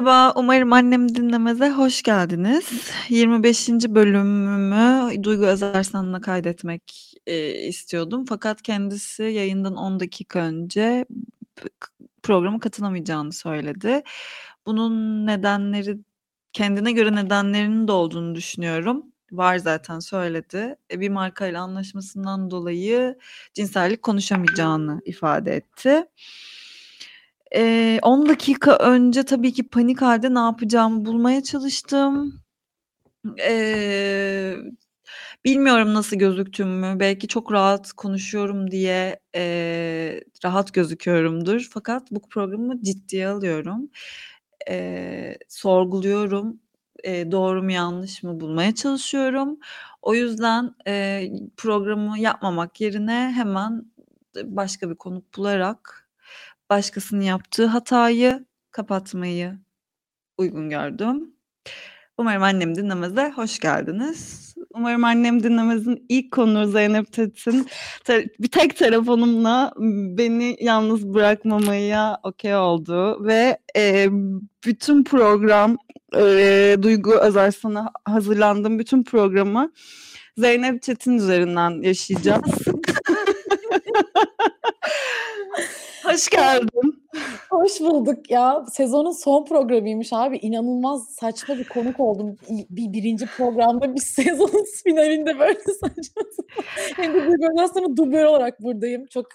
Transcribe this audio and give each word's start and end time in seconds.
Merhaba, 0.00 0.32
umarım 0.40 0.72
annem 0.72 1.14
dinlemeze 1.14 1.70
hoş 1.70 2.02
geldiniz. 2.02 2.90
25. 3.08 3.68
bölümümü 3.68 5.24
Duygu 5.24 5.44
Özersan'la 5.46 6.20
kaydetmek, 6.20 7.14
eee, 7.26 7.66
istiyordum 7.68 8.24
fakat 8.28 8.62
kendisi 8.62 9.22
yayından 9.22 9.76
10 9.76 10.00
dakika 10.00 10.38
önce 10.38 11.04
programa 12.22 12.60
katılamayacağını 12.60 13.32
söyledi. 13.32 14.02
Bunun 14.66 15.26
nedenleri 15.26 15.98
kendine 16.52 16.92
göre 16.92 17.14
nedenlerinin 17.14 17.88
de 17.88 17.92
olduğunu 17.92 18.34
düşünüyorum. 18.34 19.04
Var 19.32 19.58
zaten 19.58 19.98
söyledi. 19.98 20.76
E, 20.92 21.00
bir 21.00 21.08
markayla 21.08 21.62
anlaşmasından 21.62 22.50
dolayı 22.50 23.18
cinsellik 23.54 24.02
konuşamayacağını 24.02 25.00
ifade 25.04 25.56
etti. 25.56 26.04
Eee, 27.54 27.98
10 28.02 28.28
dakika 28.28 28.76
önce 28.76 29.22
tabii 29.22 29.52
ki 29.52 29.68
panik 29.68 30.02
hâlde 30.02 30.34
ne 30.34 30.38
yapacağımı 30.38 31.04
bulmaya 31.04 31.42
çalıştım. 31.42 32.42
Eee, 33.38 34.58
bilmiyorum 35.44 35.94
nasıl 35.94 36.16
gözüktüğümü. 36.18 37.00
Belki 37.00 37.28
çok 37.28 37.52
rahat 37.52 37.92
konuşuyorum 37.92 38.70
diye, 38.72 39.20
eee, 39.36 40.24
rahat 40.44 40.74
gözüküyorumdur 40.74 41.68
fakat 41.74 42.12
bu 42.12 42.20
programı 42.30 42.82
ciddiye 42.84 43.28
alıyorum. 43.28 43.90
Eee, 44.70 45.38
sorguluyorum. 45.48 46.60
Eee, 47.04 47.32
doğru 47.32 47.62
mu 47.62 47.72
yanlış 47.72 48.22
mı 48.24 48.40
bulmaya 48.40 48.76
çalışıyorum. 48.76 49.58
O 50.02 50.14
yüzden, 50.14 50.74
eee, 50.88 51.32
programı 51.56 52.20
yapmamak 52.20 52.80
yerine 52.82 53.32
hemen 53.36 53.84
başka 54.44 54.90
bir 54.90 54.96
konuk 54.96 55.24
bularak 55.38 55.99
başkasının 56.70 57.20
yaptığı 57.20 57.66
hatayı 57.66 58.46
kapatmayı 58.70 59.58
uygun 60.38 60.70
gördüm. 60.70 61.34
Umarım 62.18 62.42
annem 62.42 62.74
dinlemeze 62.76 63.32
hoş 63.36 63.58
geldiniz. 63.58 64.54
Umarım 64.74 65.04
annem 65.04 65.42
dinlemezin 65.42 66.06
ilk 66.08 66.32
konuğu 66.32 66.66
Zeynep 66.66 67.12
Tetin 67.12 67.66
te 68.04 68.24
bir 68.40 68.48
tek 68.48 68.76
telefonumla 68.76 69.72
beni 70.18 70.56
yalnız 70.60 71.14
bırakmamaya 71.14 72.18
okay 72.22 72.56
oldu 72.56 73.26
ve, 73.26 73.58
eee, 73.76 74.08
bütün 74.66 75.04
program, 75.04 75.76
eee, 76.14 76.82
Duygu 76.82 77.14
Özarsan'a 77.14 77.90
hazırlandığım 78.04 78.78
bütün 78.78 79.02
programı 79.04 79.72
Zeynep 80.38 80.82
Çetin 80.82 81.18
üzerinden 81.18 81.82
yaşayacağız. 81.82 82.42
Hoş 86.10 86.28
geldin. 86.28 87.04
Hoş 87.50 87.80
bulduk 87.80 88.30
ya. 88.30 88.64
Sezonun 88.72 89.10
son 89.10 89.44
programıymış 89.44 90.12
abi. 90.12 90.36
İnanılmaz 90.36 91.08
saçma 91.08 91.58
bir 91.58 91.64
konuk 91.64 92.00
oldum. 92.00 92.36
bir 92.48 92.92
birinci 92.92 93.26
programda 93.26 93.94
bir 93.94 94.00
sezonun 94.04 94.64
finalinde 94.84 95.38
böyle 95.38 95.60
saçma 95.60 96.22
Hem 96.96 97.14
de 97.14 97.18
Özarsan'ın 97.52 97.96
dublör 97.96 98.24
olarak 98.24 98.62
buradayım. 98.62 99.06
Çok 99.06 99.26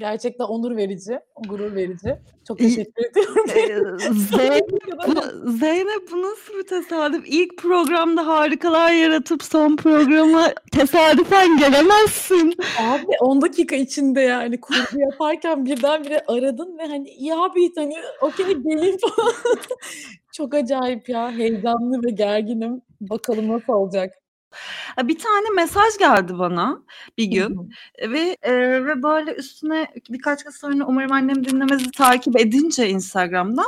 Gerçekten 0.00 0.44
onur 0.44 0.76
verici, 0.76 1.20
gurur 1.48 1.74
verici. 1.74 2.16
Çok 2.48 2.58
teşekkür 2.58 3.04
ediyorum. 3.04 3.98
Zeynep, 4.36 4.70
bu, 5.06 5.50
Zeynep 5.50 6.10
bu 6.12 6.22
nasıl 6.22 6.58
bir 6.58 6.62
tesadüf? 6.62 7.24
İlk 7.26 7.58
programda 7.58 8.26
harikalar 8.26 8.92
yaratıp 8.92 9.42
son 9.42 9.76
programa 9.76 10.52
tesadüfen 10.72 11.58
gelemezsin. 11.58 12.54
Abi 12.80 13.06
10 13.20 13.42
dakika 13.42 13.76
içinde 13.76 14.20
yani 14.20 14.60
kurgu 14.60 15.00
yaparken 15.00 15.66
birdenbire 15.66 16.24
aradın 16.28 16.78
ve 16.78 16.86
hani 16.86 17.24
ya 17.24 17.40
abi 17.40 17.74
hani 17.74 17.94
okey 18.20 18.54
geleyim 18.54 18.96
falan. 19.16 19.34
Çok 20.32 20.54
acayip 20.54 21.08
ya. 21.08 21.32
Heyecanlı 21.32 22.02
ve 22.04 22.10
gerginim. 22.10 22.82
Bakalım 23.00 23.48
nasıl 23.48 23.72
olacak. 23.72 24.14
Bir 25.04 25.18
tane 25.18 25.46
mesaj 25.56 25.98
geldi 25.98 26.38
bana 26.38 26.82
bir 27.18 27.24
gün 27.24 27.70
ve, 28.02 28.36
eee, 28.46 28.86
ve 28.86 29.02
böyle 29.02 29.34
üstüne 29.34 29.88
birkaç 30.10 30.44
gün 30.44 30.50
sonra 30.50 30.84
umarım 30.86 31.12
annem 31.12 31.44
dinlemezi 31.44 31.90
takip 31.90 32.40
edince 32.40 32.88
Instagram'dan, 32.88 33.66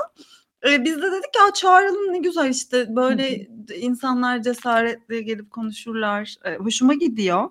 eee, 0.67 0.85
biz 0.85 0.97
de 0.99 1.03
dedik 1.13 1.37
ya 1.41 1.53
çağıralım 1.55 2.13
ne 2.13 2.19
güzel 2.19 2.51
işte 2.51 2.87
böyle 2.97 3.49
insanlar 3.77 4.43
cesaretle 4.43 5.23
gelip 5.23 5.51
konuşurlar. 5.51 6.35
Eee, 6.47 6.57
hoşuma 6.59 6.95
gidiyor. 6.95 7.51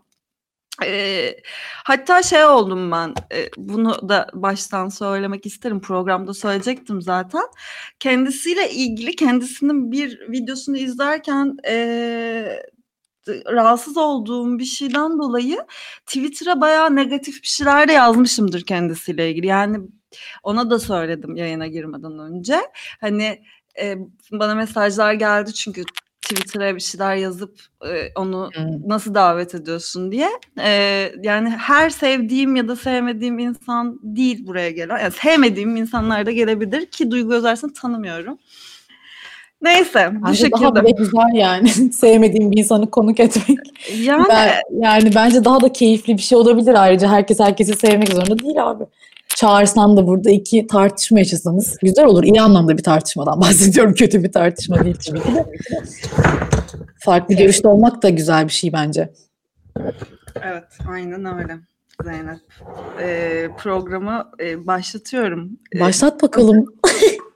Eee, 0.84 1.42
hatta 1.86 2.24
şey 2.24 2.46
oldum 2.46 2.92
ben, 2.92 3.14
eee, 3.34 3.52
bunu 3.58 4.10
da 4.10 4.28
baştan 4.34 4.90
söylemek 4.90 5.46
isterim, 5.46 5.82
programda 5.82 6.34
söyleyecektim 6.34 7.02
zaten. 7.04 7.44
Kendisiyle 8.00 8.72
ilgili 8.72 9.16
kendisinin 9.16 9.92
bir 9.94 10.32
videosunu 10.32 10.78
izlerken, 10.78 11.58
eee 11.68 12.64
rahatsız 13.30 13.98
olduğum 13.98 14.60
bir 14.60 14.66
şeyden 14.66 15.20
dolayı 15.20 15.58
Twitter'a 16.06 16.62
bayağı 16.62 16.96
negatif 16.96 17.42
bir 17.44 17.48
şeyler 17.48 17.88
de 17.88 17.94
yazmışımdır 17.94 18.62
kendisiyle 18.62 19.30
ilgili. 19.32 19.48
Yani 19.48 19.78
ona 20.44 20.70
da 20.70 20.80
söyledim 20.80 21.36
yayına 21.36 21.68
girmeden 21.68 22.20
önce. 22.20 22.56
Hani, 23.02 23.42
eee, 23.78 23.98
bana 24.32 24.56
mesajlar 24.56 25.14
geldi 25.14 25.54
çünkü 25.54 25.84
Twitter'a 26.22 26.76
bir 26.76 26.80
şeyler 26.82 27.16
yazıp, 27.16 27.60
eee, 27.86 28.12
onu 28.16 28.50
Hımm. 28.56 28.90
nasıl 28.90 29.14
davet 29.16 29.56
ediyorsun 29.56 30.12
diye. 30.12 30.30
Eee, 30.58 31.16
yani 31.24 31.50
her 31.50 31.90
sevdiğim 31.90 32.56
ya 32.56 32.68
da 32.68 32.76
sevmediğim 32.76 33.40
insan 33.40 34.00
değil 34.04 34.48
buraya 34.48 34.72
gelen. 34.72 35.00
Yani 35.00 35.12
sevmediğim 35.12 35.76
insanlar 35.76 36.26
da 36.26 36.32
gelebilir 36.32 36.86
ki 36.86 37.12
Duygu 37.12 37.34
Özarsan'ı 37.34 37.74
tanımıyorum. 37.74 38.38
Neyse 39.62 40.12
bu 40.16 40.26
Bence 40.28 40.38
şekilde. 40.38 40.62
daha 40.62 40.76
bile 40.76 40.92
güzel 40.92 41.34
yani 41.36 41.70
sevmediğim 41.94 42.52
bir 42.52 42.58
insanı 42.58 42.90
konuk 42.92 43.20
etmek. 43.20 43.58
Yani 44.04 44.26
Ben 44.30 44.52
yani 44.80 45.12
bence 45.16 45.46
daha 45.46 45.62
da 45.62 45.74
keyifli 45.74 46.14
bir 46.18 46.22
şey 46.22 46.38
olabilir 46.38 46.74
ayrıca 46.84 47.08
herkes 47.10 47.40
herkesi 47.40 47.74
sevmek 47.76 48.14
zorunda 48.14 48.40
değil 48.40 48.70
abi. 48.70 48.84
Çağırsan 49.36 49.98
da 49.98 50.08
burada 50.08 50.30
iki 50.32 50.68
tartışma 50.68 51.20
yaşasanız 51.20 51.78
güzel 51.84 52.06
olur. 52.06 52.24
İyi 52.24 52.42
anlamda 52.42 52.78
bir 52.78 52.84
tartışmadan 52.84 53.42
bahsediyorum. 53.42 53.94
Kötü 53.94 54.24
bir 54.24 54.32
tartışma 54.32 54.84
değil 54.86 54.96
tabii 55.08 55.20
ki 55.22 55.36
de. 55.36 55.46
Farklı 57.00 57.36
görüşte 57.36 57.68
olmak 57.68 58.04
da 58.04 58.10
güzel 58.10 58.46
bir 58.48 58.52
şey 58.54 58.74
bence. 58.74 59.14
Evet, 60.44 60.64
aynen 60.90 61.26
öyle 61.40 61.58
Zeynep. 62.04 62.40
Eee, 63.00 63.50
programı, 63.58 64.32
eee, 64.40 64.68
başlatıyorum. 64.68 65.50
Eee, 65.76 65.82
Başlat 65.82 66.24
bakalım. 66.24 66.66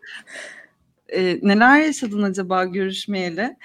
Eee, 1.13 1.39
neler 1.43 1.79
yaşadın 1.81 2.23
acaba 2.23 2.65
görüşmeyeli? 2.65 3.57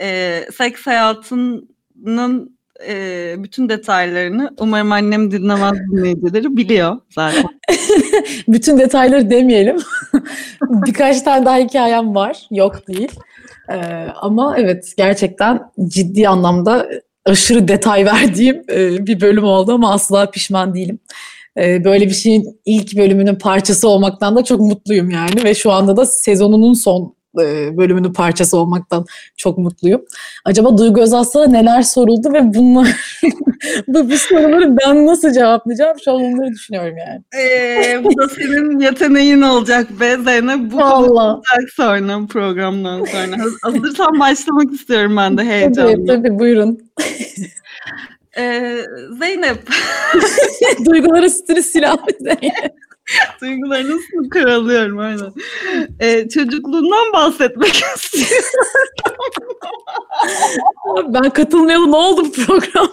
Eee, 0.00 0.48
seks 0.58 0.86
hayatının, 0.86 2.58
eee, 2.88 3.36
bütün 3.38 3.68
detaylarını 3.68 4.50
umarım 4.60 4.92
annem 4.92 5.30
dinlemez 5.30 5.78
dinleyicileri 5.92 6.56
biliyor 6.56 6.96
zaten. 7.10 7.44
Bütün 8.48 8.78
detayları 8.78 9.30
demeyelim. 9.30 9.76
Birkaç 10.62 11.22
tane 11.22 11.46
daha 11.46 11.58
hikâyem 11.58 12.14
var. 12.14 12.46
Yok 12.50 12.88
değil. 12.88 13.12
Eee, 13.70 14.08
ama 14.16 14.56
evet 14.58 14.94
gerçekten 14.96 15.60
ciddi 15.88 16.28
anlamda 16.28 16.88
aşırı 17.24 17.68
detay 17.68 18.04
verdiğim, 18.06 18.62
eee, 18.70 18.96
bir 19.06 19.20
bölüm 19.20 19.44
oldu 19.44 19.72
ama 19.74 19.92
asla 19.92 20.30
pişman 20.30 20.74
değilim. 20.74 20.98
Eee, 21.56 21.82
böyle 21.84 22.06
bir 22.06 22.14
şeyin 22.14 22.60
ilk 22.64 22.96
bölümünün 22.96 23.34
parçası 23.34 23.88
olmaktan 23.88 24.36
da 24.36 24.44
çok 24.44 24.60
mutluyum 24.60 25.10
yani 25.10 25.44
ve 25.44 25.54
şu 25.54 25.72
anda 25.72 25.96
da 25.96 26.06
sezonunun 26.06 26.72
son, 26.74 27.14
eee, 27.38 27.70
bölümünün 27.76 28.12
parçası 28.12 28.56
olmaktan 28.56 29.04
çok 29.36 29.58
mutluyum. 29.58 30.02
Acaba 30.44 30.78
Duygu 30.78 31.00
Özaslan'a 31.00 31.46
neler 31.46 31.82
soruldu 31.82 32.32
ve 32.32 32.54
bunlar 32.54 32.88
bu 33.88 34.10
bu 34.10 34.16
soruları 34.18 34.76
ben 34.76 35.06
nasıl 35.06 35.32
cevaplayacağım? 35.32 35.96
Şu 36.04 36.12
an 36.12 36.16
onları 36.20 36.50
düşünüyorum 36.52 36.94
yani. 36.98 37.22
Eee, 37.34 38.00
bu 38.04 38.18
da 38.18 38.28
senin 38.28 38.78
yeteneğin 38.80 39.42
olacak 39.42 40.00
be 40.00 40.16
Zeynep. 40.24 40.72
Bu 40.72 40.76
konuşulacak 40.80 41.70
sonra 41.76 42.26
programdan 42.26 43.04
sonra. 43.04 43.38
Haz 43.44 43.52
hazırsan 43.62 44.20
başlamak 44.20 44.72
istiyorum 44.72 45.16
ben 45.16 45.32
de 45.38 45.42
Tabii, 45.42 45.50
heyecanla. 45.50 46.06
tabii 46.06 46.38
buyurun. 46.38 46.78
Eee, 48.36 48.86
Zeynep. 49.18 49.68
Duyguları 50.86 51.30
stres 51.30 51.66
silahı 51.72 52.06
Zeynep. 52.20 52.74
Duygularını 53.40 53.90
nasıl 53.96 54.30
karalıyorum 54.30 54.98
aynen. 54.98 55.32
Eee, 56.00 56.28
çocukluğundan 56.28 57.12
bahsetmek 57.12 57.74
istiyorum. 57.74 58.44
Ben 61.08 61.30
katılmayalı 61.30 61.92
ne 61.92 61.96
oldu 61.96 62.24
bu 62.24 62.32
program? 62.32 62.88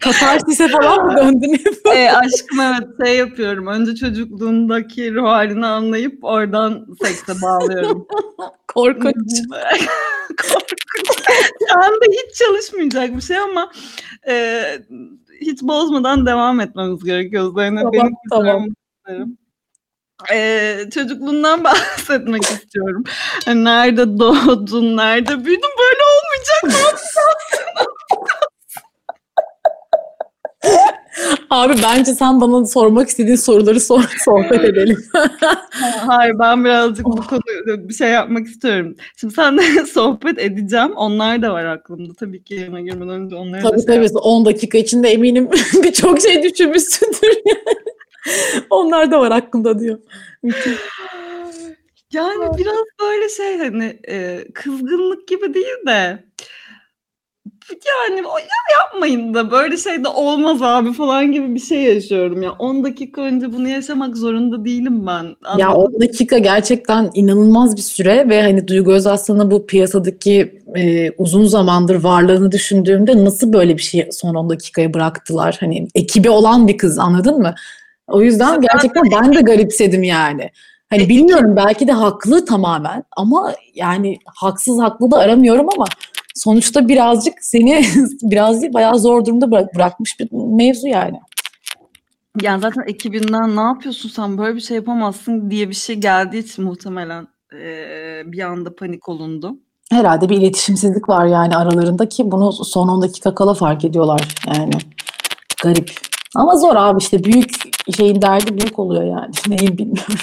Katarsis'e 0.00 0.68
falan 0.68 1.06
mı 1.06 1.16
döndün? 1.16 1.60
Eee, 1.86 2.10
aşkım 2.14 2.60
evet 2.60 2.88
şey 3.06 3.16
yapıyorum. 3.16 3.66
Önce 3.66 3.94
çocukluğundaki 3.94 5.14
ruh 5.14 5.26
hâlini 5.26 5.66
anlayıp 5.66 6.24
oradan 6.24 6.86
sekse 7.02 7.42
bağlıyorum. 7.42 8.06
Korkunç. 8.68 9.14
Korkunç. 10.42 10.78
Şu 11.68 11.78
anda 11.78 12.04
hiç 12.10 12.34
çalışmayacak 12.38 13.16
bir 13.16 13.20
şey 13.22 13.38
ama, 13.38 13.70
eee, 14.28 14.82
hiç 15.40 15.62
bozmadan 15.62 16.26
devam 16.26 16.60
etmemiz 16.60 17.04
gerekiyor 17.04 17.54
Zeynep. 17.54 17.82
Tamam, 17.82 17.92
Beni 17.92 18.10
tamam. 18.30 18.66
isterim. 18.98 19.38
Ee, 20.32 20.78
çocukluğundan 20.94 21.64
bahsetmek 21.64 22.42
istiyorum. 22.42 23.04
Nerede 23.46 24.18
doğdun, 24.18 24.96
nerede 24.96 25.44
büyüdün 25.44 25.70
böyle 25.78 26.00
olmayacak. 26.12 26.90
Abi 31.50 31.74
bence 31.82 32.14
sen 32.14 32.40
bana 32.40 32.66
sormak 32.66 33.08
istediğin 33.08 33.36
soruları 33.36 33.80
sor, 33.80 34.02
sohbet 34.24 34.64
edelim. 34.64 35.04
Hayır 36.06 36.38
ben 36.38 36.64
birazcık 36.64 37.06
bu 37.06 37.26
konuda 37.26 37.88
bir 37.88 37.94
şey 37.94 38.10
yapmak 38.10 38.46
istiyorum. 38.46 38.96
Şimdi 39.16 39.34
sen 39.34 39.58
de 39.58 39.62
sohbet 39.92 40.38
edeceğim. 40.38 40.92
Onlar 40.96 41.42
da 41.42 41.52
var 41.52 41.64
aklımda. 41.64 42.12
Tabii 42.14 42.44
ki 42.44 42.54
yerine 42.54 42.82
girmeden 42.82 43.08
önce 43.08 43.36
onları 43.36 43.62
tabii 43.62 43.78
da 43.78 43.86
tabii 43.86 44.18
10 44.18 44.44
dakika 44.44 44.78
içinde 44.78 45.08
eminim 45.08 45.50
birçok 45.82 46.20
şey 46.20 46.42
düşünmüşsündür. 46.42 47.36
Onlar 48.70 49.10
da 49.10 49.20
var 49.20 49.30
aklımda 49.30 49.78
diyor. 49.78 49.98
Yani 52.12 52.58
biraz 52.58 52.84
böyle 53.00 53.28
şey 53.28 53.58
hani 53.58 53.98
e, 54.08 54.44
kızgınlık 54.54 55.28
gibi 55.28 55.54
değil 55.54 55.86
de 55.86 56.24
yani 57.70 58.26
o 58.26 58.38
ya 58.38 58.78
yapmayın 58.78 59.34
da 59.34 59.50
böyle 59.50 59.76
şey 59.76 60.04
de 60.04 60.08
olmaz 60.08 60.62
abi 60.62 60.92
falan 60.92 61.32
gibi 61.32 61.54
bir 61.54 61.60
şey 61.60 61.82
yaşıyorum 61.82 62.42
ya. 62.42 62.52
10 62.52 62.84
dakika 62.84 63.20
önce 63.20 63.52
bunu 63.52 63.68
yaşamak 63.68 64.16
zorunda 64.16 64.64
değilim 64.64 65.06
ben. 65.06 65.36
Ya 65.58 65.74
10 65.74 66.00
dakika 66.00 66.38
gerçekten 66.38 67.10
inanılmaz 67.14 67.76
bir 67.76 67.82
süre 67.82 68.28
ve 68.28 68.42
hani 68.42 68.68
Duygu 68.68 68.92
Özaslan'ı 68.92 69.50
bu 69.50 69.66
piyasadaki 69.66 70.62
e, 70.76 71.10
uzun 71.10 71.44
zamandır 71.44 72.02
varlığını 72.04 72.52
düşündüğümde 72.52 73.24
nasıl 73.24 73.52
böyle 73.52 73.76
bir 73.76 73.82
şey 73.82 74.08
son 74.12 74.34
10 74.34 74.50
dakikaya 74.50 74.94
bıraktılar? 74.94 75.56
Hani 75.60 75.88
ekibi 75.94 76.30
olan 76.30 76.68
bir 76.68 76.78
kız 76.78 76.98
anladın 76.98 77.38
mı? 77.38 77.54
O 78.08 78.22
yüzden 78.22 78.60
gerçekten 78.60 79.04
ben 79.12 79.34
de 79.34 79.40
garipsedim 79.40 80.02
yani. 80.02 80.50
Hani 80.90 81.08
bilmiyorum 81.08 81.56
belki 81.56 81.88
de 81.88 81.92
haklı 81.92 82.44
tamamen 82.44 83.04
ama 83.16 83.54
yani 83.74 84.18
haksız 84.26 84.80
haklı 84.80 85.10
da 85.10 85.18
aramıyorum 85.18 85.66
ama 85.76 85.84
sonuçta 86.36 86.88
birazcık 86.88 87.34
seni 87.40 87.84
biraz 88.22 88.62
değil 88.62 88.74
bayağı 88.74 88.98
zor 88.98 89.24
durumda 89.24 89.50
bırakmış 89.50 90.20
bir 90.20 90.28
mevzu 90.32 90.88
yani. 90.88 91.20
Yani 92.42 92.60
zaten 92.60 92.84
ekibinden 92.86 93.56
ne 93.56 93.60
yapıyorsun 93.60 94.08
sen 94.08 94.38
böyle 94.38 94.56
bir 94.56 94.60
şey 94.60 94.76
yapamazsın 94.76 95.50
diye 95.50 95.68
bir 95.68 95.74
şey 95.74 95.96
geldiği 95.96 96.38
için 96.38 96.64
muhtemelen 96.64 97.28
e, 97.52 98.22
bir 98.32 98.40
anda 98.40 98.74
panik 98.74 99.08
olundu. 99.08 99.56
Herhalde 99.90 100.28
bir 100.28 100.36
iletişimsizlik 100.36 101.08
var 101.08 101.26
yani 101.26 101.56
aralarında 101.56 102.08
ki 102.08 102.30
bunu 102.30 102.52
son 102.52 102.88
10 102.88 103.02
dakika 103.02 103.34
kala 103.34 103.54
fark 103.54 103.84
ediyorlar 103.84 104.34
yani. 104.46 104.72
Garip. 105.62 105.90
Ama 106.34 106.56
zor 106.56 106.76
abi 106.76 106.98
işte 106.98 107.24
büyük 107.24 107.50
şeyin 107.96 108.22
derdi 108.22 108.58
büyük 108.58 108.78
oluyor 108.78 109.04
yani. 109.04 109.30
Neyim 109.48 109.78
bilmiyorum. 109.78 110.14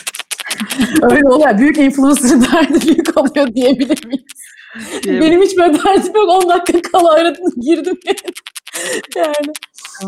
Öyle 1.01 1.27
oluyor. 1.27 1.57
Büyük 1.57 1.77
influencer'ın 1.77 2.41
derdi 2.41 2.87
büyük 2.87 3.17
oluyor 3.17 3.53
diyebilir 3.53 4.05
miyiz? 4.05 4.23
Benim 5.05 5.41
hiç 5.41 5.57
böyle 5.57 5.73
derdim 5.73 6.15
yok. 6.15 6.29
10 6.29 6.49
dakika 6.49 6.81
kala 6.81 7.11
aradım 7.11 7.45
girdim 7.61 7.99
yani. 9.15 9.53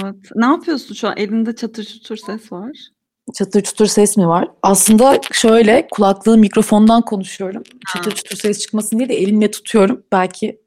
Evet. 0.03 0.15
Ne 0.35 0.45
yapıyorsun 0.45 0.95
şu 0.95 1.07
an? 1.07 1.17
Elinde 1.17 1.56
çatır 1.56 1.83
çutur 1.83 2.17
ses 2.17 2.51
var. 2.51 2.71
Çatır 3.33 3.62
çutur 3.62 3.85
ses 3.85 4.17
mi 4.17 4.27
var? 4.27 4.47
Aslında 4.62 5.19
şöyle 5.31 5.88
kulaklığım 5.91 6.39
mikrofondan 6.39 7.01
konuşuyorum. 7.01 7.63
Çatır 7.94 8.12
ha. 8.12 8.15
çutur 8.15 8.38
ses 8.38 8.59
çıkmasın 8.59 9.00
diye 9.00 9.09
de 9.09 9.15
elimle 9.15 9.51
tutuyorum. 9.51 10.03
Belki 10.12 10.62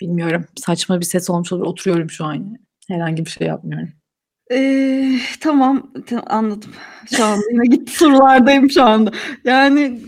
bilmiyorum 0.00 0.44
saçma 0.56 1.00
bir 1.00 1.04
ses 1.04 1.30
olmuş 1.30 1.52
olur. 1.52 1.66
Oturuyorum 1.66 2.10
şu 2.10 2.24
an. 2.24 2.56
Herhangi 2.88 3.24
bir 3.24 3.30
şey 3.30 3.46
yapmıyorum. 3.46 3.88
Ee, 4.52 5.18
tamam 5.40 5.92
anladım. 6.26 6.70
Şu 7.16 7.24
anda 7.24 7.42
yine 7.52 7.76
gitti 7.76 7.96
sorulardayım 7.96 8.70
şu 8.70 8.82
anda. 8.84 9.10
Yani 9.44 10.00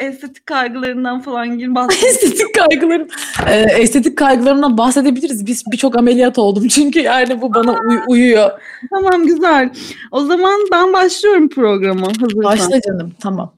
estetik 0.00 0.46
kaygılarından 0.46 1.20
falan 1.20 1.58
gir 1.58 1.70
estetik 2.06 2.54
kaygılarım. 2.54 3.08
Ee, 3.48 3.66
estetik 3.78 4.18
kaygılarımdan 4.18 4.78
bahsedebiliriz. 4.78 5.46
Biz 5.46 5.64
birçok 5.72 5.96
ameliyat 5.96 6.38
oldum 6.38 6.68
çünkü 6.68 7.00
yani 7.00 7.42
bu 7.42 7.54
bana 7.54 7.72
uy- 7.72 8.02
uyuyor. 8.08 8.50
Tamam 8.90 9.26
güzel. 9.26 9.70
O 10.10 10.24
zaman 10.24 10.60
ben 10.72 10.92
başlıyorum 10.92 11.48
programa 11.48 12.06
hazırsan. 12.06 12.42
Başla 12.42 12.80
canım 12.80 13.12
tamam. 13.20 13.54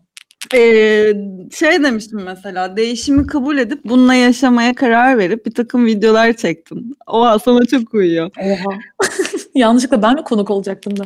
Ee, 0.54 1.12
şey 1.58 1.82
demiştim 1.82 2.20
mesela 2.24 2.76
değişimi 2.76 3.26
kabul 3.26 3.58
edip 3.58 3.84
bununla 3.84 4.14
yaşamaya 4.14 4.74
karar 4.74 5.18
verip 5.18 5.46
bir 5.46 5.54
takım 5.54 5.86
videolar 5.86 6.32
çektin. 6.32 6.96
Oha 7.06 7.38
sana 7.38 7.64
çok 7.64 7.94
uyuyor. 7.94 8.30
Oha. 8.40 8.78
Yanlışlıkla 9.54 10.02
ben 10.02 10.14
mi 10.14 10.22
konuk 10.22 10.50
olacaktım 10.50 10.98
da 10.98 11.04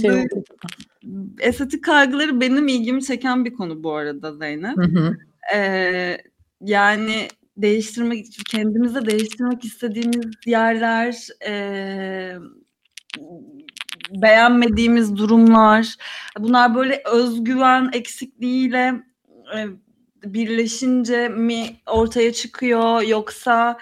şey 0.00 0.10
oldu. 0.10 0.44
Estetik 1.40 1.84
kaygıları 1.84 2.40
benim 2.40 2.68
ilgimi 2.68 3.04
çeken 3.04 3.44
bir 3.44 3.54
konu 3.54 3.82
bu 3.82 3.92
arada 3.92 4.36
Zeynep. 4.36 4.76
Hı 4.76 4.82
hı. 4.82 5.16
Ee, 5.54 6.18
yani 6.60 7.28
değiştirmek, 7.56 8.26
kendimize 8.50 9.06
değiştirmek 9.06 9.64
istediğimiz 9.64 10.26
yerler, 10.46 11.28
e, 11.46 12.34
beğenmediğimiz 14.10 15.16
durumlar, 15.16 15.96
bunlar 16.38 16.74
böyle 16.74 17.02
özgüven 17.12 17.90
eksikliğiyle 17.92 19.02
e, 19.56 19.66
birleşince 20.24 21.28
mi 21.28 21.76
ortaya 21.86 22.32
çıkıyor 22.32 23.02
yoksa 23.02 23.78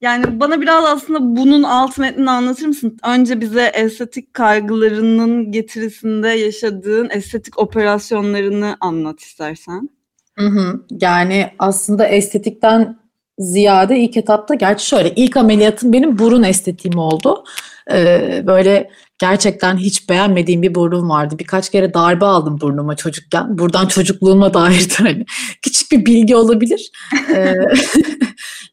yani 0.00 0.40
bana 0.40 0.60
biraz 0.60 0.84
aslında 0.84 1.36
bunun 1.36 1.62
alt 1.62 1.98
metnini 1.98 2.30
anlatır 2.30 2.66
mısın? 2.66 2.98
Önce 3.06 3.40
bize 3.40 3.66
estetik 3.74 4.34
kaygılarının 4.34 5.52
getirisinde 5.52 6.28
yaşadığın 6.28 7.08
estetik 7.10 7.58
operasyonlarını 7.58 8.76
anlat 8.80 9.20
istersen. 9.20 9.90
Hı 10.38 10.46
hı. 10.46 10.80
Yani 11.00 11.50
aslında 11.58 12.06
estetikten 12.06 12.98
ziyade 13.38 13.98
ilk 13.98 14.16
etapta 14.16 14.54
gerçi 14.54 14.86
şöyle 14.86 15.14
ilk 15.14 15.36
ameliyatım 15.36 15.92
benim 15.92 16.18
burun 16.18 16.42
estetiğim 16.42 16.98
oldu. 16.98 17.44
Ee, 17.92 18.42
böyle 18.46 18.90
gerçekten 19.18 19.76
hiç 19.76 20.08
beğenmediğim 20.08 20.62
bir 20.62 20.74
burnum 20.74 21.08
vardı. 21.08 21.38
Birkaç 21.38 21.70
kere 21.70 21.94
darbe 21.94 22.24
aldım 22.24 22.60
burnuma 22.60 22.96
çocukken. 22.96 23.58
Buradan 23.58 23.86
çocukluğuma 23.86 24.54
dair 24.54 24.88
hani 24.98 25.24
küçük 25.62 25.92
bir 25.92 26.06
bilgi 26.06 26.36
olabilir. 26.36 26.90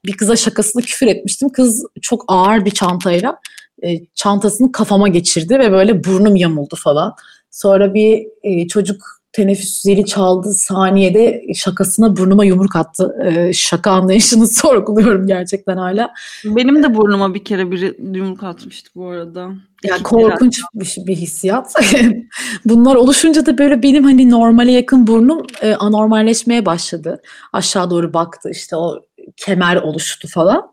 Bir 0.05 0.17
kıza 0.17 0.35
şakasını 0.35 0.81
küfür 0.81 1.07
etmiştim. 1.07 1.49
Kız 1.49 1.85
çok 2.01 2.25
ağır 2.27 2.65
bir 2.65 2.71
çantayla 2.71 3.39
e, 3.83 4.05
çantasını 4.15 4.71
kafama 4.71 5.07
geçirdi 5.07 5.59
ve 5.59 5.71
böyle 5.71 6.03
burnum 6.03 6.35
yamuldu 6.35 6.75
falan. 6.75 7.15
Sonra 7.51 7.93
bir 7.93 8.27
e, 8.43 8.67
çocuk 8.67 9.22
teneffüs 9.33 9.81
zili 9.81 10.05
çaldı 10.05 10.53
saniyede 10.53 11.43
şakasına 11.55 12.17
burnuma 12.17 12.45
yumruk 12.45 12.75
attı. 12.75 13.15
Ee, 13.25 13.53
şaka 13.53 13.91
anlayışını 13.91 14.47
sorguluyorum 14.53 15.27
gerçekten 15.27 15.77
hala. 15.77 16.13
Benim 16.45 16.83
de 16.83 16.95
burnuma 16.95 17.33
bir 17.33 17.43
kere 17.43 17.71
biri 17.71 18.17
yumruk 18.17 18.43
atmıştı 18.43 18.89
bu 18.95 19.07
arada. 19.07 19.51
Yani 19.83 20.03
korkunç 20.03 20.61
bir, 20.75 20.97
bir 20.97 21.15
hissiyat. 21.15 21.73
Bunlar 22.65 22.95
oluşunca 22.95 23.45
da 23.45 23.57
böyle 23.57 23.83
benim 23.83 24.03
hani 24.03 24.29
normale 24.29 24.71
yakın 24.71 25.07
burnum 25.07 25.47
e, 25.61 25.73
anormalleşmeye 25.73 26.65
başladı. 26.65 27.21
Aşağı 27.53 27.89
doğru 27.89 28.13
baktı 28.13 28.49
işte 28.51 28.75
o 28.75 28.99
kemer 29.37 29.75
oluştu 29.75 30.27
falan. 30.27 30.71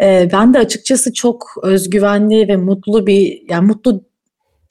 E, 0.00 0.28
ben 0.32 0.54
de 0.54 0.58
açıkçası 0.58 1.12
çok 1.12 1.54
özgüvenli 1.62 2.48
ve 2.48 2.56
mutlu 2.56 3.06
bir 3.06 3.42
yani 3.48 3.66
mutlu 3.66 4.09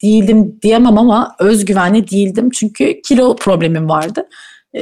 değildim 0.02 0.58
diyemem 0.62 0.98
ama 0.98 1.34
özgüvenli 1.38 2.10
değildim. 2.10 2.50
Çünkü 2.50 3.02
kilo 3.02 3.36
problemim 3.36 3.88
vardı. 3.88 4.26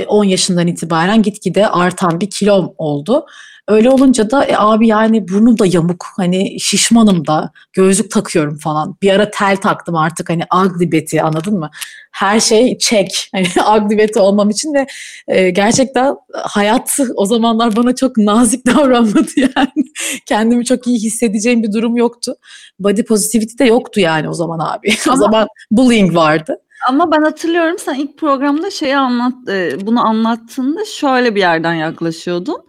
10 0.07 0.25
e, 0.25 0.31
yaşından 0.31 0.67
itibaren 0.67 1.23
gitgide 1.23 1.69
artan 1.69 2.21
bir 2.21 2.31
kilom 2.31 2.75
oldu. 2.79 3.27
Öyle 3.69 3.91
olunca 3.91 4.31
da 4.31 4.45
e, 4.45 4.57
abi 4.57 4.87
yani 4.87 5.29
burnum 5.29 5.59
da 5.59 5.67
yamuk 5.67 6.07
hani 6.17 6.61
şişmanım 6.61 7.27
da 7.27 7.51
gözlük 7.73 8.11
takıyorum 8.11 8.59
falan. 8.59 8.97
Bir 9.03 9.11
ara 9.11 9.31
tel 9.31 9.57
taktım 9.57 9.97
artık 9.97 10.31
hani 10.31 10.43
ugly 10.65 10.93
Betty 10.93 11.21
anladın 11.21 11.59
mı? 11.59 11.71
Her 12.13 12.41
şey 12.41 12.79
çek 12.79 13.31
hani 13.33 13.47
ugly 13.77 13.99
Betty 13.99 14.19
olmam 14.21 14.51
için 14.51 14.75
de 14.75 14.87
e, 15.29 15.51
gerçekten 15.51 16.15
hayat 16.35 16.99
o 17.15 17.27
zamanlar 17.27 17.77
bana 17.77 17.95
çok 17.95 18.17
nazik 18.17 18.67
davranmadı 18.75 19.31
yani. 19.37 19.85
Kendimi 20.27 20.65
çok 20.65 20.87
iyi 20.87 20.99
hissedeceğim 20.99 21.63
bir 21.63 21.73
durum 21.73 21.97
yoktu. 21.97 22.35
Body 22.79 23.03
positivity 23.03 23.65
de 23.65 23.65
yoktu 23.65 24.01
yani 24.01 24.29
o 24.29 24.35
zaman 24.35 24.59
abi. 24.59 24.95
o 25.13 25.17
zaman 25.17 25.49
bullying 25.71 26.15
vardı. 26.15 26.57
Ama 26.89 27.13
ben 27.13 27.23
hatırlıyorum 27.23 27.77
sen 27.79 27.95
ilk 27.95 28.19
programda 28.19 28.71
şeyi 28.71 28.97
anlat, 28.97 29.35
e, 29.49 29.87
bunu 29.87 30.07
anlattığında 30.07 30.85
şöyle 30.85 31.35
bir 31.35 31.41
yerden 31.41 31.75
yaklaşıyordun 31.75 32.63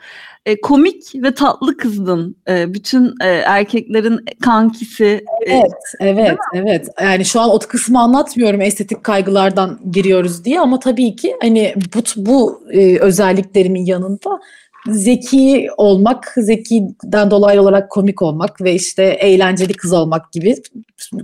e, 0.49 0.61
komik 0.61 1.15
ve 1.15 1.33
tatlı 1.33 1.77
kızdın. 1.77 2.35
E, 2.49 2.73
bütün 2.73 3.15
e, 3.21 3.27
erkeklerin 3.27 4.19
kankisi. 4.41 5.05
E, 5.05 5.53
evet, 5.53 5.71
e, 5.99 6.09
evet, 6.09 6.37
evet. 6.53 6.87
Yani 7.01 7.25
şu 7.25 7.39
an 7.39 7.49
o 7.49 7.59
kısmı 7.59 7.99
anlatmıyorum 7.99 8.61
estetik 8.61 9.03
kaygılardan 9.03 9.79
giriyoruz 9.91 10.45
diye 10.45 10.59
ama 10.59 10.79
tabii 10.79 11.15
ki 11.15 11.35
hani 11.41 11.75
bu 11.95 12.25
bu 12.25 12.63
e, 12.71 12.99
özelliklerimin 12.99 13.85
yanında 13.85 14.39
zeki 14.87 15.69
olmak, 15.77 16.33
zekiden 16.37 17.31
dolayı 17.31 17.61
olarak 17.61 17.89
komik 17.91 18.21
olmak 18.21 18.61
ve 18.61 18.73
işte 18.73 19.03
eğlenceli 19.03 19.73
kız 19.73 19.93
olmak 19.93 20.31
gibi 20.31 20.55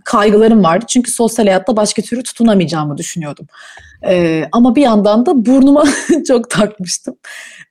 kaygılarım 0.06 0.64
vardı. 0.64 0.86
Çünkü 0.88 1.12
sosyal 1.12 1.46
hayatta 1.46 1.78
başka 1.78 2.02
türlü 2.02 2.24
tutunamayacağımı 2.24 2.98
düşünüyordum. 2.98 3.48
Ee, 4.08 4.50
ama 4.52 4.76
bir 4.76 4.82
yandan 4.82 5.26
da 5.26 5.46
burnuma 5.46 5.84
çok 6.28 6.50
takmıştım. 6.50 7.16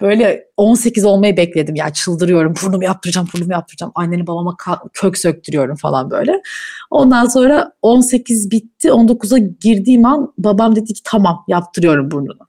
Böyle 0.00 0.45
18 0.57 1.05
olmayı 1.05 1.37
bekledim. 1.37 1.75
Ya 1.75 1.91
çıldırıyorum. 1.91 2.55
Burnumu 2.62 2.85
yaptıracağım, 2.85 3.29
burnumu 3.35 3.53
yaptıracağım. 3.53 3.93
Anneni 3.95 4.26
babama 4.26 4.57
kök 4.93 5.19
söktürüyorum 5.19 5.76
falan 5.76 6.11
böyle. 6.11 6.43
Ondan 6.91 7.26
sonra 7.26 7.73
18 7.83 8.50
bitti. 8.50 8.88
19'a 8.88 9.38
girdiğim 9.38 10.05
an 10.05 10.33
babam 10.38 10.76
dedi 10.76 10.95
ki 10.95 11.00
tamam 11.05 11.45
yaptırıyorum 11.49 12.11
burnunu. 12.11 12.49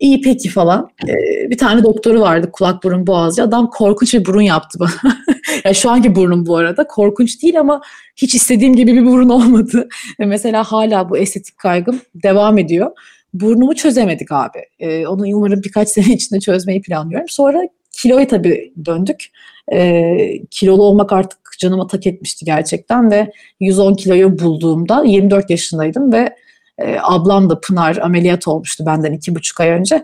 İyi 0.00 0.20
peki 0.20 0.48
falan. 0.48 0.90
Ee, 1.08 1.50
bir 1.50 1.58
tane 1.58 1.82
doktoru 1.82 2.20
vardı 2.20 2.50
kulak 2.52 2.84
burun 2.84 3.06
boğazcı. 3.06 3.42
Adam 3.42 3.70
korkunç 3.70 4.14
bir 4.14 4.24
burun 4.24 4.40
yaptı 4.40 4.78
bana. 4.78 5.16
yani 5.64 5.74
şu 5.74 5.90
anki 5.90 6.14
burnum 6.14 6.46
bu 6.46 6.56
arada 6.56 6.86
korkunç 6.86 7.42
değil 7.42 7.60
ama 7.60 7.80
hiç 8.16 8.34
istediğim 8.34 8.76
gibi 8.76 8.94
bir 8.94 9.06
burun 9.06 9.28
olmadı. 9.28 9.88
Mesela 10.18 10.64
hala 10.64 11.10
bu 11.10 11.18
estetik 11.18 11.58
kaygım 11.58 12.00
devam 12.14 12.58
ediyor. 12.58 12.90
Burnumu 13.34 13.74
çözemedik 13.74 14.32
abi. 14.32 14.58
Ee, 14.78 15.06
onu 15.06 15.22
umarım 15.36 15.62
birkaç 15.62 15.88
sene 15.94 16.14
içinde 16.14 16.40
çözmeyi 16.40 16.82
planlıyorum. 16.82 17.28
Sonra 17.28 17.62
kiloya 17.92 18.26
tabii 18.26 18.72
döndük. 18.84 19.24
Ee, 19.72 20.42
kilolu 20.50 20.82
olmak 20.82 21.12
artık 21.12 21.38
canıma 21.58 21.86
tak 21.86 22.06
etmişti 22.06 22.44
gerçekten 22.44 23.10
ve 23.10 23.32
110 23.60 23.94
kiloyu 23.94 24.38
bulduğumda 24.38 25.04
24 25.04 25.50
yaşındaydım 25.50 26.12
ve 26.12 26.36
e, 26.78 26.96
ablam 27.02 27.50
da 27.50 27.60
Pınar 27.60 27.96
ameliyat 27.96 28.48
olmuştu 28.48 28.86
benden 28.86 29.12
iki 29.12 29.34
buçuk 29.34 29.60
ay 29.60 29.68
önce 29.68 30.02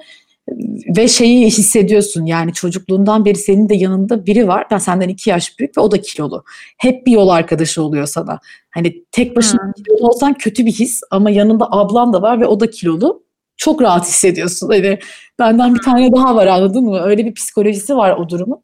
ve 0.97 1.09
şeyi 1.09 1.47
hissediyorsun 1.47 2.27
yani 2.27 2.53
çocukluğundan 2.53 3.25
beri 3.25 3.39
senin 3.39 3.69
de 3.69 3.75
yanında 3.75 4.27
biri 4.27 4.49
var. 4.49 4.67
Ben 4.71 4.79
senden 4.79 5.09
iki 5.09 5.31
yaş 5.31 5.59
büyük 5.59 5.79
ve 5.79 5.81
o 5.81 5.91
da 5.91 6.01
kilolu. 6.01 6.45
Hep 6.79 7.07
bir 7.07 7.13
yol 7.13 7.29
arkadaşı 7.29 7.83
oluyor 7.83 8.07
sana. 8.07 8.39
Hani 8.71 9.05
tek 9.13 9.37
başına 9.37 9.63
hmm. 9.63 9.73
kilolu 9.73 10.09
olsan 10.09 10.35
kötü 10.35 10.67
bir 10.67 10.73
his 10.73 11.01
ama 11.11 11.31
yanında 11.31 11.69
ablan 11.71 12.13
da 12.13 12.23
var 12.23 12.41
ve 12.41 12.47
o 12.47 12.61
da 12.61 12.71
kilolu. 12.71 13.23
Çok 13.57 13.83
rahat 13.83 14.07
hissediyorsun. 14.07 14.69
Hani 14.69 14.99
benden 15.39 15.75
bir 15.75 15.81
tane 15.81 16.13
daha 16.13 16.35
var 16.35 16.47
anladın 16.47 16.85
mı? 16.85 17.01
Öyle 17.01 17.27
bir 17.27 17.35
psikolojisi 17.35 17.97
var 17.97 18.17
o 18.17 18.29
durumun. 18.29 18.61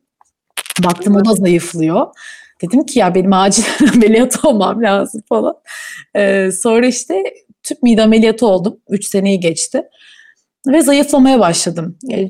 Baktım 0.85 1.16
o 1.16 1.25
da 1.25 1.35
zayıflıyor. 1.35 2.07
Dedim 2.62 2.87
ki 2.87 2.99
ya 2.99 3.14
benim 3.14 3.33
acil 3.33 3.64
ameliyat 3.95 4.45
olmam 4.45 4.83
lazım 4.83 5.23
falan. 5.28 5.55
Ee, 6.16 6.50
sonra 6.62 6.87
işte 6.87 7.23
tüp 7.62 7.83
mide 7.83 8.02
ameliyatı 8.02 8.47
oldum. 8.47 8.81
Üç 8.88 9.07
seneyi 9.07 9.40
geçti. 9.40 9.83
Ve 10.66 10.82
zayıflamaya 10.82 11.40
başladım. 11.40 11.99
E, 12.12 12.28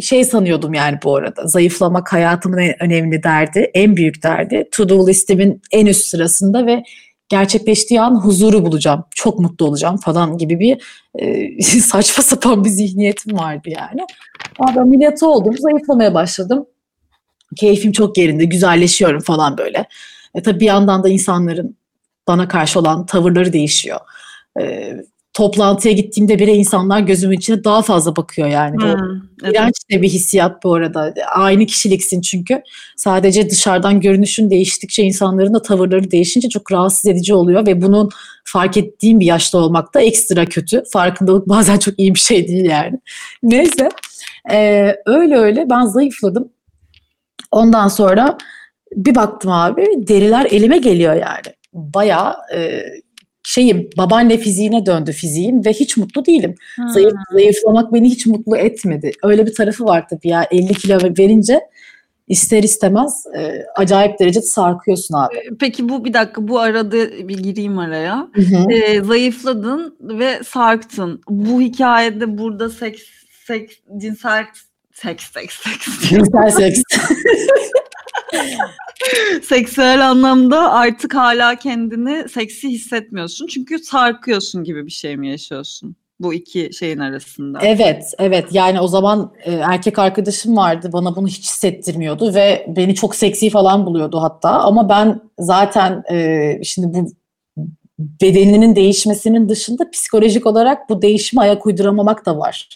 şey 0.00 0.24
sanıyordum 0.24 0.74
yani 0.74 0.98
bu 1.04 1.16
arada. 1.16 1.46
Zayıflamak 1.46 2.12
hayatımın 2.12 2.58
en 2.58 2.82
önemli 2.82 3.22
derdi, 3.22 3.70
en 3.74 3.96
büyük 3.96 4.22
derdi. 4.22 4.68
To 4.72 4.88
do 4.88 5.06
listimin 5.06 5.62
en 5.72 5.86
üst 5.86 6.06
sırasında 6.06 6.66
ve 6.66 6.82
gerçekleştiği 7.28 8.00
an 8.00 8.14
huzuru 8.14 8.66
bulacağım. 8.66 9.04
Çok 9.14 9.38
mutlu 9.38 9.66
olacağım 9.66 9.96
falan 9.96 10.38
gibi 10.38 10.60
bir 10.60 10.82
e, 11.18 11.62
saçma 11.62 12.22
sapan 12.22 12.64
bir 12.64 12.70
zihniyetim 12.70 13.38
vardı 13.38 13.68
yani. 13.68 14.00
Abi 14.58 14.80
ameliyatı 14.80 15.26
oldum, 15.26 15.54
zayıflamaya 15.58 16.14
başladım. 16.14 16.66
Keyfim 17.56 17.92
çok 17.92 18.18
yerinde, 18.18 18.44
güzelleşiyorum 18.44 19.20
falan 19.20 19.58
böyle. 19.58 19.86
E 20.34 20.42
tabii 20.42 20.60
bir 20.60 20.66
yandan 20.66 21.02
da 21.02 21.08
insanların 21.08 21.76
bana 22.28 22.48
karşı 22.48 22.78
olan 22.78 23.06
tavırları 23.06 23.52
değişiyor 23.52 24.00
e, 24.60 24.94
toplantıya 25.38 25.94
gittiğimde 25.94 26.38
bile 26.38 26.54
insanlar 26.54 27.00
gözümün 27.00 27.36
içine 27.36 27.64
daha 27.64 27.82
fazla 27.82 28.16
bakıyor 28.16 28.48
yani. 28.48 28.76
Hmm, 28.76 29.20
evet. 29.42 29.54
iğrenç 29.54 29.74
de 29.90 30.02
bir 30.02 30.08
hissiyat 30.08 30.64
bu 30.64 30.74
arada. 30.74 31.14
Aynı 31.34 31.66
kişiliksin 31.66 32.20
çünkü. 32.20 32.62
Sadece 32.96 33.50
dışarıdan 33.50 34.00
görünüşün 34.00 34.50
değiştikçe 34.50 35.02
insanların 35.02 35.54
da 35.54 35.62
tavırları 35.62 36.10
değişince 36.10 36.48
çok 36.48 36.72
rahatsız 36.72 37.06
edici 37.06 37.34
oluyor 37.34 37.66
ve 37.66 37.82
bunun 37.82 38.10
fark 38.44 38.76
ettiğim 38.76 39.20
bir 39.20 39.26
yaşta 39.26 39.58
olmak 39.58 39.94
da 39.94 40.00
ekstra 40.00 40.44
kötü. 40.44 40.82
Farkındalık 40.92 41.48
bazen 41.48 41.78
çok 41.78 41.98
iyi 41.98 42.14
bir 42.14 42.20
şey 42.20 42.48
değil 42.48 42.64
yani. 42.64 43.00
Neyse. 43.42 43.88
Ee, 44.50 44.96
öyle 45.06 45.36
öyle 45.36 45.70
ben 45.70 45.86
zayıfladım. 45.86 46.48
Ondan 47.50 47.88
sonra 47.88 48.38
bir 48.92 49.14
baktım 49.14 49.52
abi 49.52 49.86
deriler 49.96 50.46
elime 50.50 50.78
geliyor 50.78 51.14
yani. 51.14 51.54
Bayağı 51.72 52.34
e, 52.54 52.82
şeyim 53.48 53.90
babaanne 53.96 54.38
fiziğine 54.38 54.86
döndü 54.86 55.12
fiziğim 55.12 55.64
ve 55.64 55.72
hiç 55.72 55.96
mutlu 55.96 56.26
değilim. 56.26 56.54
Hmm. 56.74 56.88
Zayıf, 56.88 57.12
zayıflamak 57.32 57.92
beni 57.94 58.10
hiç 58.10 58.26
mutlu 58.26 58.56
etmedi. 58.56 59.12
Öyle 59.22 59.46
bir 59.46 59.54
tarafı 59.54 59.84
var 59.84 60.08
tabii 60.08 60.28
ya 60.28 60.48
50 60.50 60.74
kilo 60.74 60.98
verince 61.18 61.60
ister 62.28 62.62
istemez 62.62 63.24
e, 63.38 63.64
acayip 63.76 64.18
derecede 64.18 64.44
sarkıyorsun 64.44 65.14
abi. 65.14 65.34
Peki 65.60 65.88
bu 65.88 66.04
bir 66.04 66.12
dakika 66.12 66.48
bu 66.48 66.58
arada 66.58 67.28
bir 67.28 67.38
gireyim 67.38 67.78
araya. 67.78 68.28
E, 68.70 69.00
zayıfladın 69.00 69.96
ve 70.00 70.40
sarktın. 70.44 71.20
Bu 71.28 71.60
hikayede 71.60 72.38
burada 72.38 72.70
seks, 72.70 73.02
seks 73.46 73.74
cinsel 73.96 74.44
seks 74.92 75.24
seks 75.32 75.54
seks. 75.62 76.08
Cinsel 76.08 76.50
seks. 76.50 76.82
Seksüel 79.42 80.10
anlamda 80.10 80.72
artık 80.72 81.14
hala 81.14 81.56
kendini 81.56 82.28
seksi 82.28 82.68
hissetmiyorsun. 82.68 83.46
Çünkü 83.46 83.78
sarkıyorsun 83.78 84.64
gibi 84.64 84.86
bir 84.86 84.90
şey 84.90 85.16
mi 85.16 85.28
yaşıyorsun? 85.28 85.96
bu 86.20 86.34
iki 86.34 86.70
şeyin 86.78 86.98
arasında. 86.98 87.58
Evet, 87.62 88.14
evet. 88.18 88.48
Yani 88.52 88.80
o 88.80 88.88
zaman 88.88 89.32
e, 89.44 89.52
erkek 89.52 89.98
arkadaşım 89.98 90.56
vardı. 90.56 90.90
Bana 90.92 91.16
bunu 91.16 91.28
hiç 91.28 91.40
hissettirmiyordu 91.40 92.34
ve 92.34 92.66
beni 92.76 92.94
çok 92.94 93.14
seksi 93.14 93.50
falan 93.50 93.86
buluyordu 93.86 94.22
hatta. 94.22 94.50
Ama 94.50 94.88
ben 94.88 95.20
zaten 95.38 96.02
e, 96.10 96.60
şimdi 96.64 96.86
bu 96.94 97.12
bedeninin 97.98 98.76
değişmesinin 98.76 99.48
dışında 99.48 99.90
psikolojik 99.90 100.46
olarak 100.46 100.88
bu 100.88 101.02
değişime 101.02 101.42
ayak 101.42 101.66
uyduramamak 101.66 102.26
da 102.26 102.38
var. 102.38 102.68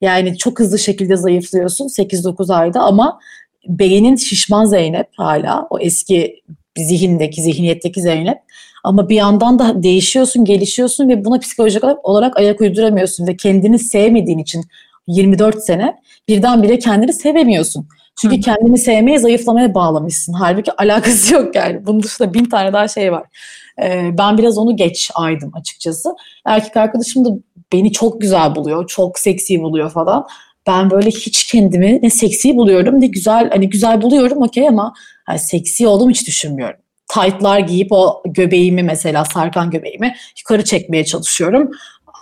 Yani 0.00 0.38
çok 0.38 0.60
hızlı 0.60 0.78
şekilde 0.78 1.16
zayıflıyorsun 1.16 1.84
8-9 1.84 2.54
ayda 2.54 2.80
ama 2.80 3.20
beynin 3.68 4.16
şişman 4.16 4.64
Zeynep 4.64 5.08
hala 5.16 5.66
o 5.70 5.78
eski 5.78 6.42
zihindeki, 6.78 7.42
zihniyetteki 7.42 8.02
Zeynep. 8.02 8.38
Ama 8.84 9.08
bir 9.08 9.14
yandan 9.14 9.58
da 9.58 9.82
değişiyorsun, 9.82 10.44
gelişiyorsun 10.44 11.08
ve 11.08 11.24
buna 11.24 11.38
psikolojik 11.38 11.84
olarak 12.02 12.36
ayak 12.36 12.60
uyduramıyorsun 12.60 13.26
ve 13.26 13.36
kendini 13.36 13.78
sevmediğin 13.78 14.38
için 14.38 14.64
24 15.06 15.62
sene 15.64 15.96
birdenbire 16.28 16.78
kendini 16.78 17.12
sevemiyorsun. 17.12 17.88
Çünkü 18.20 18.36
Hı. 18.36 18.40
kendini 18.40 18.78
sevmeye, 18.78 19.18
zayıflamaya 19.18 19.74
bağlamışsın. 19.74 20.32
Halbuki 20.32 20.72
alakası 20.78 21.34
yok 21.34 21.54
yani. 21.54 21.86
Bunun 21.86 22.02
dışında 22.02 22.34
bin 22.34 22.44
tane 22.44 22.72
daha 22.72 22.88
şey 22.88 23.12
var. 23.12 23.24
Ee, 23.82 24.10
ben 24.18 24.38
biraz 24.38 24.58
onu 24.58 24.76
geç 24.76 25.10
aydım 25.14 25.50
açıkçası. 25.54 26.14
Erkek 26.44 26.76
arkadaşım 26.76 27.24
da 27.24 27.30
beni 27.72 27.92
çok 27.92 28.20
güzel 28.20 28.54
buluyor, 28.54 28.86
çok 28.86 29.18
seksi 29.18 29.62
buluyor 29.62 29.90
falan 29.90 30.26
ben 30.70 30.90
böyle 30.90 31.10
hiç 31.10 31.44
kendimi 31.46 31.98
ne 32.02 32.10
seksi 32.10 32.56
buluyorum 32.56 33.00
ne 33.00 33.06
güzel 33.06 33.50
hani 33.50 33.70
güzel 33.70 34.02
buluyorum 34.02 34.42
okey 34.42 34.68
ama 34.68 34.94
yani 35.28 35.38
seksi 35.38 35.86
olduğumu 35.86 36.10
hiç 36.10 36.26
düşünmüyorum. 36.26 36.76
Taytlar 37.08 37.58
giyip 37.58 37.92
o 37.92 38.22
göbeğimi 38.26 38.82
mesela 38.82 39.24
sarkan 39.24 39.70
göbeğimi 39.70 40.14
yukarı 40.38 40.64
çekmeye 40.64 41.04
çalışıyorum. 41.04 41.70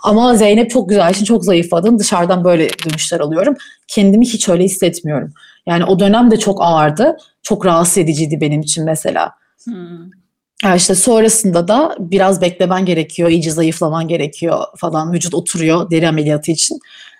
Ama 0.03 0.35
Zeynep 0.35 0.69
çok 0.69 0.89
güzel, 0.89 1.13
şimdi 1.13 1.25
çok 1.25 1.45
zayıfladın. 1.45 1.99
Dışarıdan 1.99 2.43
böyle 2.43 2.69
dönüşler 2.69 3.19
alıyorum. 3.19 3.55
Kendimi 3.87 4.25
hiç 4.25 4.49
öyle 4.49 4.63
hissetmiyorum. 4.63 5.33
Yani 5.65 5.85
o 5.85 5.99
dönem 5.99 6.31
de 6.31 6.39
çok 6.39 6.61
ağırdı. 6.61 7.17
Çok 7.43 7.65
rahatsız 7.65 7.97
ediciydi 7.97 8.41
benim 8.41 8.61
için 8.61 8.85
mesela. 8.85 9.31
Hmm. 9.63 10.09
Yani 10.63 10.77
işte 10.77 10.95
sonrasında 10.95 11.67
da 11.67 11.95
biraz 11.99 12.41
beklemen 12.41 12.85
gerekiyor, 12.85 13.29
iyice 13.29 13.51
zayıflaman 13.51 14.07
gerekiyor 14.07 14.59
falan. 14.77 15.13
Vücut 15.13 15.33
oturuyor 15.33 15.91
deri 15.91 16.07
ameliyatı 16.07 16.51
için 16.51 16.79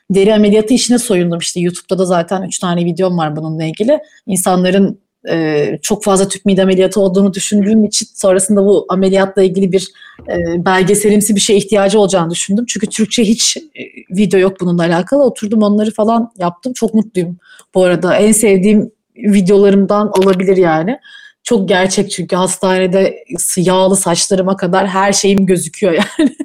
deri 0.09 0.33
ameliyatı 0.33 0.73
işine 0.73 0.99
soyundum. 0.99 1.39
İşte 1.39 1.59
YouTube'da 1.59 1.99
da 1.99 2.05
zaten 2.05 2.41
3 2.41 2.59
tane 2.59 2.85
videom 2.85 3.17
var 3.17 3.35
bununla 3.35 3.63
ilgili. 3.63 3.99
İnsanların 4.27 4.99
e, 5.29 5.79
çok 5.81 6.03
fazla 6.03 6.27
tüp 6.27 6.45
mide 6.45 6.63
ameliyatı 6.63 7.01
olduğunu 7.01 7.33
düşündüğüm 7.33 7.85
için 7.85 8.07
sonrasında 8.15 8.65
bu 8.65 8.85
ameliyatla 8.89 9.43
ilgili 9.43 9.71
bir 9.71 9.91
e, 10.29 10.65
belgeselimsi 10.65 11.35
bir 11.35 11.41
şeye 11.41 11.57
ihtiyacı 11.57 11.99
olacağını 11.99 12.31
düşündüm. 12.31 12.65
Çünkü 12.67 12.87
Türkçe 12.87 13.23
hiç 13.23 13.57
e, 13.57 13.81
video 14.15 14.39
yok 14.39 14.59
bununla 14.61 14.83
alakalı. 14.83 15.23
Oturdum 15.23 15.63
onları 15.63 15.91
falan 15.91 16.31
yaptım. 16.37 16.73
Çok 16.73 16.93
mutluyum 16.93 17.37
bu 17.75 17.83
arada. 17.83 18.15
En 18.15 18.31
sevdiğim 18.31 18.91
videolarımdan 19.15 20.11
olabilir 20.19 20.57
yani. 20.57 20.99
Çok 21.43 21.69
gerçek 21.69 22.11
çünkü 22.11 22.35
hastanede 22.35 23.23
yağlı 23.57 23.95
saçlarıma 23.95 24.57
kadar 24.57 24.87
her 24.87 25.13
şeyim 25.13 25.45
gözüküyor 25.45 25.93
yani. 25.93 26.35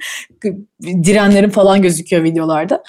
Direnlerim 1.04 1.50
falan 1.50 1.82
gözüküyor 1.82 2.24
videolarda. 2.24 2.82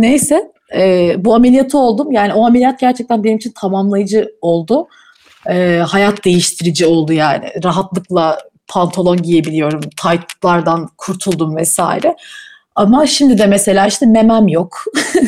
Neyse 0.00 0.52
e, 0.74 1.14
bu 1.18 1.34
ameliyatı 1.34 1.78
oldum. 1.78 2.12
Yani 2.12 2.34
o 2.34 2.46
ameliyat 2.46 2.80
gerçekten 2.80 3.24
benim 3.24 3.36
için 3.36 3.52
tamamlayıcı 3.60 4.28
oldu. 4.40 4.88
E, 5.46 5.82
hayat 5.88 6.24
değiştirici 6.24 6.86
oldu 6.86 7.12
yani. 7.12 7.46
Rahatlıkla 7.64 8.38
pantolon 8.68 9.22
giyebiliyorum. 9.22 9.80
Tight'lardan 9.80 10.88
kurtuldum 10.98 11.56
vesaire. 11.56 12.16
Ama 12.74 13.06
şimdi 13.06 13.38
de 13.38 13.46
mesela 13.46 13.86
işte 13.86 14.06
memem 14.06 14.48
yok. 14.48 14.84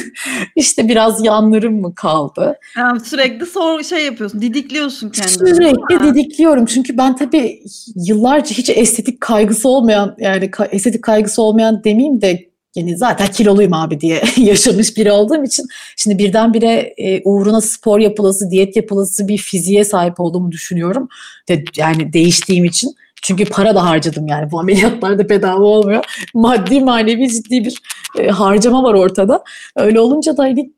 İşte 0.57 0.89
biraz 0.89 1.25
yanlarım 1.25 1.81
mı 1.81 1.95
kaldı? 1.95 2.59
Yani 2.77 3.01
sürekli 3.01 3.47
sor 3.47 3.83
şey 3.83 4.05
yapıyorsun, 4.05 4.43
didikliyorsun 4.43 5.11
kendini. 5.11 5.33
Sürekli 5.33 6.05
didikliyorum. 6.05 6.67
Çünkü 6.67 6.99
ben 6.99 7.17
tabii 7.17 7.63
yıllarca 7.97 8.51
hiç 8.57 8.71
estetik 8.71 9.21
kaygısı 9.21 9.69
olmayan 9.69 10.17
yani 10.19 10.51
estetik 10.71 11.05
kaygısı 11.05 11.43
olmayan 11.43 11.85
demeyeyim 11.85 12.21
de 12.21 12.50
yani 12.77 12.97
zaten 12.97 13.27
kiloluyum 13.27 13.75
abi 13.75 14.01
diye 14.01 14.23
yaşamış 14.37 14.97
biri 14.97 15.13
olduğum 15.13 15.45
için 15.45 15.67
şimdi 15.97 16.19
birdenbire 16.19 16.95
e, 16.99 17.23
uğruna 17.25 17.61
spor 17.61 17.99
yapılası, 17.99 18.51
diyet 18.51 18.77
yapılası 18.77 19.29
bir 19.29 19.39
fiziğe 19.39 19.85
sahip 19.85 20.21
olduğumu 20.21 20.53
düşünüyorum. 20.53 21.09
De, 21.49 21.65
yani 21.77 22.13
değiştiğim 22.13 22.65
için. 22.65 22.95
Çünkü 23.23 23.45
para 23.45 23.75
da 23.75 23.85
harcadım 23.85 24.27
yani 24.27 24.51
bu 24.51 24.61
ameliyatlar 24.61 25.19
da 25.19 25.29
bedava 25.29 25.65
olmuyor. 25.65 26.05
Maddi 26.35 26.81
manevi 26.81 27.31
ciddi 27.31 27.65
bir 27.65 27.83
e, 28.19 28.29
harcama 28.29 28.83
var 28.83 28.95
ortada. 28.95 29.45
Öyle 29.77 30.01
olunca 30.01 30.37
da 30.37 30.43
hani 30.43 30.73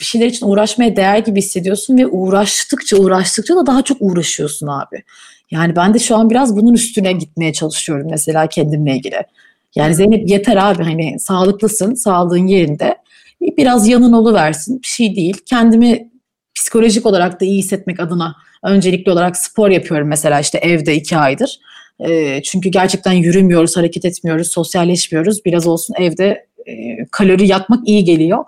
bir 0.00 0.04
şeyler 0.04 0.26
için 0.26 0.46
uğraşmaya 0.46 0.96
değer 0.96 1.18
gibi 1.18 1.38
hissediyorsun 1.38 1.98
ve 1.98 2.06
uğraştıkça 2.06 2.96
uğraştıkça 2.96 3.56
da 3.56 3.66
daha 3.66 3.82
çok 3.82 3.96
uğraşıyorsun 4.00 4.66
abi. 4.66 5.02
Yani 5.50 5.76
ben 5.76 5.94
de 5.94 5.98
şu 5.98 6.16
an 6.16 6.30
biraz 6.30 6.56
bunun 6.56 6.74
üstüne 6.74 7.12
gitmeye 7.12 7.52
çalışıyorum 7.52 8.06
mesela 8.10 8.46
kendimle 8.46 8.96
ilgili. 8.96 9.26
Yani 9.74 9.94
Zeynep 9.94 10.30
yeter 10.30 10.56
abi 10.56 10.82
hani 10.82 11.20
sağlıklısın, 11.20 11.94
sağlığın 11.94 12.46
yerinde. 12.46 12.96
Biraz 13.40 13.88
yanın 13.88 14.34
versin, 14.34 14.82
bir 14.82 14.86
şey 14.86 15.16
değil. 15.16 15.36
Kendimi 15.46 16.10
psikolojik 16.54 17.06
olarak 17.06 17.40
da 17.40 17.44
iyi 17.44 17.58
hissetmek 17.58 18.00
adına 18.00 18.36
öncelikli 18.64 19.10
olarak 19.10 19.36
spor 19.36 19.70
yapıyorum 19.70 20.08
mesela 20.08 20.40
işte 20.40 20.58
evde 20.58 20.94
iki 20.96 21.16
aydır. 21.16 21.60
E, 22.00 22.42
çünkü 22.42 22.68
gerçekten 22.68 23.12
yürümüyoruz, 23.12 23.76
hareket 23.76 24.04
etmiyoruz, 24.04 24.50
sosyalleşmiyoruz. 24.50 25.44
Biraz 25.44 25.66
olsun 25.66 25.94
evde 25.98 26.46
e, 26.66 26.72
kalori 27.10 27.46
yakmak 27.46 27.88
iyi 27.88 28.04
geliyor. 28.04 28.44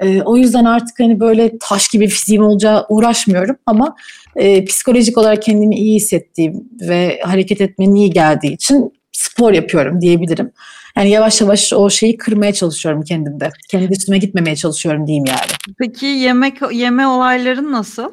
E, 0.00 0.22
o 0.22 0.36
yüzden 0.36 0.64
artık 0.64 1.00
hani 1.00 1.20
böyle 1.20 1.58
taş 1.58 1.88
gibi 1.88 2.08
fiziğim 2.08 2.44
olacağı 2.44 2.86
uğraşmıyorum 2.88 3.56
ama 3.66 3.96
e, 4.36 4.64
psikolojik 4.64 5.18
olarak 5.18 5.42
kendimi 5.42 5.76
iyi 5.76 5.96
hissettiğim 5.96 6.68
ve 6.80 7.20
hareket 7.24 7.60
etmenin 7.60 7.94
iyi 7.94 8.10
geldiği 8.10 8.52
için 8.52 8.92
spor 9.40 9.52
yapıyorum 9.52 10.00
diyebilirim. 10.00 10.52
Yani 10.96 11.10
yavaş 11.10 11.40
yavaş 11.40 11.72
o 11.72 11.90
şeyi 11.90 12.16
kırmaya 12.16 12.52
çalışıyorum 12.52 13.02
kendimde. 13.02 13.50
Kendi 13.68 13.92
üstüme 13.92 14.18
gitmemeye 14.18 14.56
çalışıyorum 14.56 15.06
diyeyim 15.06 15.24
yani. 15.26 15.74
Peki 15.78 16.06
yemek 16.06 16.56
yeme 16.72 17.06
olayların 17.06 17.72
nasıl? 17.72 18.12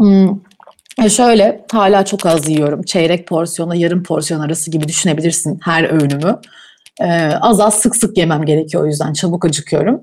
Hmm. 0.00 0.28
E 1.04 1.08
şöyle 1.08 1.64
hala 1.72 2.04
çok 2.04 2.26
az 2.26 2.48
yiyorum. 2.48 2.82
Çeyrek 2.82 3.28
porsiyona 3.28 3.74
yarım 3.74 4.02
porsiyon 4.02 4.40
arası 4.40 4.70
gibi 4.70 4.88
düşünebilirsin 4.88 5.60
her 5.62 5.84
öğünümü. 5.84 6.38
Ee, 7.00 7.32
az 7.40 7.60
az 7.60 7.74
sık 7.74 7.96
sık 7.96 8.18
yemem 8.18 8.44
gerekiyor 8.44 8.84
o 8.84 8.86
yüzden 8.86 9.12
çabuk 9.12 9.44
acıkıyorum. 9.44 10.02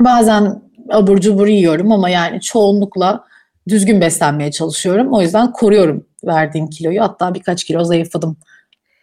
Bazen 0.00 0.62
abur 0.90 1.20
cubur 1.20 1.46
yiyorum 1.46 1.92
ama 1.92 2.08
yani 2.08 2.40
çoğunlukla 2.40 3.24
düzgün 3.68 4.00
beslenmeye 4.00 4.50
çalışıyorum. 4.50 5.12
O 5.12 5.22
yüzden 5.22 5.52
koruyorum 5.52 6.06
verdiğim 6.24 6.70
kiloyu. 6.70 7.02
Hatta 7.02 7.34
birkaç 7.34 7.64
kilo 7.64 7.84
zayıfladım 7.84 8.36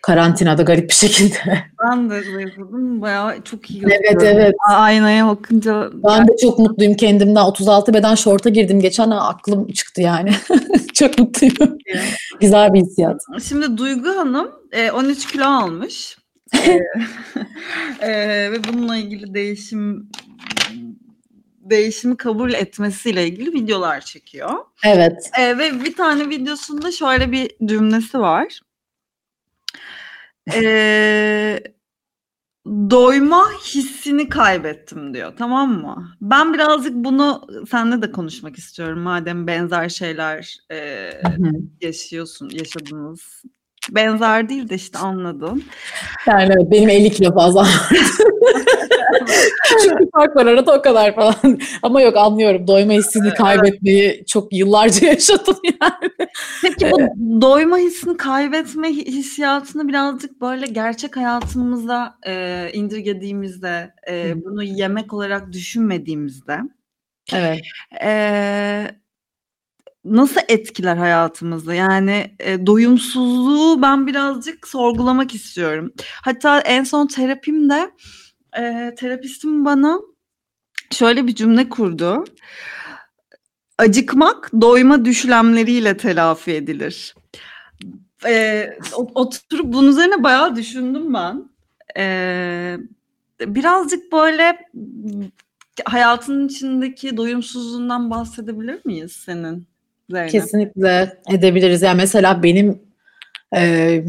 karantinada 0.02 0.64
garip 0.64 0.90
bir 0.90 0.96
şekilde. 0.96 1.64
Ben 1.84 2.10
de 2.10 2.24
zayıfladım. 2.24 3.02
Bayağı 3.02 3.42
çok 3.42 3.72
iyi 3.72 3.84
Evet 3.86 4.24
evet. 4.24 4.56
Aynaya 4.70 5.28
bakınca. 5.28 5.90
Ben 5.94 6.28
de 6.28 6.38
çok 6.42 6.60
mutluyum 6.60 6.94
kendimden. 6.94 7.42
36 7.42 7.94
beden 7.94 8.16
şorta 8.16 8.50
girdim. 8.50 8.80
Geçen 8.80 9.10
aklım 9.10 9.68
çıktı 9.68 10.02
yani. 10.02 10.32
çok 10.94 11.20
mutluyum. 11.20 11.78
Güzel 12.42 12.74
bir 12.74 12.82
hissiyat. 12.82 13.22
Şimdi 13.44 13.78
Duygu 13.78 14.10
Hanım 14.10 14.52
13 14.94 15.26
e, 15.26 15.28
kilo 15.32 15.46
almış. 15.46 16.18
e, 18.02 18.12
ve 18.52 18.64
bununla 18.64 18.98
ilgili 18.98 19.34
değişim 19.34 20.10
değişimi 21.70 22.18
kabul 22.18 22.54
etmesiyle 22.54 23.28
ilgili 23.28 23.54
videolar 23.54 24.02
çekiyor. 24.02 24.50
Evet. 24.86 25.30
E, 25.40 25.58
ve 25.58 25.84
bir 25.84 25.96
tane 25.96 26.30
videosunda 26.30 26.92
şöyle 26.92 27.32
bir 27.32 27.52
cümlesi 27.66 28.20
var. 28.20 28.60
Eee, 30.54 31.64
doyma 32.68 33.46
hissini 33.66 34.30
kaybettim 34.30 35.14
diyor, 35.14 35.34
tamam 35.38 35.82
mı? 35.82 36.08
Ben 36.22 36.54
birazcık 36.54 36.94
bunu 36.96 37.48
seninle 37.72 38.02
de 38.02 38.12
konuşmak 38.12 38.58
istiyorum 38.58 39.00
madem 39.00 39.48
benzer 39.48 39.90
şeyler, 39.90 40.58
eee, 40.72 41.22
yaşıyorsun, 41.82 42.50
yaşadınız. 42.54 43.44
Benzer 43.90 44.50
değil 44.50 44.70
de 44.70 44.76
işte 44.76 44.98
anladın. 45.00 45.64
Yani 46.28 46.44
evet, 46.44 46.72
benim 46.72 46.90
50 46.90 47.12
kilo 47.12 47.34
fazla 47.34 47.68
Küçük 49.68 50.00
bir 50.00 50.08
fark 50.16 50.36
var 50.36 50.46
arada 50.46 50.78
o 50.78 50.82
kadar 50.82 51.16
falan. 51.16 51.36
Ama 51.82 52.02
yok 52.02 52.18
anlıyorum. 52.18 52.68
Doyma 52.68 52.94
hissini 52.94 53.34
kaybetmeyi 53.34 54.26
çok 54.28 54.54
yıllarca 54.54 55.08
yaşadım 55.12 55.58
yani. 55.64 56.30
Peki 56.62 56.92
bu 56.92 57.00
doyma 57.42 57.78
hissini 57.78 58.18
kaybetme 58.18 58.90
hissiyatını 58.90 59.88
birazcık 59.88 60.42
böyle 60.42 60.66
gerçek 60.66 61.18
hayatımıza 61.18 62.18
e, 62.28 62.66
indirgediğimizde, 62.74 63.94
e, 64.10 64.44
bunu 64.46 64.64
yemek 64.64 65.14
olarak 65.14 65.52
düşünmediğimizde 65.52 66.60
Evet. 67.34 67.62
E, 68.04 68.92
nasıl 70.06 70.42
etkiler 70.48 70.98
hayatımızı? 70.98 71.76
Yani 71.76 72.36
e, 72.40 72.66
doyumsuzluğu 72.66 73.82
ben 73.82 74.08
birazcık 74.08 74.68
sorgulamak 74.68 75.36
istiyorum. 75.36 75.94
Hatta 76.24 76.60
en 76.60 76.84
son 76.84 77.08
terapimde 77.08 77.92
e, 78.58 78.96
terapistim 78.98 79.66
bana 79.66 80.00
şöyle 80.92 81.28
bir 81.28 81.36
cümle 81.36 81.70
kurdu. 81.70 82.24
Acıkmak 83.78 84.52
doyma 84.62 85.06
düşlemleriyle 85.06 85.98
telafi 85.98 86.52
edilir. 86.52 87.16
E, 88.26 88.66
oturup 89.16 89.74
bunun 89.74 89.90
üzerine 89.90 90.24
bayağı 90.24 90.56
düşündüm 90.56 91.14
ben. 91.14 91.50
E, 91.98 92.78
birazcık 93.42 94.12
böyle 94.12 94.58
hayatının 95.86 96.48
içindeki 96.48 97.18
doyumsuzluğundan 97.18 98.10
bahsedebilir 98.10 98.80
miyiz 98.86 99.12
senin? 99.12 99.68
Zeynep? 100.10 100.32
Kesinlikle 100.32 101.22
edebiliriz. 101.30 101.82
Yani 101.82 101.98
mesela 101.98 102.44
benim 102.44 102.82
e, 103.56 104.04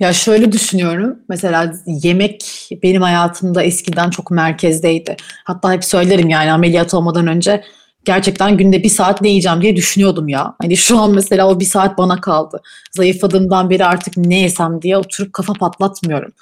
ya 0.00 0.12
şöyle 0.12 0.52
düşünüyorum. 0.52 1.18
Mesela 1.28 1.72
yemek 1.86 2.68
benim 2.82 3.02
hayatımda 3.02 3.62
eskiden 3.62 4.10
çok 4.10 4.30
merkezdeydi. 4.30 5.16
Hatta 5.44 5.72
hep 5.72 5.84
söylerim 5.84 6.28
yani 6.28 6.52
ameliyat 6.52 6.94
olmadan 6.94 7.26
önce 7.26 7.64
gerçekten 8.04 8.56
günde 8.56 8.82
bir 8.82 8.88
saat 8.88 9.22
ne 9.22 9.28
yiyeceğim 9.28 9.62
diye 9.62 9.76
düşünüyordum 9.76 10.28
ya. 10.28 10.54
Hani 10.62 10.76
şu 10.76 10.98
an 10.98 11.14
mesela 11.14 11.48
o 11.48 11.60
bir 11.60 11.64
saat 11.64 11.98
bana 11.98 12.20
kaldı. 12.20 12.62
Zayıfladığımdan 12.92 13.70
beri 13.70 13.84
artık 13.84 14.16
ne 14.16 14.40
yesem 14.40 14.82
diye 14.82 14.96
oturup 14.96 15.32
kafa 15.32 15.52
patlatmıyorum. 15.52 16.32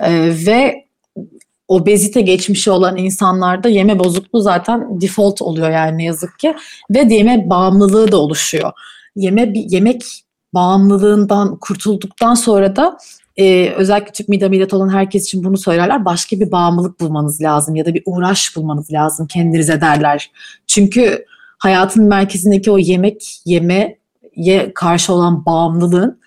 Ee, 0.00 0.32
ve 0.46 0.86
obezite 1.68 2.20
geçmişi 2.20 2.70
olan 2.70 2.96
insanlarda 2.96 3.68
yeme 3.68 3.98
bozukluğu 3.98 4.40
zaten 4.40 5.00
default 5.00 5.42
oluyor 5.42 5.70
yani 5.70 5.98
ne 5.98 6.04
yazık 6.04 6.38
ki. 6.38 6.54
Ve 6.90 7.14
yeme 7.14 7.50
bağımlılığı 7.50 8.12
da 8.12 8.16
oluşuyor. 8.16 8.72
Yeme 9.16 9.52
yemek 9.54 10.21
bağımlılığından 10.54 11.56
kurtulduktan 11.56 12.34
sonra 12.34 12.76
da 12.76 12.98
e, 13.36 13.70
özellikle 13.70 14.12
tüp 14.12 14.28
mide 14.28 14.46
ameliyatı 14.46 14.76
olan 14.76 14.88
herkes 14.88 15.24
için 15.24 15.44
bunu 15.44 15.58
söylerler. 15.58 16.04
Başka 16.04 16.40
bir 16.40 16.52
bağımlılık 16.52 17.00
bulmanız 17.00 17.40
lazım 17.42 17.74
ya 17.74 17.86
da 17.86 17.94
bir 17.94 18.02
uğraş 18.06 18.56
bulmanız 18.56 18.92
lazım 18.92 19.26
kendinize 19.26 19.80
derler. 19.80 20.30
Çünkü 20.66 21.24
hayatın 21.58 22.04
merkezindeki 22.04 22.70
o 22.70 22.78
yemek 22.78 23.40
yemeye 23.44 23.98
karşı 24.74 25.12
olan 25.12 25.46
bağımlılığın 25.46 26.20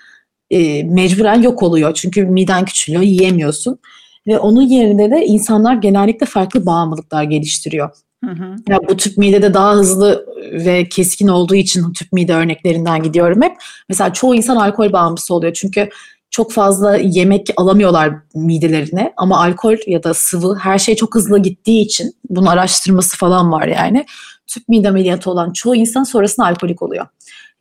e, 0.49 0.83
mecburen 0.83 1.41
yok 1.41 1.63
oluyor. 1.63 1.93
Çünkü 1.93 2.25
miden 2.25 2.65
küçülüyor, 2.65 3.03
yiyemiyorsun. 3.03 3.79
Ve 4.27 4.39
onun 4.39 4.61
yerine 4.61 5.11
de 5.11 5.25
insanlar 5.25 5.75
genellikle 5.75 6.25
farklı 6.25 6.65
bağımlılıklar 6.65 7.23
geliştiriyor. 7.23 7.89
Hı 8.25 8.31
hı. 8.31 8.55
Ya 8.69 8.79
bu 8.89 8.97
tüp 8.97 9.17
midede 9.17 9.53
daha 9.53 9.73
hızlı 9.73 10.25
ve 10.51 10.89
keskin 10.89 11.27
olduğu 11.27 11.55
için 11.55 11.93
tüp 11.93 12.13
mide 12.13 12.33
örneklerinden 12.33 13.03
gidiyorum 13.03 13.41
hep. 13.41 13.55
Mesela 13.89 14.13
çoğu 14.13 14.35
insan 14.35 14.55
alkol 14.55 14.93
bağımlısı 14.93 15.33
oluyor 15.33 15.53
çünkü 15.53 15.89
çok 16.35 16.51
fazla 16.51 16.97
yemek 16.97 17.47
alamıyorlar 17.57 18.13
midelerine 18.35 19.13
ama 19.17 19.43
alkol 19.43 19.75
ya 19.87 20.03
da 20.03 20.13
sıvı 20.13 20.55
her 20.55 20.79
şey 20.79 20.95
çok 20.95 21.15
hızlı 21.15 21.39
gittiği 21.39 21.81
için 21.81 22.13
bunun 22.29 22.45
araştırması 22.45 23.17
falan 23.17 23.51
var 23.51 23.67
yani. 23.67 24.05
Tüp 24.47 24.69
mide 24.69 24.89
ameliyatı 24.89 25.31
olan 25.31 25.53
çoğu 25.53 25.75
insan 25.75 26.03
sonrasında 26.03 26.47
alkolik 26.47 26.81
oluyor. 26.81 27.05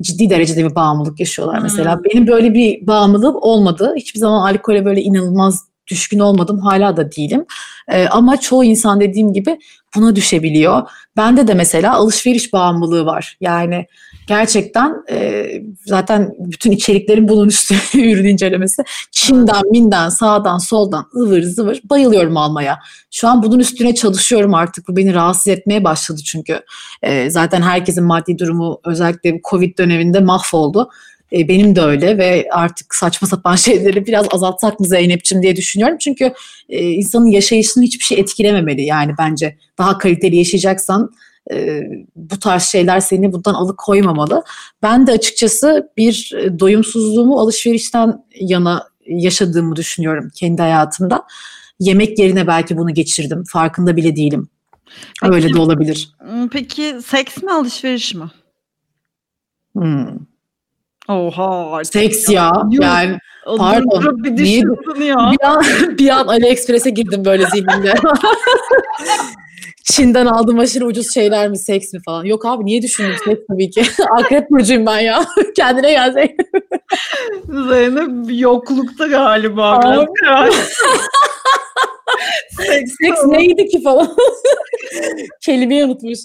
Ciddi 0.03 0.31
derecede 0.31 0.71
bir 0.71 0.75
bağımlılık 0.75 1.21
yaşıyorlar 1.21 1.59
mesela. 1.59 1.95
Hmm. 1.95 2.05
Benim 2.05 2.27
böyle 2.27 2.55
bir 2.55 2.87
bağımlılığım 2.87 3.37
olmadı. 3.41 3.95
Hiçbir 3.97 4.21
zaman 4.21 4.53
alkole 4.53 4.85
böyle 4.85 5.03
inanılmaz 5.03 5.65
düşkün 5.91 6.19
olmadım 6.19 6.59
hala 6.59 6.97
da 6.97 7.13
değilim. 7.13 7.45
E, 7.89 8.07
ama 8.09 8.41
çoğu 8.41 8.65
insan 8.65 9.01
dediğim 9.01 9.33
gibi 9.33 9.59
buna 9.97 10.17
düşebiliyor. 10.17 10.83
Bende 11.17 11.49
de 11.49 11.55
mesela 11.55 11.95
alışveriş 11.95 12.53
bağımlılığı 12.53 13.07
var. 13.07 13.37
Yani 13.41 13.87
gerçekten 14.27 14.95
e, 15.11 15.47
zaten 15.87 16.35
bütün 16.39 16.71
içeriklerin 16.71 17.29
bunun 17.29 17.49
üstüne 17.49 17.79
ürün 17.95 18.29
incelemesi. 18.29 18.83
Çin'den, 19.11 19.71
Min'den, 19.71 20.09
sağdan, 20.09 20.59
soldan 20.59 21.07
ıvır 21.17 21.43
zıvır 21.43 21.81
bayılıyorum 21.85 22.37
almaya. 22.37 22.79
Şu 23.11 23.29
an 23.29 23.43
bunun 23.43 23.59
üstüne 23.59 23.95
çalışıyorum 23.95 24.55
artık. 24.55 24.89
Bu 24.89 24.97
beni 24.97 25.15
rahatsız 25.15 25.49
etmeye 25.49 25.85
başladı 25.85 26.21
çünkü. 26.25 26.61
E, 27.03 27.31
zaten 27.31 27.63
herkesin 27.63 28.05
maddi 28.05 28.39
durumu 28.39 28.81
özellikle 28.85 29.41
Covid 29.51 29.79
döneminde 29.79 30.21
mahvoldu 30.21 30.91
E, 31.35 31.49
benim 31.49 31.77
de 31.77 31.81
öyle 31.81 32.19
ve 32.19 32.49
artık 32.53 32.95
saçma 32.95 33.29
sapan 33.29 33.57
şeyleri 33.57 34.07
biraz 34.07 34.27
azaltsak 34.31 34.81
mı 34.81 34.87
Zeynep'ciğim 34.87 35.43
diye 35.43 35.57
düşünüyorum. 35.57 35.97
Çünkü 36.01 36.33
e, 36.69 36.91
insanın 36.91 37.27
yaşayışını 37.27 37.85
hiçbir 37.85 38.05
şey 38.05 38.21
etkilememeli 38.21 38.83
yani 38.83 39.13
bence. 39.19 39.57
Daha 39.79 39.99
kaliteli 39.99 40.37
yaşayacaksan 40.37 41.11
e, 41.53 41.83
bu 42.17 42.39
tarz 42.39 42.63
şeyler 42.63 43.01
seni 43.01 43.33
bundan 43.33 43.55
alıkoymamalı. 43.55 44.43
Ben 44.83 45.07
de 45.07 45.13
açıkçası 45.13 45.91
bir 45.97 46.33
e, 46.37 46.59
doyumsuzluğumu 46.59 47.39
alışverişten 47.39 48.25
yana 48.41 48.89
yaşadığımı 49.07 49.77
düşünüyorum 49.77 50.31
kendi 50.35 50.63
hayatımda. 50.63 51.23
Yemek 51.81 52.19
yerine 52.19 52.47
belki 52.47 52.77
bunu 52.77 52.95
geçirdim. 52.95 53.45
Farkında 53.45 53.97
bile 53.97 54.17
değilim. 54.17 54.49
Peki, 55.23 55.35
Öyle 55.35 55.55
de 55.55 55.59
olabilir. 55.59 56.15
Peki 56.53 56.97
seks 57.07 57.43
mi 57.43 57.53
alışveriş 57.53 58.15
mi? 58.15 58.31
Hmm. 59.73 60.19
Oha. 61.09 61.85
Seks 61.85 62.29
ya. 62.29 62.53
Yok. 62.73 62.85
Yani 62.85 63.19
pardon. 63.59 64.25
Bir, 64.25 64.45
niye, 64.45 64.63
ya. 65.07 65.33
bir 65.33 65.47
an, 65.47 65.65
bir 65.99 66.09
an 66.09 66.27
AliExpress'e 66.27 66.91
girdim 66.91 67.25
böyle 67.25 67.47
zihnimde. 67.47 67.95
Çin'den 69.85 70.27
aldığım 70.27 70.59
aşırı 70.59 70.87
ucuz 70.87 71.15
şeyler 71.15 71.49
mi 71.49 71.59
seks 71.59 71.93
mi 71.93 72.01
falan. 72.05 72.25
Yok 72.25 72.47
abi 72.47 72.65
niye 72.65 72.83
düşündüm 72.83 73.17
seks 73.25 73.41
tabii 73.51 73.71
ki. 73.71 73.83
Akrep 74.11 74.51
burcuyum 74.51 74.87
ben 74.87 74.99
ya. 74.99 75.25
Kendine 75.57 75.91
gel 75.91 76.13
Zeynep. 76.13 76.41
Zeynep 77.69 78.41
yoklukta 78.41 79.07
galiba. 79.07 79.81
seks, 82.51 82.93
seks 83.03 83.25
neydi 83.27 83.67
ki 83.67 83.83
falan. 83.83 84.17
Kelimeyi 85.41 85.85
unutmuş. 85.85 86.19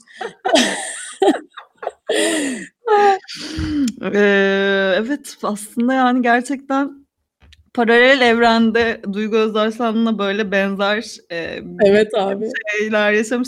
Ee, 4.14 4.94
evet 4.98 5.38
aslında 5.44 5.94
yani 5.94 6.22
gerçekten 6.22 7.00
paralel 7.74 8.22
evrende 8.22 9.02
Duygu 9.14 9.38
Özarsan'la 9.38 10.20
böyle 10.20 10.52
benzer 10.52 11.06
e, 11.32 11.60
evet 11.86 12.16
abi. 12.16 12.50
şeyler 12.78 13.12
yaşamış 13.12 13.48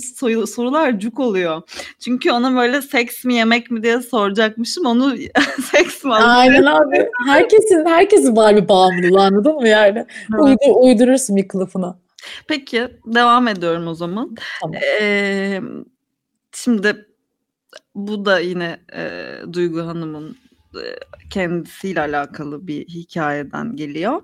sorular 0.49 0.99
cuk 0.99 1.19
oluyor. 1.19 1.61
Çünkü 1.99 2.31
ona 2.31 2.55
böyle 2.55 2.81
seks 2.81 3.25
mi 3.25 3.33
yemek 3.33 3.71
mi 3.71 3.83
diye 3.83 4.01
soracakmışım. 4.01 4.85
Onu 4.85 5.15
seks 5.71 6.03
mi 6.03 6.13
Aynen 6.13 6.63
abi. 6.63 7.09
Herkesin 7.27 7.85
herkesin 7.85 8.35
var 8.35 8.55
bir 8.55 8.67
bağımlılığı 8.67 9.21
anladın 9.21 9.55
mı 9.55 9.67
yani? 9.67 10.05
Evet. 10.33 10.41
Uydur, 10.43 10.81
uydurursun 10.81 11.35
bir 11.35 11.47
kılıfına. 11.47 11.99
Peki 12.47 12.87
devam 13.05 13.47
ediyorum 13.47 13.87
o 13.87 13.93
zaman. 13.93 14.35
Tamam. 14.61 14.75
Ee, 15.01 15.61
şimdi 16.53 17.05
bu 17.95 18.25
da 18.25 18.39
yine 18.39 18.79
e, 18.93 19.31
Duygu 19.53 19.81
Hanım'ın 19.81 20.37
kendisiyle 21.29 22.01
alakalı 22.01 22.67
bir 22.67 22.87
hikayeden 22.87 23.75
geliyor. 23.75 24.21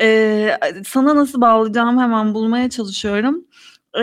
Ee, 0.00 0.58
sana 0.86 1.16
nasıl 1.16 1.40
bağlayacağım 1.40 1.98
hemen 1.98 2.34
bulmaya 2.34 2.70
çalışıyorum. 2.70 3.44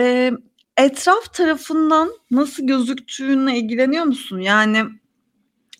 Ee, 0.00 0.32
etraf 0.76 1.34
tarafından 1.34 2.10
nasıl 2.30 2.66
gözüktüğünle 2.66 3.56
ilgileniyor 3.56 4.04
musun? 4.04 4.38
Yani 4.38 4.78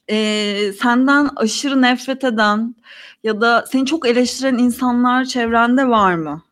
e, 0.09 0.73
senden 0.73 1.29
aşırı 1.37 1.83
nefret 1.83 2.25
eden 2.25 2.75
ya 3.25 3.41
da 3.41 3.65
seni 3.73 3.87
çok 3.87 4.09
eleştiren 4.09 4.59
insanlar 4.59 5.25
çevrende 5.25 5.89
var 5.89 6.15
mı? 6.15 6.43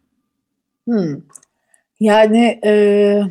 Hmm. 0.84 1.20
Yani 2.00 2.60
e, 2.64 3.22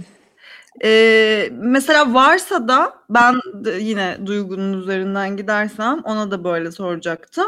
ee, 0.83 1.49
mesela 1.51 2.13
varsa 2.13 2.67
da 2.67 2.93
ben 3.09 3.35
de 3.53 3.71
yine 3.71 4.17
duygunun 4.25 4.81
üzerinden 4.81 5.38
gidersem 5.38 6.01
ona 6.03 6.31
da 6.31 6.43
böyle 6.43 6.71
soracaktım. 6.71 7.47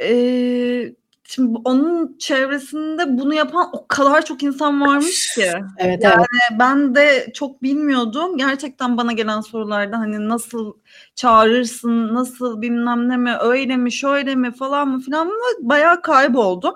Ee, 0.00 0.92
şimdi 1.24 1.58
onun 1.64 2.16
çevresinde 2.18 3.18
bunu 3.18 3.34
yapan 3.34 3.70
o 3.72 3.86
kadar 3.88 4.24
çok 4.24 4.42
insan 4.42 4.80
varmış 4.80 5.34
ki. 5.34 5.52
evet, 5.78 6.04
yani 6.04 6.14
evet. 6.14 6.58
ben 6.58 6.94
de 6.94 7.32
çok 7.34 7.62
bilmiyordum. 7.62 8.36
Gerçekten 8.38 8.96
bana 8.96 9.12
gelen 9.12 9.40
sorularda 9.40 9.98
hani 9.98 10.28
nasıl 10.28 10.72
çağırırsın, 11.14 12.14
nasıl 12.14 12.62
bilmem 12.62 13.08
ne 13.08 13.16
mi, 13.16 13.34
öyle 13.40 13.76
mi, 13.76 13.92
şöyle 13.92 14.34
mi 14.34 14.52
falan 14.54 14.88
mı 14.88 15.00
filan 15.00 15.26
mı 15.26 15.44
bayağı 15.60 16.02
kayboldum. 16.02 16.74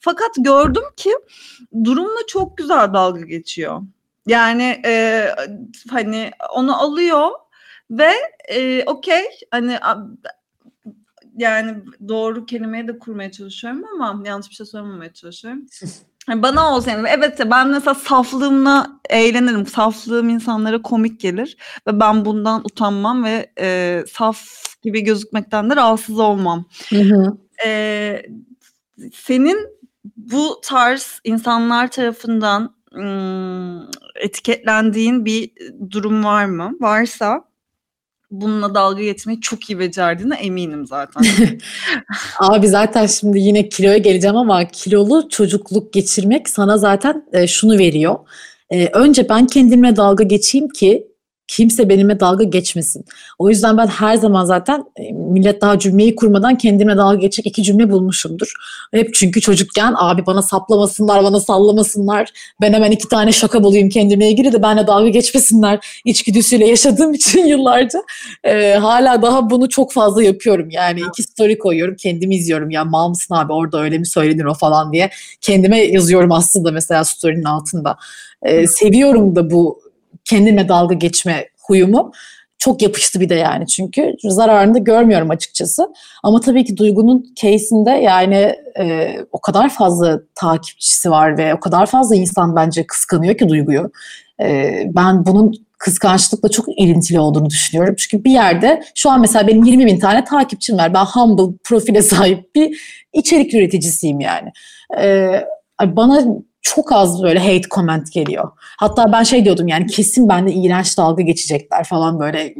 Fakat 0.00 0.30
gördüm 0.38 0.84
ki 0.96 1.10
durumla 1.84 2.26
çok 2.26 2.58
güzel 2.58 2.92
dalga 2.92 3.20
geçiyor. 3.20 3.82
Yani 4.28 4.82
e, 4.84 5.24
hani 5.90 6.30
onu 6.54 6.82
alıyor 6.82 7.30
ve 7.90 8.12
e, 8.48 8.84
okey 8.84 9.24
hani 9.50 9.78
yani 11.36 11.76
doğru 12.08 12.46
kelimeyi 12.46 12.88
de 12.88 12.98
kurmaya 12.98 13.32
çalışıyorum 13.32 13.84
ama 13.94 14.22
yanlış 14.28 14.50
bir 14.50 14.54
şey 14.54 14.66
söylememeye 14.66 15.12
çalışıyorum. 15.12 15.66
Yani 16.28 16.42
bana 16.42 16.74
olsa 16.74 16.90
yani 16.90 17.08
evet 17.08 17.40
ben 17.50 17.68
mesela 17.68 17.94
saflığımla 17.94 19.00
eğlenirim. 19.10 19.66
Saflığım 19.66 20.28
insanlara 20.28 20.82
komik 20.82 21.20
gelir 21.20 21.56
ve 21.86 22.00
ben 22.00 22.24
bundan 22.24 22.60
utanmam 22.64 23.24
ve 23.24 23.52
e, 23.60 24.04
saf 24.12 24.40
gibi 24.82 25.00
gözükmekten 25.00 25.70
de 25.70 25.76
rahatsız 25.76 26.18
olmam. 26.18 26.64
Hı 26.88 27.00
hı. 27.00 27.36
E, 27.66 28.22
senin 29.14 29.78
bu 30.16 30.60
tarz 30.64 31.20
insanlar 31.24 31.90
tarafından 31.90 32.77
etiketlendiğin 34.14 35.24
bir 35.24 35.50
durum 35.90 36.24
var 36.24 36.44
mı? 36.44 36.76
Varsa 36.80 37.44
bununla 38.30 38.74
dalga 38.74 39.02
geçmeyi 39.02 39.40
çok 39.40 39.70
iyi 39.70 39.78
becerdiğine 39.78 40.34
eminim 40.34 40.86
zaten. 40.86 41.22
Abi 42.38 42.68
zaten 42.68 43.06
şimdi 43.06 43.38
yine 43.38 43.68
kiloya 43.68 43.98
geleceğim 43.98 44.36
ama 44.36 44.64
kilolu 44.64 45.28
çocukluk 45.28 45.92
geçirmek 45.92 46.48
sana 46.48 46.78
zaten 46.78 47.24
e, 47.32 47.46
şunu 47.46 47.78
veriyor. 47.78 48.16
E, 48.70 48.86
önce 48.86 49.28
ben 49.28 49.46
kendimle 49.46 49.96
dalga 49.96 50.24
geçeyim 50.24 50.68
ki 50.68 51.07
kimse 51.48 51.88
benimle 51.88 52.20
dalga 52.20 52.44
geçmesin. 52.44 53.04
O 53.38 53.48
yüzden 53.48 53.78
ben 53.78 53.86
her 53.86 54.16
zaman 54.16 54.44
zaten 54.44 54.84
e, 54.96 55.12
millet 55.12 55.60
daha 55.60 55.78
cümleyi 55.78 56.16
kurmadan 56.16 56.58
kendime 56.58 56.96
dalga 56.96 57.16
geçecek 57.16 57.46
iki 57.46 57.62
cümle 57.62 57.90
bulmuşumdur. 57.90 58.52
Hep 58.94 59.14
çünkü 59.14 59.40
çocukken 59.40 59.94
abi 59.96 60.26
bana 60.26 60.42
saplamasınlar, 60.42 61.24
bana 61.24 61.40
sallamasınlar. 61.40 62.28
Ben 62.60 62.72
hemen 62.72 62.90
iki 62.90 63.08
tane 63.08 63.32
şaka 63.32 63.62
bulayım 63.62 63.88
kendime 63.88 64.30
ilgili 64.30 64.52
de 64.52 64.62
benimle 64.62 64.86
dalga 64.86 65.08
geçmesinler. 65.08 66.00
İçgüdüsüyle 66.04 66.66
yaşadığım 66.66 67.14
için 67.14 67.46
yıllarca. 67.46 68.02
Ee, 68.44 68.74
hala 68.74 69.22
daha 69.22 69.50
bunu 69.50 69.68
çok 69.68 69.92
fazla 69.92 70.22
yapıyorum. 70.22 70.70
Yani 70.70 71.00
iki 71.08 71.22
story 71.22 71.58
koyuyorum, 71.58 71.96
kendimi 71.96 72.36
izliyorum. 72.36 72.70
Ya 72.70 72.84
mal 72.84 73.08
mısın 73.08 73.34
abi 73.34 73.52
orada 73.52 73.80
öyle 73.80 73.98
mi 73.98 74.06
söylenir 74.06 74.44
o 74.44 74.54
falan 74.54 74.92
diye. 74.92 75.10
Kendime 75.40 75.80
yazıyorum 75.80 76.32
aslında 76.32 76.72
mesela 76.72 77.04
story'nin 77.04 77.44
altında. 77.44 77.96
Ee, 78.42 78.66
seviyorum 78.66 79.36
da 79.36 79.50
bu 79.50 79.87
kendime 80.28 80.68
dalga 80.68 80.94
geçme 80.94 81.48
huyumu 81.66 82.12
çok 82.58 82.82
yapıştı 82.82 83.20
bir 83.20 83.28
de 83.28 83.34
yani 83.34 83.66
çünkü 83.66 84.14
zararını 84.24 84.74
da 84.74 84.78
görmüyorum 84.78 85.30
açıkçası. 85.30 85.88
Ama 86.22 86.40
tabii 86.40 86.64
ki 86.64 86.76
Duygu'nun 86.76 87.26
case'inde 87.36 87.90
yani 87.90 88.54
e, 88.78 89.16
o 89.32 89.40
kadar 89.40 89.68
fazla 89.68 90.20
takipçisi 90.34 91.10
var 91.10 91.38
ve 91.38 91.54
o 91.54 91.60
kadar 91.60 91.86
fazla 91.86 92.16
insan 92.16 92.56
bence 92.56 92.86
kıskanıyor 92.86 93.38
ki 93.38 93.48
Duygu'yu. 93.48 93.90
E, 94.40 94.82
ben 94.94 95.26
bunun 95.26 95.54
kıskançlıkla 95.78 96.48
çok 96.48 96.68
ilintili 96.68 97.20
olduğunu 97.20 97.50
düşünüyorum. 97.50 97.94
Çünkü 97.98 98.24
bir 98.24 98.30
yerde 98.30 98.82
şu 98.94 99.10
an 99.10 99.20
mesela 99.20 99.46
benim 99.46 99.64
20 99.64 99.86
bin 99.86 99.98
tane 99.98 100.24
takipçim 100.24 100.78
var. 100.78 100.94
Ben 100.94 101.04
humble 101.04 101.56
profile 101.64 102.02
sahip 102.12 102.54
bir 102.54 102.80
içerik 103.12 103.54
üreticisiyim 103.54 104.20
yani. 104.20 104.52
E, 104.98 105.30
bana 105.82 106.24
çok 106.62 106.92
az 106.92 107.22
böyle 107.22 107.38
hate 107.38 107.68
comment 107.70 108.12
geliyor. 108.12 108.50
Hatta 108.56 109.12
ben 109.12 109.22
şey 109.22 109.44
diyordum 109.44 109.68
yani 109.68 109.86
kesin 109.86 110.28
bende 110.28 110.52
iğrenç 110.52 110.98
dalga 110.98 111.22
geçecekler 111.22 111.84
falan 111.84 112.20
böyle. 112.20 112.54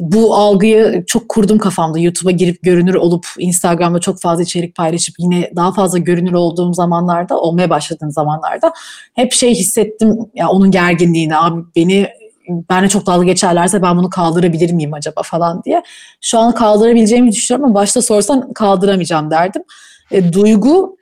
Bu 0.00 0.34
algıyı 0.34 1.04
çok 1.06 1.28
kurdum 1.28 1.58
kafamda. 1.58 1.98
YouTube'a 1.98 2.30
girip 2.30 2.62
görünür 2.62 2.94
olup 2.94 3.26
Instagram'da 3.38 3.98
çok 3.98 4.20
fazla 4.20 4.42
içerik 4.42 4.76
paylaşıp 4.76 5.14
yine 5.18 5.50
daha 5.56 5.72
fazla 5.72 5.98
görünür 5.98 6.32
olduğum 6.32 6.74
zamanlarda, 6.74 7.40
olmaya 7.40 7.70
başladığım 7.70 8.10
zamanlarda 8.10 8.72
hep 9.14 9.32
şey 9.32 9.54
hissettim 9.54 10.18
ya 10.34 10.48
onun 10.48 10.70
gerginliğini 10.70 11.36
abi 11.36 11.62
beni 11.76 12.08
benle 12.48 12.88
çok 12.88 13.06
dalga 13.06 13.24
geçerlerse 13.24 13.82
ben 13.82 13.96
bunu 13.96 14.10
kaldırabilir 14.10 14.72
miyim 14.72 14.94
acaba 14.94 15.22
falan 15.22 15.62
diye. 15.64 15.82
Şu 16.20 16.38
an 16.38 16.54
kaldırabileceğimi 16.54 17.32
düşünüyorum 17.32 17.64
ama 17.64 17.74
başta 17.74 18.02
sorsan 18.02 18.52
kaldıramayacağım 18.52 19.30
derdim. 19.30 19.62
E, 20.10 20.32
duygu 20.32 20.95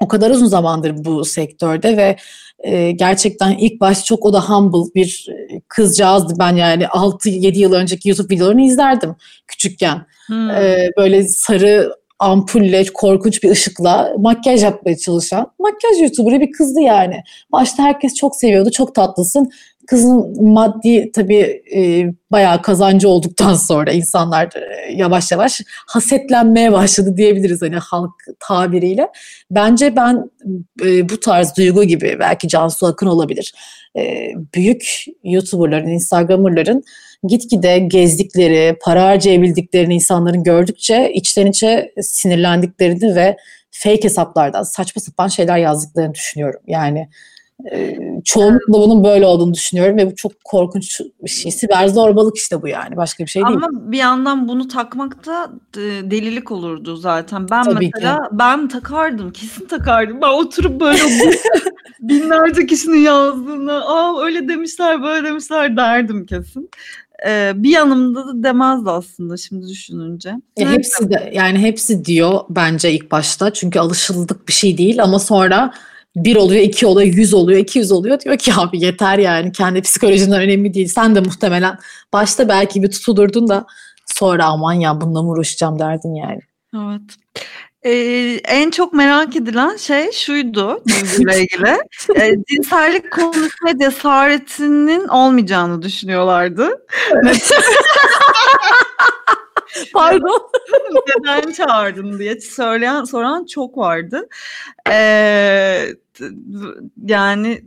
o 0.00 0.08
kadar 0.08 0.30
uzun 0.30 0.46
zamandır 0.46 1.04
bu 1.04 1.24
sektörde 1.24 1.96
ve 1.96 2.16
e, 2.58 2.90
gerçekten 2.90 3.50
ilk 3.58 3.80
başta 3.80 4.04
çok 4.04 4.26
o 4.26 4.32
da 4.32 4.40
humble 4.40 4.94
bir 4.94 5.26
e, 5.30 5.60
kızcağızdı. 5.68 6.34
Ben 6.38 6.56
yani 6.56 6.84
6-7 6.84 7.58
yıl 7.58 7.72
önceki 7.72 8.08
YouTube 8.08 8.34
videolarını 8.34 8.62
izlerdim 8.62 9.16
küçükken. 9.46 10.06
Hmm. 10.26 10.50
E, 10.50 10.90
böyle 10.96 11.28
sarı 11.28 11.98
ampulle, 12.18 12.84
korkunç 12.94 13.42
bir 13.42 13.50
ışıkla 13.50 14.12
makyaj 14.18 14.62
yapmaya 14.62 14.96
çalışan 14.96 15.52
makyaj 15.58 16.00
YouTuber'ı 16.00 16.40
bir 16.40 16.52
kızdı 16.52 16.80
yani. 16.80 17.22
Başta 17.52 17.82
herkes 17.82 18.14
çok 18.14 18.36
seviyordu, 18.36 18.70
çok 18.70 18.94
tatlısın. 18.94 19.50
Kızın 19.88 20.44
maddi 20.52 21.12
tabii 21.12 21.62
e, 21.74 22.12
bayağı 22.30 22.62
kazancı 22.62 23.08
olduktan 23.08 23.54
sonra 23.54 23.92
insanlar 23.92 24.46
e, 24.56 24.92
yavaş 24.92 25.32
yavaş 25.32 25.60
hasetlenmeye 25.86 26.72
başladı 26.72 27.16
diyebiliriz 27.16 27.62
hani 27.62 27.76
halk 27.76 28.10
tabiriyle. 28.40 29.08
Bence 29.50 29.96
ben 29.96 30.30
e, 30.84 31.08
bu 31.08 31.20
tarz 31.20 31.56
duygu 31.56 31.84
gibi 31.84 32.16
belki 32.20 32.48
Cansu 32.48 32.86
Akın 32.86 33.06
olabilir. 33.06 33.54
E, 33.98 34.30
büyük 34.54 35.04
YouTuber'ların, 35.24 35.88
Instagram'ların 35.88 36.82
gitgide 37.28 37.78
gezdikleri, 37.78 38.76
para 38.82 39.04
harcayabildiklerini 39.04 39.94
insanların 39.94 40.42
gördükçe 40.42 41.12
içten 41.14 41.46
içe 41.46 41.92
sinirlendiklerini 42.00 43.14
ve 43.14 43.36
fake 43.70 44.04
hesaplardan 44.04 44.62
saçma 44.62 45.02
sapan 45.02 45.28
şeyler 45.28 45.58
yazdıklarını 45.58 46.14
düşünüyorum. 46.14 46.60
Yani 46.66 47.08
e, 47.72 47.98
çoğunlukla 48.24 48.72
bunun 48.72 49.04
böyle 49.04 49.26
olduğunu 49.26 49.54
düşünüyorum 49.54 49.96
ve 49.96 50.10
bu 50.10 50.16
çok 50.16 50.32
korkunç 50.44 51.00
bir 51.22 51.30
şey. 51.30 51.52
Siber 51.52 51.88
zorbalık 51.88 52.36
işte 52.36 52.62
bu 52.62 52.68
yani. 52.68 52.96
Başka 52.96 53.24
bir 53.24 53.30
şey 53.30 53.42
değil. 53.42 53.56
Ama 53.56 53.92
bir 53.92 53.98
yandan 53.98 54.48
bunu 54.48 54.68
takmak 54.68 55.26
da 55.26 55.50
e, 55.76 56.10
delilik 56.10 56.52
olurdu 56.52 56.96
zaten. 56.96 57.46
Ben 57.50 57.62
Tabii 57.62 57.90
mesela 57.94 58.16
ki. 58.16 58.28
ben 58.32 58.68
takardım. 58.68 59.32
Kesin 59.32 59.66
takardım. 59.66 60.20
Ben 60.22 60.28
oturup 60.28 60.80
böyle 60.80 60.98
binlerce 62.00 62.66
kişinin 62.66 62.98
yazdığını 62.98 63.72
aa 63.72 64.22
öyle 64.22 64.48
demişler 64.48 65.02
böyle 65.02 65.28
demişler 65.28 65.76
derdim 65.76 66.26
kesin. 66.26 66.70
Ee, 67.26 67.52
bir 67.56 67.70
yanımda 67.70 68.26
da 68.26 68.42
demezdi 68.42 68.90
aslında 68.90 69.36
şimdi 69.36 69.68
düşününce. 69.68 70.34
Ya 70.58 70.70
hepsi 70.70 71.10
de 71.10 71.32
yani 71.34 71.58
hepsi 71.58 72.04
diyor 72.04 72.40
bence 72.50 72.92
ilk 72.92 73.10
başta 73.10 73.52
çünkü 73.52 73.78
alışıldık 73.78 74.48
bir 74.48 74.52
şey 74.52 74.78
değil 74.78 75.02
ama 75.02 75.18
sonra 75.18 75.72
bir 76.24 76.36
oluyor, 76.36 76.62
iki 76.62 76.86
oluyor, 76.86 77.14
yüz 77.14 77.34
oluyor, 77.34 77.58
iki 77.58 77.78
yüz 77.78 77.92
oluyor. 77.92 78.20
Diyor 78.20 78.36
ki 78.38 78.52
abi 78.56 78.84
yeter 78.84 79.18
yani 79.18 79.52
kendi 79.52 79.82
psikolojinden 79.82 80.40
önemli 80.40 80.74
değil. 80.74 80.88
Sen 80.88 81.14
de 81.14 81.20
muhtemelen 81.20 81.78
başta 82.12 82.48
belki 82.48 82.82
bir 82.82 82.90
tutulurdun 82.90 83.48
da 83.48 83.66
sonra 84.06 84.44
aman 84.44 84.72
ya 84.72 85.00
bununla 85.00 85.22
mı 85.22 85.28
uğraşacağım 85.28 85.78
derdin 85.78 86.14
yani. 86.14 86.40
Evet. 86.76 87.02
Ee, 87.82 88.40
en 88.44 88.70
çok 88.70 88.92
merak 88.92 89.36
edilen 89.36 89.76
şey 89.76 90.12
şuydu 90.12 90.82
ile 91.18 91.42
ilgili. 91.42 91.78
ee, 92.16 92.36
cinsellik 92.48 93.10
konusunda 93.12 93.78
cesaretinin 93.80 95.08
olmayacağını 95.08 95.82
düşünüyorlardı. 95.82 96.68
Pardon. 99.92 100.50
Neden 101.08 101.52
çağırdın 101.52 102.18
diye 102.18 102.40
söyleyen 102.40 103.04
soran 103.04 103.46
çok 103.46 103.78
vardı. 103.78 104.28
Ee, 104.90 105.88
yani 107.06 107.64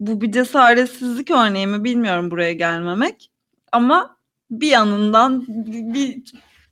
bu 0.00 0.20
bir 0.20 0.32
cesaretsizlik 0.32 1.30
örneği 1.30 1.66
mi 1.66 1.84
bilmiyorum 1.84 2.30
buraya 2.30 2.52
gelmemek. 2.52 3.30
Ama 3.72 4.16
bir 4.50 4.68
yanından 4.68 5.44
bir 5.94 6.22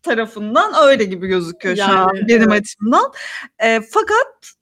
tarafından 0.03 0.73
öyle 0.89 1.05
gibi 1.05 1.27
gözüküyor 1.27 1.77
yani, 1.77 1.93
şu 1.93 1.99
an 1.99 2.29
benim 2.29 2.53
evet. 2.53 2.63
açımdan. 2.63 3.13
E, 3.59 3.81
fakat 3.81 4.55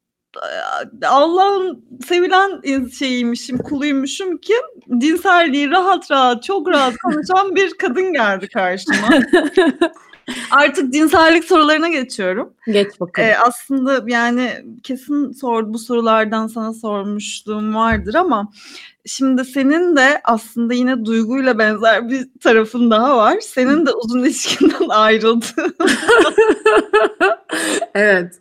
Allah'ın 1.07 1.85
sevilen 2.09 2.88
şeyiymişim, 2.88 3.59
kuluymuşum 3.59 4.37
ki 4.37 4.55
cinselliği 4.98 5.70
rahat 5.70 6.11
rahat, 6.11 6.42
çok 6.42 6.68
rahat 6.68 6.94
konuşan 6.96 7.55
bir 7.57 7.74
kadın 7.79 8.12
geldi 8.12 8.48
karşıma. 8.48 9.09
Artık 10.51 10.92
cinsellik 10.92 11.44
sorularına 11.44 11.88
geçiyorum. 11.88 12.55
Geç 12.66 13.01
bakalım. 13.01 13.29
Ee, 13.29 13.37
aslında 13.37 14.05
yani 14.07 14.53
kesin 14.83 15.33
sor, 15.33 15.72
bu 15.72 15.79
sorulardan 15.79 16.46
sana 16.46 16.72
sormuşluğum 16.72 17.74
vardır 17.74 18.14
ama 18.14 18.53
şimdi 19.07 19.44
senin 19.44 19.96
de 19.96 20.20
aslında 20.24 20.74
yine 20.74 21.05
duyguyla 21.05 21.59
benzer 21.59 22.09
bir 22.09 22.29
tarafın 22.40 22.90
daha 22.90 23.16
var. 23.16 23.40
Senin 23.40 23.87
de 23.87 23.90
uzun 23.92 24.20
ilişkinden 24.20 24.88
ayrıldın. 24.88 25.77
evet. 27.94 28.40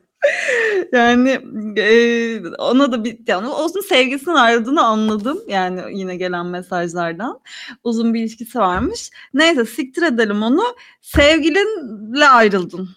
Yani 0.91 1.30
e, 1.77 2.47
ona 2.58 2.91
da 2.91 3.03
bir 3.03 3.17
yani 3.27 3.47
olsun 3.47 3.82
sevgisinden 3.82 4.36
ayrıldığını 4.36 4.84
anladım. 4.84 5.39
Yani 5.47 5.82
yine 5.99 6.15
gelen 6.15 6.45
mesajlardan. 6.45 7.39
Uzun 7.84 8.13
bir 8.13 8.19
ilişkisi 8.19 8.60
varmış. 8.60 9.12
Neyse 9.34 9.65
siktir 9.65 10.01
edelim 10.01 10.43
onu. 10.43 10.63
Sevgilinle 11.01 12.27
ayrıldın. 12.27 12.89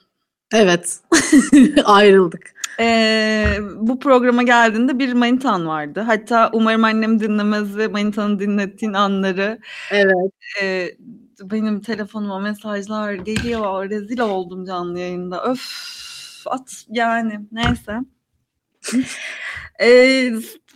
Evet. 0.52 0.98
Ayrıldık. 1.84 2.54
Ee, 2.80 3.56
bu 3.76 3.98
programa 3.98 4.42
geldiğinde 4.42 4.98
bir 4.98 5.12
manitan 5.12 5.66
vardı. 5.66 6.00
Hatta 6.00 6.50
umarım 6.52 6.84
annem 6.84 7.20
dinlemez 7.20 7.76
ve 7.76 7.88
manitanın 7.88 8.38
dinlettiğin 8.38 8.92
anları. 8.92 9.58
Evet. 9.90 10.32
E, 10.62 10.88
benim 11.42 11.80
telefonuma 11.80 12.38
mesajlar 12.38 13.12
geliyor. 13.12 13.90
Rezil 13.90 14.20
oldum 14.20 14.64
canlı 14.64 14.98
yayında. 14.98 15.44
Öf 15.44 15.60
at 16.46 16.84
yani 16.88 17.40
neyse. 17.52 17.98
ee, 19.82 20.32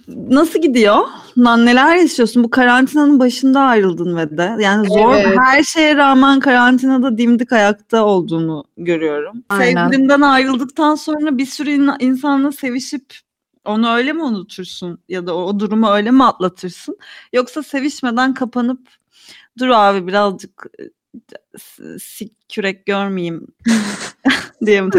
nasıl 0.08 0.62
gidiyor? 0.62 0.98
Lan 1.38 1.66
neler 1.66 1.96
yaşıyorsun? 1.96 2.44
Bu 2.44 2.50
karantinanın 2.50 3.20
başında 3.20 3.60
ayrıldın 3.60 4.16
ve 4.16 4.36
de. 4.36 4.56
Yani 4.60 4.88
zor 4.88 5.14
evet. 5.14 5.38
her 5.38 5.62
şeye 5.62 5.96
rağmen 5.96 6.40
karantinada 6.40 7.18
dimdik 7.18 7.52
ayakta 7.52 8.04
olduğunu 8.04 8.64
görüyorum. 8.76 9.44
Aynen. 9.48 10.20
Ayrıldıktan 10.20 10.94
sonra 10.94 11.38
bir 11.38 11.46
sürü 11.46 11.70
in- 11.70 12.00
insanla 12.00 12.52
sevişip 12.52 13.04
onu 13.64 13.92
öyle 13.92 14.12
mi 14.12 14.22
unutursun 14.22 14.98
ya 15.08 15.26
da 15.26 15.36
o, 15.36 15.42
o 15.42 15.60
durumu 15.60 15.90
öyle 15.90 16.10
mi 16.10 16.24
atlatırsın? 16.24 16.98
Yoksa 17.32 17.62
sevişmeden 17.62 18.34
kapanıp 18.34 18.88
dur 19.58 19.68
abi 19.68 20.06
birazcık 20.06 20.66
kürek 22.54 22.86
görmeyeyim 22.86 23.46
diyeyim. 24.66 24.90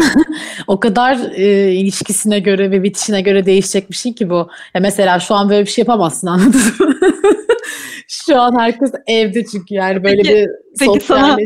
o 0.66 0.80
kadar 0.80 1.18
e, 1.34 1.72
ilişkisine 1.72 2.38
göre 2.38 2.70
ve 2.70 2.82
bitişine 2.82 3.20
göre 3.20 3.46
değişecek 3.46 3.90
bir 3.90 3.96
şey 3.96 4.14
ki 4.14 4.30
bu. 4.30 4.48
Ya 4.74 4.80
mesela 4.80 5.20
şu 5.20 5.34
an 5.34 5.50
böyle 5.50 5.66
bir 5.66 5.70
şey 5.70 5.82
yapamazsın 5.82 6.26
anladın 6.26 6.60
mı? 6.78 6.94
şu 8.08 8.40
an 8.40 8.58
herkes 8.58 8.92
evde 9.06 9.44
çünkü 9.46 9.74
yani 9.74 10.04
böyle 10.04 10.22
peki, 10.22 10.34
bir 10.34 10.48
peki 10.78 11.06
sana 11.06 11.36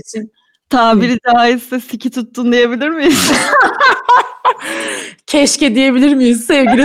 tabiri 0.70 1.18
caizse 1.26 1.80
siki 1.80 2.10
tuttun 2.10 2.52
diyebilir 2.52 2.88
miyiz? 2.88 3.32
Keşke 5.26 5.74
diyebilir 5.74 6.14
miyiz 6.14 6.46
sevgili 6.46 6.84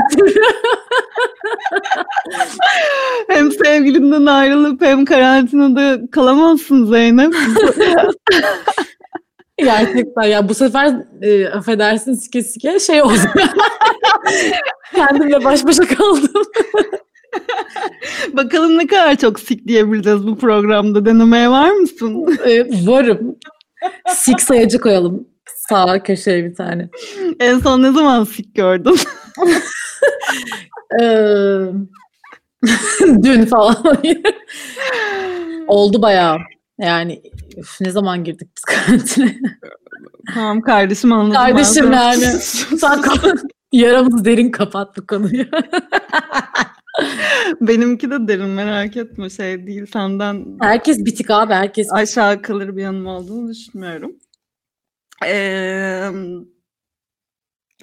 hem 3.30 3.52
sevgilinden 3.52 4.26
ayrılıp 4.26 4.82
hem 4.82 5.06
karantinada 5.06 6.12
kalamazsın 6.12 6.86
Zeynep. 6.86 7.34
Gerçekten 9.58 10.24
ya 10.24 10.50
bu 10.50 10.54
sefer 10.54 10.94
e, 11.22 11.50
affedersin 11.50 12.14
sike 12.14 12.44
sike 12.44 12.80
şey 12.80 13.02
oldu. 13.02 13.20
Kendimle 14.96 15.44
baş 15.44 15.66
başa 15.66 15.86
kaldım. 15.86 16.44
Bakalım 18.34 18.78
ne 18.78 18.88
kadar 18.88 19.16
çok 19.16 19.40
sik 19.40 19.68
diyebileceğiz 19.68 20.28
bu 20.28 20.38
programda. 20.38 21.06
Denemeye 21.06 21.50
var 21.50 21.72
mısın? 21.72 22.38
E, 22.46 22.88
varım. 22.88 23.36
Sik 24.08 24.42
sayacı 24.42 24.80
koyalım. 24.80 25.28
Sağ 25.70 26.04
köşeye 26.04 26.46
bir 26.46 26.56
tane. 26.56 26.90
En 27.40 27.60
son 27.60 27.84
ne 27.84 27.92
zaman 27.92 28.24
sik 28.24 28.56
gördün? 28.56 28.96
Dün 33.24 33.46
falan. 33.46 33.76
Oldu 35.68 36.02
bayağı. 36.02 36.38
Yani 36.80 37.22
üf, 37.58 37.82
ne 37.82 37.92
zaman 37.92 38.24
girdik 38.24 38.50
biz 38.58 38.64
karantinaya? 38.64 39.34
Tamam 40.34 40.62
kardeşim 40.62 41.14
anladım. 41.14 41.34
Kardeşim 41.34 41.92
yani. 41.92 42.26
Sen 42.80 43.02
yaramız 43.72 44.26
derin 44.26 44.52
kapat 44.52 44.98
bu 44.98 45.08
konuyu. 45.08 45.46
Benimki 47.62 48.12
de 48.12 48.28
derin 48.28 48.50
merak 48.50 48.98
etme 48.98 49.30
şey 49.30 49.68
değil 49.68 49.86
senden. 49.94 50.46
Herkes 50.62 51.06
bitik 51.06 51.32
abi 51.32 51.54
herkes. 51.54 51.88
Aşağı 51.92 52.42
kalır 52.42 52.78
bir 52.78 52.82
yanım 52.82 53.08
olduğunu 53.08 53.50
düşünmüyorum. 53.50 54.12
Ee, 55.24 56.12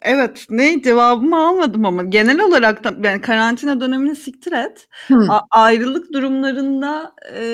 Evet, 0.05 0.47
ne 0.51 0.83
cevabımı 0.83 1.47
almadım 1.47 1.85
ama 1.85 2.03
genel 2.05 2.41
olarak 2.41 2.85
da 2.85 3.09
yani 3.09 3.21
karantina 3.21 3.81
dönemini 3.81 4.17
siktir 4.17 4.53
et. 4.53 4.89
A- 5.29 5.41
ayrılık 5.51 6.13
durumlarında 6.13 7.13
e, 7.35 7.45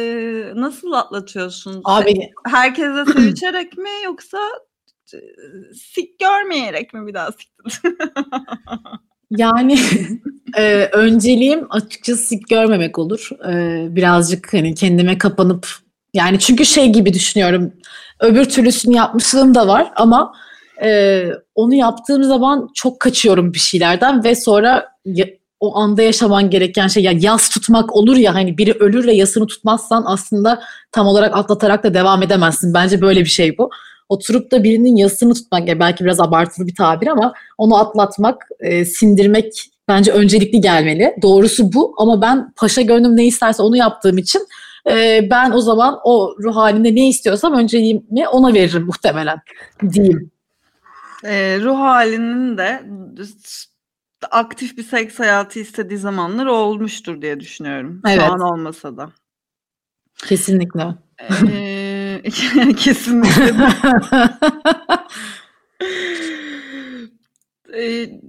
nasıl 0.54 0.92
atlatıyorsun? 0.92 1.80
Abi 1.84 2.30
herkese 2.46 3.04
sevişerek 3.12 3.78
mi 3.78 3.88
yoksa 4.04 4.38
sik 5.74 6.18
görmeyerek 6.18 6.94
mi 6.94 7.06
bir 7.06 7.14
daha 7.14 7.32
siktir? 7.32 7.92
yani 9.30 9.78
e, 10.56 10.84
önceliğim 10.92 11.66
açıkçası 11.70 12.22
sik 12.22 12.48
görmemek 12.48 12.98
olur. 12.98 13.28
E, 13.48 13.86
birazcık 13.96 14.54
hani 14.54 14.74
kendime 14.74 15.18
kapanıp 15.18 15.68
yani 16.14 16.38
çünkü 16.38 16.64
şey 16.64 16.92
gibi 16.92 17.14
düşünüyorum. 17.14 17.72
Öbür 18.20 18.44
türlüsünü 18.44 18.96
yapmışlığım 18.96 19.54
da 19.54 19.68
var 19.68 19.92
ama 19.96 20.32
e, 20.82 21.22
onu 21.54 21.74
yaptığım 21.74 22.24
zaman 22.24 22.68
çok 22.74 23.00
kaçıyorum 23.00 23.54
bir 23.54 23.58
şeylerden 23.58 24.24
ve 24.24 24.34
sonra 24.34 24.88
ya, 25.04 25.26
o 25.60 25.76
anda 25.76 26.02
yaşaman 26.02 26.50
gereken 26.50 26.88
şey 26.88 27.02
ya 27.02 27.12
yas 27.20 27.48
tutmak 27.48 27.96
olur 27.96 28.16
ya 28.16 28.34
hani 28.34 28.58
biri 28.58 28.72
ölür 28.72 29.06
ve 29.06 29.12
yasını 29.12 29.46
tutmazsan 29.46 30.04
aslında 30.06 30.62
tam 30.92 31.06
olarak 31.06 31.36
atlatarak 31.36 31.84
da 31.84 31.94
devam 31.94 32.22
edemezsin. 32.22 32.74
Bence 32.74 33.00
böyle 33.00 33.20
bir 33.20 33.30
şey 33.30 33.58
bu. 33.58 33.70
Oturup 34.08 34.52
da 34.52 34.64
birinin 34.64 34.96
yasını 34.96 35.34
tutmak 35.34 35.68
ya 35.68 35.80
belki 35.80 36.04
biraz 36.04 36.20
abartılı 36.20 36.66
bir 36.66 36.74
tabir 36.74 37.06
ama 37.06 37.32
onu 37.58 37.78
atlatmak, 37.78 38.48
e, 38.60 38.84
sindirmek 38.84 39.70
bence 39.88 40.12
öncelikli 40.12 40.60
gelmeli. 40.60 41.14
Doğrusu 41.22 41.72
bu 41.72 41.94
ama 41.98 42.22
ben 42.22 42.52
paşa 42.56 42.80
gönlüm 42.82 43.16
ne 43.16 43.26
isterse 43.26 43.62
onu 43.62 43.76
yaptığım 43.76 44.18
için 44.18 44.42
e, 44.86 45.26
ben 45.30 45.50
o 45.50 45.60
zaman 45.60 45.98
o 46.04 46.36
ruh 46.42 46.56
halinde 46.56 46.94
ne 46.94 47.08
istiyorsam 47.08 47.54
önceliğimi 47.54 48.28
ona 48.28 48.54
veririm 48.54 48.82
muhtemelen 48.82 49.40
diyeyim. 49.92 50.30
E, 51.24 51.58
ruh 51.60 51.78
halinin 51.78 52.58
de 52.58 52.82
aktif 54.30 54.76
bir 54.76 54.82
seks 54.82 55.18
hayatı 55.18 55.60
istediği 55.60 55.98
zamanlar 55.98 56.46
olmuştur 56.46 57.22
diye 57.22 57.40
düşünüyorum. 57.40 58.02
Evet. 58.06 58.20
Şu 58.20 58.32
an 58.32 58.40
olmasa 58.40 58.96
da. 58.96 59.12
Kesinlikle. 60.26 60.94
Ee, 61.52 62.22
kesinlikle. 62.76 63.54
ee, 67.76 68.20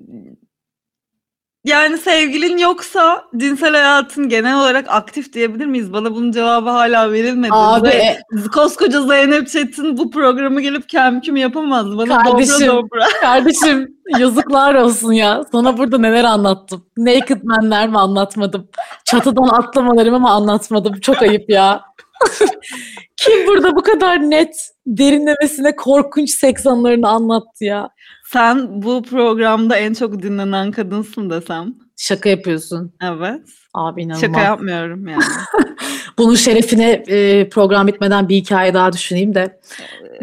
yani 1.63 1.97
sevgilin 1.97 2.57
yoksa 2.57 3.23
cinsel 3.37 3.71
hayatın 3.71 4.29
genel 4.29 4.59
olarak 4.59 4.85
aktif 4.89 5.33
diyebilir 5.33 5.65
miyiz? 5.65 5.93
Bana 5.93 6.11
bunun 6.15 6.31
cevabı 6.31 6.69
hala 6.69 7.11
verilmedi. 7.11 7.51
Abi. 7.53 7.87
Ve 7.87 8.17
koskoca 8.53 9.01
Zeynep 9.01 9.47
Çetin 9.47 9.97
bu 9.97 10.11
programı 10.11 10.61
gelip 10.61 10.89
kemküm 10.89 11.35
yapamaz. 11.35 11.97
Bana 11.97 12.23
kardeşim, 12.23 12.67
dobra 12.67 12.67
dobra. 12.67 13.05
Kardeşim 13.21 13.97
yazıklar 14.19 14.75
olsun 14.75 15.11
ya. 15.11 15.43
Sana 15.51 15.77
burada 15.77 15.97
neler 15.97 16.23
anlattım. 16.23 16.85
Naked 16.97 17.43
Man'ler 17.43 17.89
mi 17.89 17.97
anlatmadım. 17.97 18.69
Çatıdan 19.05 19.47
atlamalarımı 19.47 20.19
mı 20.19 20.29
anlatmadım. 20.29 20.99
Çok 20.99 21.21
ayıp 21.21 21.49
ya. 21.49 21.81
Kim 23.17 23.47
burada 23.47 23.75
bu 23.75 23.83
kadar 23.83 24.19
net 24.19 24.69
derinlemesine 24.87 25.75
korkunç 25.75 26.29
seks 26.29 26.67
anlarını 26.67 27.09
anlattı 27.09 27.65
ya? 27.65 27.89
Sen 28.33 28.81
bu 28.81 29.03
programda 29.03 29.77
en 29.77 29.93
çok 29.93 30.21
dinlenen 30.21 30.71
kadınsın 30.71 31.29
desem. 31.29 31.73
Şaka 31.97 32.29
yapıyorsun. 32.29 32.93
Evet. 33.03 33.41
Abi 33.73 34.01
inanılmaz. 34.01 34.21
Şaka 34.21 34.41
yapmıyorum 34.41 35.07
yani. 35.07 35.23
Bunun 36.17 36.35
şerefine 36.35 36.91
e, 36.91 37.49
program 37.49 37.87
bitmeden 37.87 38.29
bir 38.29 38.35
hikaye 38.35 38.73
daha 38.73 38.93
düşüneyim 38.93 39.35
de. 39.35 39.59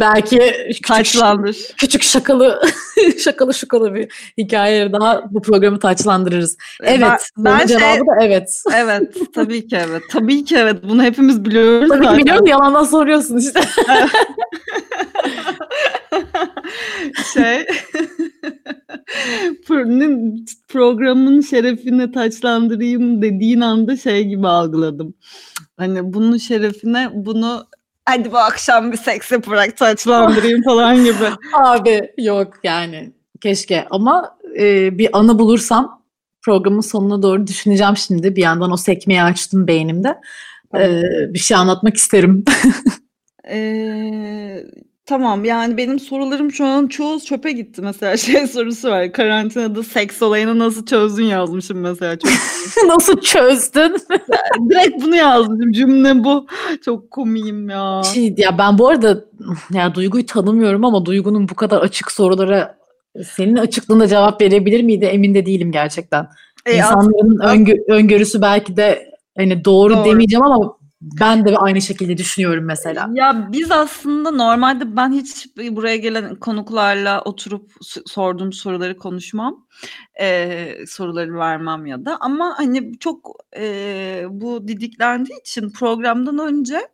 Belki 0.00 0.38
küçük, 0.82 1.78
küçük 1.78 2.02
şakalı 2.02 2.62
şakalı 3.24 3.54
şakalı 3.54 3.94
bir 3.94 4.08
hikaye 4.38 4.92
daha 4.92 5.22
bu 5.30 5.42
programı 5.42 5.78
taçlandırırız. 5.78 6.56
Evet. 6.82 7.00
Ben, 7.00 7.18
ben 7.38 7.66
cevabı 7.66 7.82
şey, 7.82 8.00
da 8.00 8.12
evet. 8.20 8.62
Evet. 8.74 9.16
Tabii 9.34 9.68
ki 9.68 9.76
evet. 9.88 10.02
Tabii 10.10 10.44
ki 10.44 10.56
evet. 10.56 10.76
Bunu 10.88 11.02
hepimiz 11.02 11.44
biliyoruz. 11.44 11.88
Tabii 11.88 12.04
zaten. 12.04 12.18
biliyorum. 12.18 12.46
Yalandan 12.46 12.84
soruyorsun 12.84 13.36
işte. 13.36 13.60
şey 17.34 17.66
programın 20.68 21.40
şerefine 21.40 22.12
taçlandırayım 22.12 23.22
dediğin 23.22 23.60
anda 23.60 23.96
şey 23.96 24.24
gibi 24.24 24.48
algıladım. 24.48 25.14
Hani 25.76 26.12
bunun 26.12 26.36
şerefine 26.36 27.10
bunu 27.14 27.66
hadi 28.04 28.32
bu 28.32 28.38
akşam 28.38 28.92
bir 28.92 28.96
seks 28.96 29.32
yaparak 29.32 29.76
taçlandırayım 29.76 30.62
falan 30.64 30.96
gibi. 31.04 31.30
Abi 31.52 32.12
yok 32.18 32.54
yani 32.62 33.12
keşke 33.40 33.86
ama 33.90 34.38
e, 34.58 34.98
bir 34.98 35.18
anı 35.18 35.38
bulursam 35.38 36.02
programın 36.42 36.80
sonuna 36.80 37.22
doğru 37.22 37.46
düşüneceğim 37.46 37.96
şimdi. 37.96 38.36
Bir 38.36 38.42
yandan 38.42 38.72
o 38.72 38.76
sekmeyi 38.76 39.22
açtım 39.22 39.66
beynimde. 39.66 40.16
Ee, 40.74 41.02
bir 41.34 41.38
şey 41.38 41.56
anlatmak 41.56 41.96
isterim. 41.96 42.44
ee, 43.50 44.64
Tamam, 45.06 45.44
yani 45.44 45.76
benim 45.76 45.98
sorularım 46.00 46.52
şu 46.52 46.64
an 46.64 46.86
çoğu 46.86 47.20
çöpe 47.20 47.52
gitti. 47.52 47.82
Mesela 47.82 48.16
şey 48.16 48.46
sorusu 48.46 48.90
var, 48.90 49.12
karantinada 49.12 49.82
seks 49.82 50.22
olayını 50.22 50.58
nasıl 50.58 50.86
çözdün 50.86 51.24
yazmışım 51.24 51.80
mesela. 51.80 52.18
Çok 52.18 52.30
Nasıl 52.86 53.20
çözdün? 53.20 53.96
Direkt 54.70 55.02
bunu 55.02 55.16
yazdım. 55.16 55.72
Cümle 55.72 56.24
bu. 56.24 56.46
Çok 56.84 57.10
komiyim 57.10 57.68
ya. 57.68 58.02
Şey, 58.14 58.34
ya 58.36 58.58
ben 58.58 58.78
bu 58.78 58.88
arada 58.88 59.24
ya 59.72 59.94
Duygu'yu 59.94 60.26
tanımıyorum 60.26 60.84
ama 60.84 61.06
Duygu'nun 61.06 61.48
bu 61.48 61.54
kadar 61.54 61.80
açık 61.80 62.12
sorulara 62.12 62.78
senin 63.24 63.56
açıklığında 63.56 64.08
cevap 64.08 64.40
verebilir 64.40 64.82
miydi 64.82 65.04
emin 65.04 65.34
de 65.34 65.46
değilim 65.46 65.72
gerçekten. 65.72 66.28
E, 66.66 66.76
İnsanların 66.76 67.38
aslında, 67.40 67.54
öngö- 67.54 67.92
öngörüsü 67.92 68.42
belki 68.42 68.76
de 68.76 69.06
hani 69.36 69.64
doğru, 69.64 69.94
doğru 69.94 70.04
demeyeceğim 70.04 70.44
ama 70.44 70.75
ben 71.00 71.44
de 71.44 71.56
aynı 71.56 71.82
şekilde 71.82 72.18
düşünüyorum 72.18 72.64
mesela. 72.64 73.10
Ya 73.14 73.48
biz 73.52 73.70
aslında 73.70 74.30
normalde 74.30 74.96
ben 74.96 75.12
hiç 75.12 75.56
buraya 75.56 75.96
gelen 75.96 76.34
konuklarla 76.34 77.20
oturup 77.20 77.70
sorduğum 78.06 78.52
soruları 78.52 78.96
konuşmam. 78.96 79.66
Ee, 80.20 80.74
soruları 80.86 81.34
vermem 81.34 81.86
ya 81.86 82.04
da 82.04 82.16
ama 82.20 82.54
hani 82.56 82.98
çok 82.98 83.36
e, 83.56 84.24
bu 84.30 84.68
didiklendiği 84.68 85.40
için 85.40 85.70
programdan 85.70 86.38
önce 86.38 86.88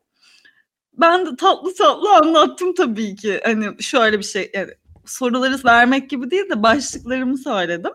ben 0.93 1.27
de 1.27 1.37
tatlı 1.37 1.75
tatlı 1.75 2.17
anlattım 2.17 2.75
tabii 2.75 3.17
ki. 3.17 3.41
Hani 3.45 3.67
şöyle 3.83 4.19
bir 4.19 4.25
şey 4.25 4.51
yani 4.55 4.71
soruları 5.05 5.59
vermek 5.65 6.11
gibi 6.11 6.31
değil 6.31 6.51
de 6.51 6.63
başlıklarımı 6.63 7.39
söyledim. 7.39 7.93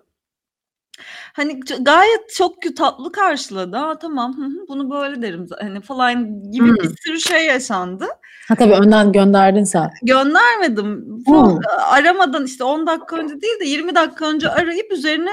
Hani 1.38 1.60
gayet 1.82 2.30
çok 2.36 2.76
tatlı 2.78 3.12
karşıladı. 3.12 3.78
"A, 3.78 3.97
tamam, 4.00 4.38
hı 4.38 4.45
hı, 4.45 4.67
bunu 4.67 4.89
böyle 4.89 5.21
derim 5.21 5.47
hani 5.62 5.82
falan 5.82 6.41
gibi 6.52 6.69
bir 6.76 6.89
sürü 7.02 7.19
şey 7.19 7.45
yaşandı. 7.45 8.06
Ha, 8.47 8.56
tabii 8.56 8.73
önden 8.73 9.12
gönderdin 9.12 9.63
sen. 9.63 9.89
Göndermedim. 10.04 11.04
Bu 11.26 11.60
aramadan 11.91 12.45
işte 12.45 12.63
10 12.63 12.88
dakika 12.88 13.15
önce 13.15 13.41
değil 13.41 13.60
de 13.60 13.65
20 13.65 13.95
dakika 13.95 14.26
önce 14.30 14.50
arayıp 14.50 14.91
üzerine 14.91 15.30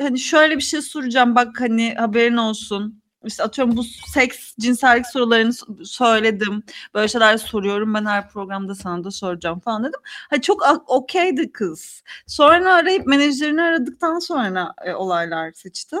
hani 0.00 0.18
şöyle 0.18 0.56
bir 0.56 0.62
şey 0.62 0.82
soracağım 0.82 1.34
bak 1.34 1.60
hani 1.60 1.94
haberin 1.94 2.36
olsun 2.36 3.02
işte 3.24 3.42
atıyorum 3.42 3.76
bu 3.76 3.84
seks, 3.84 4.54
cinsellik 4.58 5.06
sorularını 5.06 5.52
söyledim. 5.84 6.62
Böyle 6.94 7.08
şeyler 7.08 7.36
soruyorum. 7.36 7.94
Ben 7.94 8.06
her 8.06 8.28
programda 8.28 8.74
sana 8.74 9.04
da 9.04 9.10
soracağım 9.10 9.60
falan 9.60 9.84
dedim. 9.84 10.00
Ha 10.30 10.40
çok 10.40 10.84
okeydi 10.86 11.52
kız. 11.52 12.02
Sonra 12.26 12.74
arayıp 12.74 13.06
menajerini 13.06 13.62
aradıktan 13.62 14.18
sonra 14.18 14.74
e, 14.84 14.94
olaylar 14.94 15.52
sıçtı. 15.52 15.96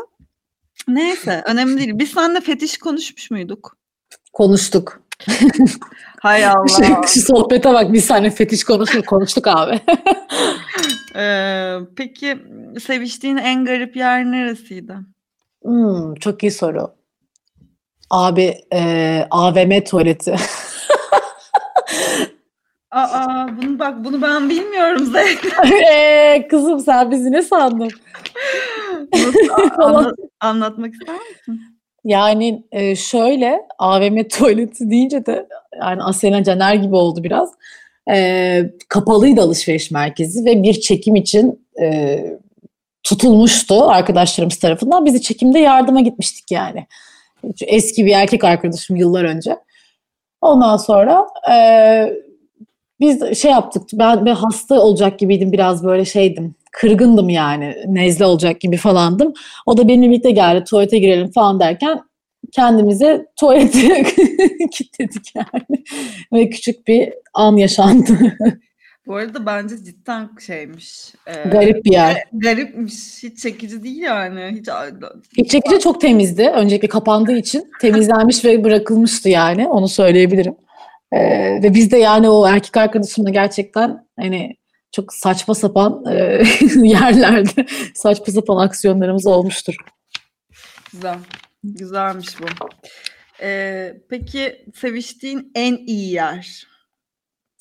Neyse 0.88 1.42
önemli 1.46 1.78
değil. 1.78 1.98
Biz 1.98 2.10
seninle 2.10 2.40
fetiş 2.40 2.78
konuşmuş 2.78 3.30
muyduk? 3.30 3.76
Konuştuk. 4.32 5.00
Hay 6.20 6.46
Allah. 6.46 6.68
Şu, 6.68 7.08
şu 7.08 7.20
sohbete 7.20 7.68
bak 7.68 7.92
biz 7.92 8.04
seninle 8.04 8.30
fetiş 8.30 8.64
konuştuk, 8.64 9.06
konuştuk 9.06 9.46
abi. 9.46 9.80
ee, 11.16 11.78
peki 11.96 12.38
seviştiğin 12.80 13.36
en 13.36 13.64
garip 13.64 13.96
yer 13.96 14.24
neresiydi? 14.24 14.96
Hmm, 15.62 16.14
çok 16.14 16.42
iyi 16.42 16.50
soru. 16.50 16.97
Abi 18.10 18.54
e, 18.72 19.26
AVM 19.30 19.80
tuvaleti. 19.84 20.36
Aa, 22.90 23.48
bunu 23.62 23.78
bak 23.78 24.04
bunu 24.04 24.22
ben 24.22 24.50
bilmiyorum 24.50 25.06
Zeynep. 25.06 25.72
ee, 25.90 26.46
kızım 26.50 26.80
sen 26.80 27.10
bizi 27.10 27.32
ne 27.32 27.42
sandın? 27.42 27.90
Anlat, 29.78 30.14
anlatmak 30.40 30.92
ister 30.92 31.14
misin? 31.14 31.60
Yani 32.04 32.62
e, 32.72 32.96
şöyle 32.96 33.60
AVM 33.78 34.28
tuvaleti 34.28 34.90
deyince 34.90 35.26
de 35.26 35.48
yani 35.80 36.02
Asena 36.02 36.44
Caner 36.44 36.74
gibi 36.74 36.96
oldu 36.96 37.24
biraz. 37.24 37.50
E, 38.10 38.70
kapalıydı 38.88 39.40
alışveriş 39.40 39.90
merkezi 39.90 40.44
ve 40.44 40.62
bir 40.62 40.80
çekim 40.80 41.16
için 41.16 41.66
e, 41.80 42.18
tutulmuştu 43.02 43.84
arkadaşlarımız 43.84 44.58
tarafından. 44.58 45.04
Bizi 45.04 45.22
çekimde 45.22 45.58
yardıma 45.58 46.00
gitmiştik 46.00 46.50
yani. 46.50 46.86
Eski 47.66 48.06
bir 48.06 48.12
erkek 48.12 48.44
arkadaşım 48.44 48.96
yıllar 48.96 49.24
önce. 49.24 49.56
Ondan 50.40 50.76
sonra 50.76 51.26
e, 51.52 51.56
biz 53.00 53.38
şey 53.38 53.50
yaptık. 53.50 53.82
Ben, 53.92 54.26
ben 54.26 54.34
hasta 54.34 54.80
olacak 54.80 55.18
gibiydim 55.18 55.52
biraz 55.52 55.84
böyle 55.84 56.04
şeydim. 56.04 56.54
Kırgındım 56.72 57.28
yani. 57.28 57.76
Nezle 57.86 58.24
olacak 58.24 58.60
gibi 58.60 58.76
falandım. 58.76 59.32
O 59.66 59.76
da 59.76 59.88
benimle 59.88 60.10
birlikte 60.10 60.30
geldi. 60.30 60.64
Tuvalete 60.64 60.98
girelim 60.98 61.30
falan 61.30 61.60
derken 61.60 62.02
kendimize 62.52 63.26
tuvalete 63.36 64.02
kilitledik 64.72 65.34
yani. 65.34 65.84
Ve 66.32 66.50
küçük 66.50 66.88
bir 66.88 67.12
an 67.34 67.56
yaşandı. 67.56 68.36
Bu 69.08 69.16
arada 69.16 69.46
bence 69.46 69.84
cidden 69.84 70.30
şeymiş. 70.46 71.14
E, 71.26 71.48
Garip 71.48 71.84
bir 71.84 71.92
yer. 71.92 72.24
Garipmiş. 72.32 73.22
Hiç 73.22 73.38
çekici 73.38 73.82
değil 73.82 74.02
yani. 74.02 74.58
Hiç, 74.60 74.68
Hiç 75.38 75.50
çekici 75.50 75.78
çok 75.80 76.00
temizdi. 76.00 76.48
Öncelikle 76.48 76.88
kapandığı 76.88 77.36
için 77.36 77.70
temizlenmiş 77.80 78.44
ve 78.44 78.64
bırakılmıştı 78.64 79.28
yani. 79.28 79.68
Onu 79.68 79.88
söyleyebilirim. 79.88 80.54
E, 81.12 81.18
ve 81.62 81.74
biz 81.74 81.90
de 81.90 81.98
yani 81.98 82.30
o 82.30 82.48
erkek 82.48 82.76
arkadaşımla 82.76 83.30
gerçekten 83.30 84.06
hani 84.20 84.56
çok 84.92 85.12
saçma 85.12 85.54
sapan 85.54 86.04
e, 86.12 86.42
yerlerde 86.82 87.66
saçma 87.94 88.26
sapan 88.26 88.56
aksiyonlarımız 88.56 89.26
olmuştur. 89.26 89.74
Güzel. 90.92 91.18
Güzelmiş 91.64 92.40
bu. 92.40 92.68
Ee, 93.42 93.94
peki 94.10 94.64
seviştiğin 94.74 95.52
en 95.54 95.76
iyi 95.76 96.12
yer? 96.12 96.66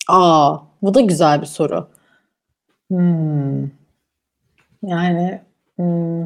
Aa, 0.07 0.57
bu 0.81 0.93
da 0.93 1.01
güzel 1.01 1.41
bir 1.41 1.45
soru. 1.45 1.87
Hmm. 2.91 3.61
Yani 4.83 5.41
hmm, 5.75 6.23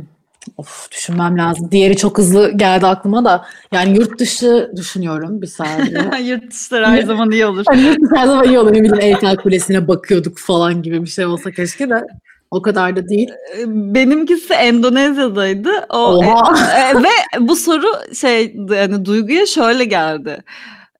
of 0.58 0.92
düşünmem 0.92 1.38
lazım. 1.38 1.72
Diğeri 1.72 1.98
çok 1.98 2.18
hızlı 2.18 2.52
geldi 2.58 2.88
aklıma 2.88 3.26
da. 3.26 3.46
Yani 3.72 3.98
yurt 3.98 4.20
dışı 4.20 4.72
düşünüyorum 4.76 5.42
bir 5.42 5.48
saniye. 5.48 6.10
Yurt 6.24 6.52
dışları 6.52 6.88
her 6.88 7.04
zaman 7.04 7.32
iyi 7.32 7.46
olur. 7.46 7.64
Hani 7.68 7.82
yurt 7.88 8.02
dışı 8.02 8.16
her 8.16 8.26
zaman 8.26 8.46
iyi 8.46 8.60
olur. 8.60 8.74
Ne 8.74 8.84
bileyim 8.84 9.00
Eyfel 9.02 9.36
Kulesi'ne 9.36 9.88
bakıyorduk 9.88 10.38
falan 10.38 10.82
gibi 10.82 11.02
bir 11.02 11.10
şey 11.10 11.26
olsa 11.26 11.52
keşke 11.52 11.90
de. 11.90 12.04
O 12.52 12.62
kadar 12.62 12.96
da 12.96 13.10
değil. 13.10 13.30
Ee, 13.58 13.64
Benimkisi 13.68 14.54
Endonezya'daydı. 14.54 15.72
O 15.90 15.98
Oha. 15.98 16.58
e, 16.92 17.04
ve 17.04 17.48
bu 17.48 17.56
soru 17.56 18.16
şey 18.16 18.56
yani 18.70 19.06
duyguya 19.06 19.46
şöyle 19.46 19.86
geldi. 19.86 20.44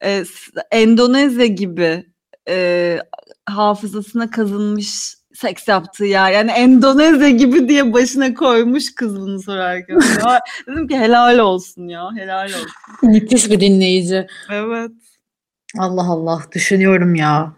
S- 0.02 0.52
Endonezya 0.72 1.46
gibi 1.46 2.11
e, 2.50 2.98
hafızasına 3.46 4.30
kazınmış 4.30 5.16
seks 5.34 5.68
yaptığı 5.68 6.06
yer. 6.06 6.32
Yani 6.32 6.52
Endonezya 6.52 7.30
gibi 7.30 7.70
diye 7.70 7.94
başına 7.94 8.34
koymuş 8.34 8.96
kız 8.96 9.16
bunu 9.16 9.42
sorarken. 9.42 10.00
Dedim 10.68 10.88
ki 10.88 11.00
helal 11.00 11.40
olsun 11.40 11.88
ya. 11.88 12.10
Helal 12.16 12.46
olsun. 12.46 12.68
Müthiş 13.04 13.50
bir 13.50 13.60
dinleyici. 13.60 14.28
Evet. 14.50 14.92
Allah 15.80 16.04
Allah 16.04 16.42
düşünüyorum 16.52 17.16
ya. 17.16 17.54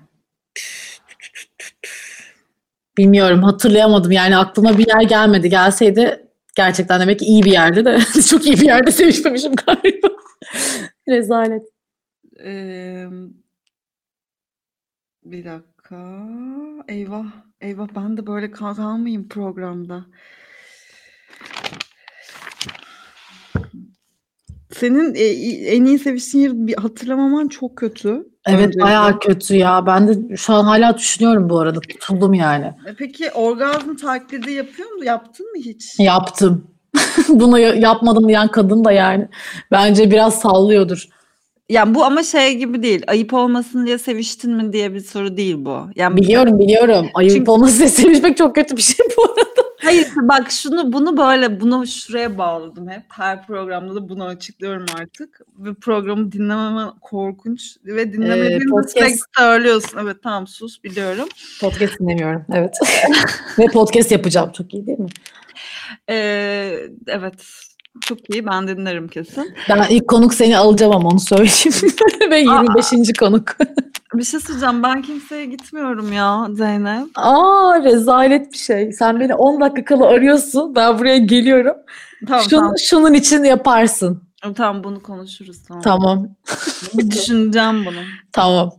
Bilmiyorum 2.97 3.43
hatırlayamadım 3.43 4.11
yani 4.11 4.37
aklıma 4.37 4.77
bir 4.77 4.87
yer 4.87 5.01
gelmedi. 5.01 5.49
Gelseydi 5.49 6.27
gerçekten 6.55 7.01
demek 7.01 7.19
ki 7.19 7.25
iyi 7.25 7.43
bir 7.43 7.51
yerde 7.51 7.85
de 7.85 7.99
çok 8.29 8.45
iyi 8.45 8.55
bir 8.55 8.65
yerde 8.65 8.91
sevişmemişim 8.91 9.55
galiba. 9.55 10.07
Rezalet. 11.07 11.63
Ee, 12.45 13.07
bir 15.25 15.45
dakika. 15.45 16.19
Eyvah. 16.87 17.25
Eyvah 17.61 17.87
ben 17.95 18.17
de 18.17 18.27
böyle 18.27 18.51
kal- 18.51 18.75
kalmayayım 18.75 19.27
programda. 19.29 20.05
Senin 24.71 25.15
e, 25.15 25.23
en 25.75 25.85
iyi 25.85 25.99
seviştiğin 25.99 26.43
yeri 26.43 26.67
bir 26.67 26.75
hatırlamaman 26.75 27.47
çok 27.47 27.77
kötü. 27.77 28.09
Evet 28.45 28.59
Öncelikle. 28.59 28.81
bayağı 28.81 29.19
kötü 29.19 29.55
ya. 29.55 29.85
Ben 29.85 30.07
de 30.07 30.37
şu 30.37 30.53
an 30.53 30.63
hala 30.63 30.97
düşünüyorum 30.97 31.49
bu 31.49 31.59
arada. 31.59 31.79
Tutuldum 31.79 32.33
yani. 32.33 32.65
E, 32.65 32.93
Peki 32.97 33.31
orgazm 33.31 33.95
taklidi 33.95 34.51
yapıyor 34.51 34.91
mu? 34.91 35.03
Yaptın 35.05 35.45
mı 35.51 35.61
hiç? 35.65 35.99
Yaptım. 35.99 36.67
Bunu 37.29 37.59
ya- 37.59 37.75
yapmadım 37.75 38.27
diyen 38.27 38.47
kadın 38.47 38.85
da 38.85 38.91
yani 38.91 39.27
bence 39.71 40.11
biraz 40.11 40.39
sallıyordur. 40.39 41.07
Yani 41.69 41.95
bu 41.95 42.05
ama 42.05 42.23
şey 42.23 42.57
gibi 42.57 42.83
değil. 42.83 43.03
Ayıp 43.07 43.33
olmasın 43.33 43.85
diye 43.85 43.97
seviştin 43.97 44.51
mi 44.51 44.73
diye 44.73 44.93
bir 44.93 44.99
soru 44.99 45.37
değil 45.37 45.55
bu. 45.59 45.79
Yani 45.95 46.17
Biliyorum 46.17 46.59
biliyorum. 46.59 47.09
Ayıp 47.13 47.31
Çünkü- 47.35 47.51
olması 47.51 47.89
sevişmek 47.89 48.37
çok 48.37 48.55
kötü 48.55 48.77
bir 48.77 48.81
şey 48.81 49.05
bu 49.17 49.23
arada. 49.23 49.63
Hayır 49.83 50.07
bak 50.15 50.51
şunu 50.51 50.93
bunu 50.93 51.17
böyle 51.17 51.59
bunu 51.61 51.87
şuraya 51.87 52.37
bağladım 52.37 52.89
hep. 52.89 53.01
Her 53.09 53.47
programda 53.47 53.95
da 53.95 54.09
bunu 54.09 54.25
açıklıyorum 54.25 54.85
artık. 54.99 55.41
Ve 55.57 55.73
programı 55.73 56.31
dinlememen 56.31 56.89
korkunç 57.01 57.61
ve 57.85 58.13
dinlemediğin 58.13 58.59
Ee, 58.61 58.63
podcast- 58.63 59.19
söylüyorsun. 59.37 59.99
Evet 60.03 60.17
tamam 60.23 60.47
sus 60.47 60.83
biliyorum. 60.83 61.27
Podcast 61.61 61.99
dinlemiyorum. 61.99 62.45
Evet. 62.53 62.75
Ve 63.59 63.65
podcast 63.65 64.11
yapacağım. 64.11 64.51
Çok 64.51 64.73
iyi 64.73 64.87
değil 64.87 64.99
mi? 64.99 65.09
Ee, 66.09 66.79
evet 67.07 67.43
çok 68.01 68.29
iyi 68.29 68.45
ben 68.45 68.67
dinlerim 68.67 69.07
kesin. 69.07 69.55
Ben 69.69 69.85
ilk 69.89 70.07
konuk 70.07 70.33
seni 70.33 70.57
alacağım 70.57 70.95
ama 70.95 71.09
onu 71.09 71.19
söyleyeyim. 71.19 71.95
Ve 72.31 72.39
25. 72.39 73.13
konuk. 73.19 73.57
Bir 74.13 74.23
şey 74.23 74.39
söyleyeceğim 74.39 74.83
ben 74.83 75.01
kimseye 75.01 75.45
gitmiyorum 75.45 76.13
ya 76.13 76.47
Zeynep. 76.51 77.07
Aa 77.15 77.83
rezalet 77.83 78.51
bir 78.51 78.57
şey. 78.57 78.91
Sen 78.91 79.19
beni 79.19 79.35
10 79.35 79.61
dakika 79.61 79.85
kala 79.85 80.07
arıyorsun. 80.07 80.75
Ben 80.75 80.99
buraya 80.99 81.17
geliyorum. 81.17 81.75
Tamam 82.27 82.43
Şunu, 82.49 82.59
tamam. 82.59 82.75
şunun 82.77 83.13
için 83.13 83.43
yaparsın. 83.43 84.23
Tamam 84.55 84.83
bunu 84.83 85.03
konuşuruz 85.03 85.63
tamam. 85.63 85.83
Tamam. 85.83 86.27
Bir 86.93 87.11
düşüneceğim 87.11 87.85
bunu. 87.85 87.99
Tamam. 88.31 88.71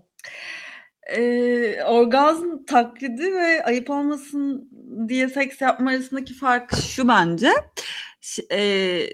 Ee, 1.17 1.83
orgazm 1.85 2.65
taklidi 2.67 3.35
ve 3.35 3.65
ayıp 3.65 3.91
olmasın 3.91 4.71
diye 5.09 5.29
seks 5.29 5.61
yapma 5.61 5.91
arasındaki 5.91 6.35
fark 6.35 6.77
şu 6.77 7.09
bence. 7.09 7.51
Ee, 8.53 9.09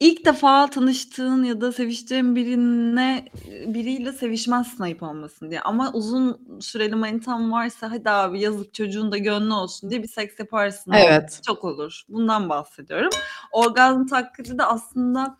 ilk 0.00 0.24
defa 0.24 0.70
tanıştığın 0.70 1.44
ya 1.44 1.60
da 1.60 1.72
seviştiğin 1.72 2.36
birine 2.36 3.28
biriyle 3.66 4.12
sevişmezsin 4.12 4.82
ayıp 4.82 5.02
olmasın 5.02 5.50
diye. 5.50 5.60
Ama 5.60 5.92
uzun 5.92 6.58
süreli 6.60 6.94
manitan 6.94 7.52
varsa 7.52 7.90
hadi 7.90 8.10
abi 8.10 8.40
yazık 8.40 8.74
çocuğun 8.74 9.12
da 9.12 9.18
gönlü 9.18 9.52
olsun 9.52 9.90
diye 9.90 10.02
bir 10.02 10.08
seks 10.08 10.38
yaparsın. 10.38 10.92
Evet. 10.92 11.40
Çok 11.46 11.64
olur. 11.64 12.02
Bundan 12.08 12.48
bahsediyorum. 12.48 13.10
Orgazm 13.52 14.06
taklidi 14.06 14.58
de 14.58 14.64
aslında 14.64 15.38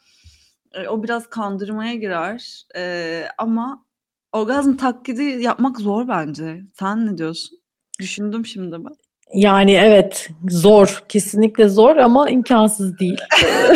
e, 0.73 0.89
o 0.89 1.03
biraz 1.03 1.27
kandırmaya 1.27 1.95
girer. 1.95 2.67
E, 2.77 3.25
ama 3.39 3.85
orgazm 4.33 4.77
taklidi 4.77 5.23
yapmak 5.23 5.81
zor 5.81 6.09
bence. 6.09 6.63
Sen 6.79 7.07
ne 7.07 7.19
diyorsun? 7.19 7.59
Düşündüm 8.01 8.47
şimdi 8.47 8.85
ben. 8.85 8.97
Yani 9.35 9.73
evet 9.73 10.29
zor. 10.49 11.03
Kesinlikle 11.09 11.69
zor 11.69 11.97
ama 11.97 12.31
imkansız 12.31 12.99
değil. 12.99 13.19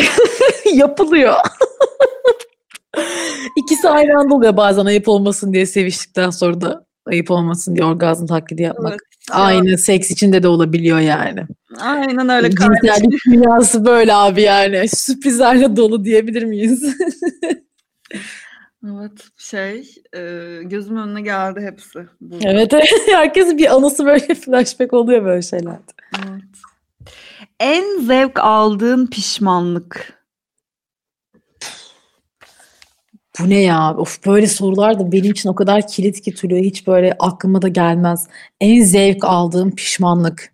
Yapılıyor. 0.73 1.35
İkisi 3.57 3.89
aynı 3.89 4.19
anda 4.19 4.35
oluyor 4.35 4.57
bazen 4.57 4.85
ayıp 4.85 5.07
olmasın 5.07 5.53
diye 5.53 5.65
seviştikten 5.65 6.29
sonra 6.29 6.61
da 6.61 6.85
ayıp 7.05 7.31
olmasın 7.31 7.75
diye 7.75 7.85
orgazm 7.85 8.25
taklidi 8.25 8.61
yapmak. 8.61 8.91
Evet. 8.91 9.01
Aynı 9.31 9.77
seks 9.77 10.11
içinde 10.11 10.43
de 10.43 10.47
olabiliyor 10.47 10.99
yani. 10.99 11.45
Aynen 11.79 12.29
öyle 12.29 12.49
kardeşim. 12.49 12.75
Cinsellik 12.81 13.25
dünyası 13.25 13.85
böyle 13.85 14.13
abi 14.13 14.41
yani. 14.41 14.89
Sürprizlerle 14.89 15.75
dolu 15.75 16.05
diyebilir 16.05 16.43
miyiz? 16.43 16.83
Evet 18.85 19.27
şey 19.37 19.95
e, 20.15 20.19
gözümün 20.63 21.01
önüne 21.01 21.21
geldi 21.21 21.61
hepsi. 21.61 22.07
burada. 22.21 22.49
evet 22.49 22.73
herkesin 23.07 23.57
bir 23.57 23.75
anısı 23.75 24.05
böyle 24.05 24.35
flashback 24.35 24.93
oluyor 24.93 25.25
böyle 25.25 25.41
şeylerde. 25.41 25.91
Evet. 26.17 26.43
En 27.59 27.99
zevk 27.99 28.39
aldığın 28.39 29.07
pişmanlık. 29.07 30.19
Bu 33.39 33.49
ne 33.49 33.61
ya? 33.61 33.95
Of 33.97 34.25
böyle 34.25 34.47
sorular 34.47 34.99
da 34.99 35.11
benim 35.11 35.31
için 35.31 35.49
o 35.49 35.55
kadar 35.55 35.87
kilit 35.87 36.21
ki 36.21 36.33
Tülay 36.35 36.63
hiç 36.63 36.87
böyle 36.87 37.15
aklıma 37.19 37.61
da 37.61 37.67
gelmez. 37.67 38.27
En 38.61 38.83
zevk 38.83 39.23
aldığım 39.23 39.75
pişmanlık. 39.75 40.53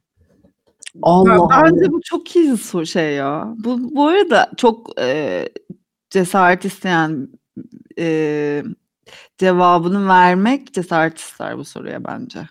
Allah 1.01 1.30
Ben- 1.30 1.38
Allah. 1.38 1.63
Bence 1.65 1.91
bu 1.91 2.01
çok 2.01 2.36
iyi 2.36 2.57
soru 2.57 2.86
şey 2.86 3.13
ya. 3.13 3.53
Bu, 3.57 3.95
bu 3.95 4.07
arada 4.07 4.51
çok 4.57 5.01
e, 5.01 5.49
cesaret 6.09 6.65
isteyen 6.65 7.30
e, 8.00 8.64
cevabını 9.38 10.08
vermek 10.08 10.74
cesaret 10.74 11.20
ister 11.20 11.58
bu 11.58 11.66
soruya 11.66 12.04
bence. 12.04 12.50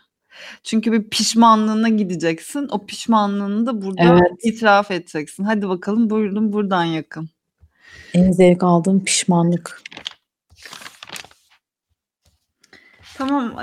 Çünkü 0.62 0.92
bir 0.92 1.10
pişmanlığına 1.10 1.88
gideceksin. 1.88 2.68
O 2.70 2.86
pişmanlığını 2.86 3.66
da 3.66 3.82
burada 3.82 4.02
Evet. 4.02 4.44
itiraf 4.44 4.90
edeceksin. 4.90 5.44
Hadi 5.44 5.68
bakalım 5.68 6.10
buyurun 6.10 6.52
buradan 6.52 6.84
yakın. 6.84 7.28
En 8.14 8.32
zevk 8.32 8.62
aldığım 8.62 9.04
pişmanlık. 9.04 9.82
Tamam 13.18 13.54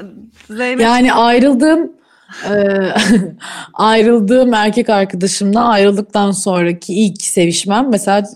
Zeynep. 0.50 0.82
Yani 0.82 1.14
ayrıldığım 1.14 1.92
eee, 2.50 2.96
ayrıldığım 3.74 4.54
erkek 4.54 4.90
arkadaşımla 4.90 5.68
ayrıldıktan 5.68 6.32
sonraki 6.32 6.94
ilk 6.94 7.22
sevişmem 7.22 7.90
mesela 7.90 8.28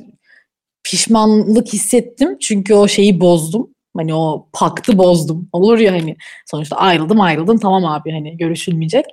pişmanlık 0.85 1.73
hissettim 1.73 2.37
çünkü 2.39 2.73
o 2.73 2.87
şeyi 2.87 3.19
bozdum. 3.19 3.69
Hani 3.97 4.13
o 4.13 4.47
paktı 4.53 4.97
bozdum. 4.97 5.47
Olur 5.51 5.77
ya 5.77 5.93
hani 5.93 6.15
sonuçta 6.45 6.75
ayrıldım 6.75 7.21
ayrıldım 7.21 7.57
tamam 7.57 7.85
abi 7.85 8.11
hani 8.11 8.37
görüşülmeyecek. 8.37 9.05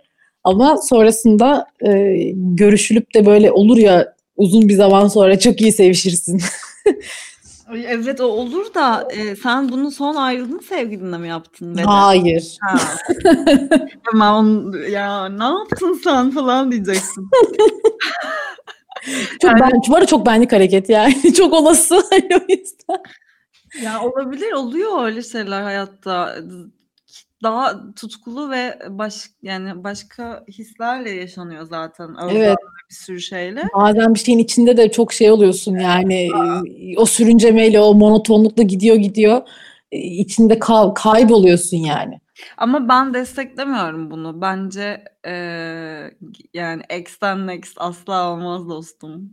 Ama 0.45 0.77
sonrasında 0.77 1.67
e, 1.87 2.15
görüşülüp 2.35 3.15
de 3.15 3.27
böyle 3.27 3.53
olur 3.53 3.77
ya 3.77 4.15
uzun 4.37 4.69
bir 4.69 4.75
zaman 4.75 5.09
sonra 5.09 5.39
çok 5.39 5.61
iyi 5.61 5.73
sevişirsin. 5.73 6.41
Evet 7.75 8.21
o 8.21 8.25
olur 8.25 8.75
da 8.75 9.09
e, 9.17 9.37
sen 9.37 9.69
bunu 9.69 9.91
son 9.91 10.15
ayrıldığın 10.15 10.59
sevgilinle 10.69 11.19
mi 11.19 11.29
yaptın? 11.29 11.73
Neden? 11.75 11.85
Hayır. 11.85 12.57
Ha. 12.61 12.79
Hemen 14.13 14.73
ya 14.91 15.29
ne 15.29 15.45
yaptın 15.45 16.01
sen 16.05 16.31
falan 16.31 16.73
diyeceksin. 16.73 17.31
Çok 19.43 19.51
Yani- 19.51 19.61
ben, 19.61 19.81
bu 19.89 19.95
arada 19.95 20.07
çok 20.07 20.27
benlik 20.27 20.53
hareket 20.53 20.89
yani. 20.89 21.15
Çok 21.35 21.53
olası. 21.53 21.95
Hani 22.11 22.29
o 22.37 22.53
yüzden. 22.53 23.03
Ya 23.85 24.03
olabilir 24.03 24.53
oluyor 24.53 25.05
öyle 25.05 25.23
şeyler 25.23 25.63
hayatta. 25.63 26.37
Daha 27.43 27.95
tutkulu 27.95 28.51
ve 28.51 28.79
baş 28.89 29.15
yani 29.43 29.85
başka 29.85 30.45
hislerle 30.49 31.11
yaşanıyor 31.11 31.67
zaten. 31.67 32.17
Özlem 32.25 32.37
Evet. 32.37 32.51
ve 32.51 32.91
bir 32.91 32.95
sürü 32.95 33.21
şeyle. 33.21 33.63
Bazen 33.75 34.15
bir 34.15 34.19
şeyin 34.19 34.39
içinde 34.39 34.77
de 34.77 34.91
çok 34.93 35.13
şey 35.13 35.31
oluyorsun 35.31 35.77
yani 35.77 36.29
o 36.97 37.07
sürüncemeyle 37.07 37.81
o 37.81 37.95
monotonlukla 37.95 38.63
gidiyor 38.63 38.97
gidiyor 38.97 39.43
içinde 39.93 40.59
kal 40.59 40.91
kayboluyorsun 40.91 41.77
yani. 41.77 42.22
Ama 42.59 42.89
ben 42.89 43.15
desteklemiyorum 43.15 44.11
bunu. 44.11 44.41
Bence 44.41 45.05
e, 45.27 45.33
yani 46.55 46.83
X'ten 46.99 47.47
next 47.47 47.77
asla 47.81 48.33
olmaz 48.33 48.69
dostum. 48.69 49.31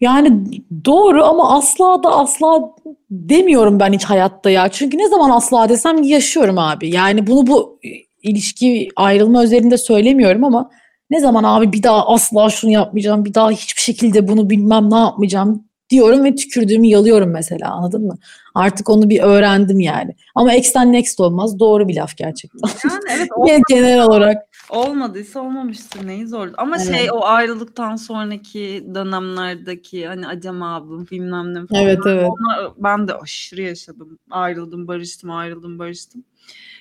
yani 0.00 0.42
doğru 0.84 1.24
ama 1.24 1.56
asla 1.56 2.02
da 2.02 2.10
asla 2.10 2.74
demiyorum 3.10 3.80
ben 3.80 3.92
hiç 3.92 4.04
hayatta 4.04 4.50
ya. 4.50 4.68
Çünkü 4.68 4.98
ne 4.98 5.08
zaman 5.08 5.30
asla 5.30 5.68
desem 5.68 6.02
yaşıyorum 6.02 6.58
abi. 6.58 6.90
Yani 6.90 7.26
bunu 7.26 7.46
bu 7.46 7.80
ilişki 8.22 8.88
ayrılma 8.96 9.44
üzerinde 9.44 9.78
söylemiyorum 9.78 10.44
ama 10.44 10.70
ne 11.10 11.20
zaman 11.20 11.44
abi 11.44 11.72
bir 11.72 11.82
daha 11.82 12.08
asla 12.08 12.50
şunu 12.50 12.70
yapmayacağım, 12.70 13.24
bir 13.24 13.34
daha 13.34 13.50
hiçbir 13.50 13.82
şekilde 13.82 14.28
bunu 14.28 14.50
bilmem 14.50 14.90
ne 14.90 14.98
yapmayacağım 14.98 15.64
diyorum 15.90 16.24
ve 16.24 16.34
tükürdüğümü 16.34 16.86
yalıyorum 16.86 17.30
mesela 17.30 17.70
anladın 17.70 18.06
mı? 18.06 18.18
Artık 18.54 18.90
onu 18.90 19.10
bir 19.10 19.20
öğrendim 19.20 19.80
yani. 19.80 20.16
Ama 20.34 20.54
X'ten 20.54 20.92
next 20.92 21.20
olmaz. 21.20 21.58
Doğru 21.58 21.88
bir 21.88 21.96
laf 21.96 22.16
gerçekten. 22.16 22.68
Yani 22.84 23.00
evet. 23.16 23.28
Olmadı. 23.36 23.60
Genel 23.68 24.04
olarak. 24.04 24.42
Olmadıysa 24.70 25.40
olmamıştır. 25.40 26.06
Neyi 26.06 26.26
zor. 26.26 26.48
Ama 26.56 26.76
evet. 26.76 26.96
şey 26.96 27.08
o 27.12 27.24
ayrılıktan 27.24 27.96
sonraki 27.96 28.86
dönemlerdeki 28.94 30.06
hani 30.06 30.28
acem 30.28 30.62
abim 30.62 31.06
bilmem 31.10 31.54
ne 31.54 31.66
falan. 31.66 31.82
Evet 31.82 31.98
evet. 32.06 32.28
Onlar, 32.28 32.72
ben 32.78 33.08
de 33.08 33.14
aşırı 33.14 33.62
yaşadım. 33.62 34.18
Ayrıldım 34.30 34.88
barıştım 34.88 35.30
ayrıldım 35.30 35.78
barıştım. 35.78 36.24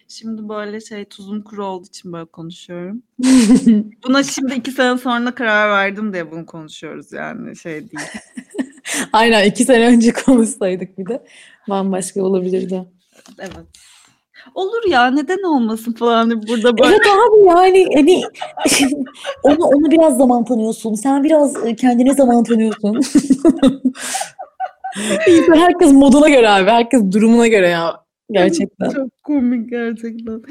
Şimdi 0.07 0.49
böyle 0.49 0.81
şey 0.81 1.05
tuzum 1.05 1.41
kuru 1.41 1.65
olduğu 1.65 1.87
için 1.87 2.13
böyle 2.13 2.25
konuşuyorum. 2.25 3.03
Buna 4.07 4.23
şimdi 4.23 4.53
iki 4.53 4.71
sene 4.71 4.97
sonra 4.97 5.35
karar 5.35 5.69
verdim 5.69 6.13
diye 6.13 6.31
bunu 6.31 6.45
konuşuyoruz 6.45 7.11
yani 7.11 7.57
şey 7.57 7.73
değil. 7.73 8.09
Aynen 9.13 9.45
iki 9.45 9.65
sene 9.65 9.87
önce 9.87 10.13
konuşsaydık 10.13 10.97
bir 10.97 11.05
de 11.05 11.25
bambaşka 11.69 12.23
olabilirdi. 12.23 12.85
Evet. 13.39 13.65
Olur 14.55 14.89
ya 14.89 15.11
neden 15.11 15.43
olmasın 15.43 15.93
falan 15.93 16.47
burada 16.47 16.77
böyle. 16.77 16.95
Evet 16.95 17.05
abi 17.05 17.47
yani 17.47 17.87
hani 17.95 18.21
onu 19.43 19.65
onu 19.65 19.91
biraz 19.91 20.17
zaman 20.17 20.45
tanıyorsun. 20.45 20.95
Sen 20.95 21.23
biraz 21.23 21.65
e, 21.65 21.75
kendine 21.75 22.13
zaman 22.13 22.43
tanıyorsun. 22.43 23.01
herkes 25.53 25.91
moduna 25.91 26.29
göre 26.29 26.49
abi. 26.49 26.69
Herkes 26.69 27.01
durumuna 27.11 27.47
göre 27.47 27.69
ya. 27.69 28.04
Gerçekten. 28.31 28.89
Çok 28.89 29.23
komik 29.23 29.69
gerçekten. 29.69 30.41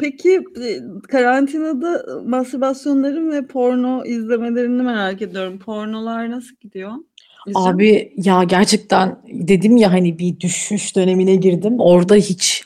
Peki 0.00 0.30
e, 0.34 0.78
karantinada 1.08 2.04
mastürbasyonların 2.26 3.30
ve 3.30 3.46
porno 3.46 4.04
izlemelerini 4.04 4.82
merak 4.82 5.22
ediyorum. 5.22 5.58
Pornolar 5.58 6.30
nasıl 6.30 6.56
gidiyor? 6.60 6.92
Abi 7.54 8.12
ya 8.16 8.44
gerçekten 8.44 9.18
dedim 9.32 9.76
ya 9.76 9.92
hani 9.92 10.18
bir 10.18 10.40
düşüş 10.40 10.96
dönemine 10.96 11.36
girdim. 11.36 11.74
Orada 11.78 12.14
hiç 12.14 12.64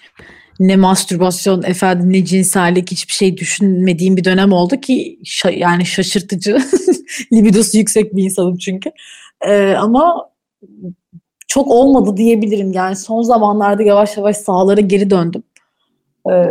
ne 0.61 0.76
mastürbasyon 0.76 1.62
efendim 1.62 2.12
ne 2.12 2.24
cinsellik 2.24 2.91
hiçbir 2.91 3.12
şey 3.12 3.37
düşünmediğim 3.37 4.16
bir 4.16 4.24
dönem 4.24 4.53
oldu 4.53 4.80
ki 4.80 5.18
şa- 5.24 5.59
yani 5.59 5.87
şaşırtıcı 5.87 6.59
libidosu 7.33 7.78
yüksek 7.78 8.16
bir 8.16 8.22
insanım 8.22 8.57
çünkü. 8.57 8.91
Ee, 9.47 9.74
ama 9.78 10.30
çok 11.53 11.68
olmadı 11.68 12.16
diyebilirim. 12.16 12.72
Yani 12.72 12.96
son 12.96 13.22
zamanlarda 13.22 13.82
yavaş 13.82 14.16
yavaş 14.16 14.36
sahalara 14.36 14.80
geri 14.80 15.11
döndüm. 15.11 15.42
Ee, 16.30 16.44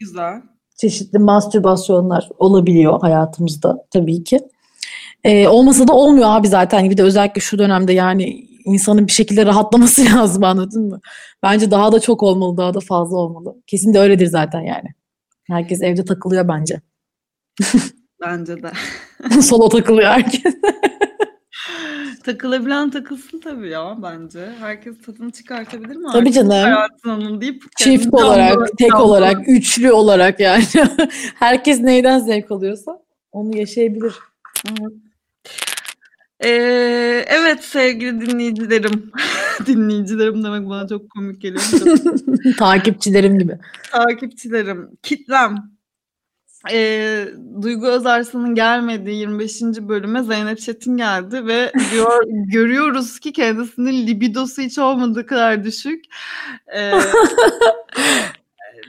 Güzel. 0.00 0.42
Çeşitli 0.76 1.18
mastürbasyonlar 1.18 2.28
olabiliyor 2.38 3.00
hayatımızda 3.00 3.86
tabii 3.90 4.24
ki. 4.24 4.40
Ee, 5.24 5.48
olmasa 5.48 5.88
da 5.88 5.92
olmuyor 5.92 6.28
abi 6.28 6.48
zaten. 6.48 6.90
Bir 6.90 6.96
de 6.96 7.02
özellikle 7.02 7.40
şu 7.40 7.58
dönemde 7.58 7.92
yani 7.92 8.46
insanın 8.64 9.06
bir 9.06 9.12
şekilde 9.12 9.46
rahatlaması 9.46 10.04
lazım 10.14 10.44
anladın 10.44 10.88
mı? 10.88 11.00
Bence 11.42 11.70
daha 11.70 11.92
da 11.92 12.00
çok 12.00 12.22
olmalı, 12.22 12.56
daha 12.56 12.74
da 12.74 12.80
fazla 12.80 13.16
olmalı. 13.16 13.56
Kesin 13.66 13.94
de 13.94 13.98
öyledir 13.98 14.26
zaten 14.26 14.60
yani. 14.60 14.88
Herkes 15.48 15.82
evde 15.82 16.04
takılıyor 16.04 16.48
bence. 16.48 16.80
Bence 18.20 18.62
de. 18.62 18.70
Solo 19.42 19.68
takılıyor 19.68 20.08
herkes. 20.08 20.54
Takılabilen 22.24 22.90
takılsın 22.90 23.40
tabii 23.40 23.68
ya 23.68 23.96
bence. 24.02 24.48
Herkes 24.60 25.02
tadını 25.02 25.30
çıkartabilir 25.30 25.96
mi? 25.96 26.08
Tabii 26.12 26.32
canım. 26.32 26.50
Hayatının 26.50 27.40
deyip 27.40 27.62
Çift 27.78 28.14
olarak, 28.14 28.78
tek 28.78 28.90
canlı. 28.90 29.04
olarak, 29.04 29.48
üçlü 29.48 29.92
olarak 29.92 30.40
yani. 30.40 30.64
Herkes 31.34 31.80
neyden 31.80 32.18
zevk 32.18 32.50
alıyorsa 32.50 33.02
onu 33.32 33.56
yaşayabilir. 33.56 34.14
Evet. 34.68 34.92
Ee, 36.44 37.24
evet 37.28 37.64
sevgili 37.64 38.20
dinleyicilerim. 38.20 39.12
dinleyicilerim 39.66 40.44
demek 40.44 40.68
bana 40.68 40.88
çok 40.88 41.10
komik 41.10 41.40
geliyor. 41.40 41.62
Takipçilerim 42.58 43.38
gibi. 43.38 43.58
Takipçilerim. 43.90 44.90
Kitlem. 45.02 45.56
Ee, 46.72 47.24
Duygu 47.62 47.86
Özarslan'ın 47.86 48.54
gelmediği 48.54 49.16
25. 49.16 49.62
bölüme 49.62 50.22
Zeynep 50.22 50.58
Çetin 50.58 50.96
geldi 50.96 51.46
ve 51.46 51.72
diyor 51.92 52.22
görüyoruz 52.52 53.20
ki 53.20 53.32
kendisinin 53.32 54.06
libidosu 54.06 54.62
hiç 54.62 54.78
olmadığı 54.78 55.26
kadar 55.26 55.64
düşük. 55.64 56.04
Ee, 56.76 56.92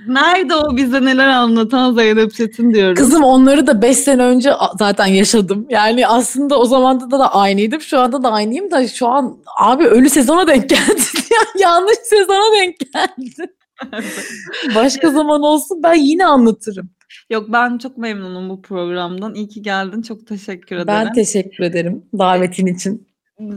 Nerede 0.07 0.55
o 0.55 0.77
bize 0.77 1.05
neler 1.05 1.27
anlatan 1.27 1.93
Zeynep 1.93 2.33
Çetin 2.33 2.73
diyorum. 2.73 2.95
Kızım 2.95 3.23
onları 3.23 3.67
da 3.67 3.81
5 3.81 3.97
sene 3.97 4.23
önce 4.23 4.53
zaten 4.79 5.05
yaşadım. 5.05 5.67
Yani 5.69 6.07
aslında 6.07 6.59
o 6.59 6.65
zamanda 6.65 7.11
da, 7.11 7.19
da 7.19 7.35
aynıydım. 7.35 7.81
Şu 7.81 7.99
anda 7.99 8.23
da 8.23 8.31
aynıyım 8.31 8.71
da 8.71 8.87
şu 8.87 9.07
an 9.07 9.37
abi 9.59 9.85
ölü 9.87 10.09
sezona 10.09 10.47
denk 10.47 10.69
geldi. 10.69 11.01
Yanlış 11.59 11.97
sezona 12.03 12.61
denk 12.61 12.75
geldi. 12.79 13.53
Başka 14.75 15.09
zaman 15.09 15.41
olsun 15.41 15.83
ben 15.83 15.93
yine 15.93 16.25
anlatırım. 16.25 16.89
Yok 17.31 17.45
ben 17.49 17.77
çok 17.77 17.97
memnunum 17.97 18.49
bu 18.49 18.61
programdan. 18.61 19.35
İyi 19.35 19.47
ki 19.47 19.61
geldin. 19.61 20.01
Çok 20.01 20.27
teşekkür 20.27 20.75
ederim. 20.75 20.87
Ben 20.87 21.13
teşekkür 21.13 21.63
ederim 21.63 22.05
davetin 22.19 22.65
için. 22.65 23.07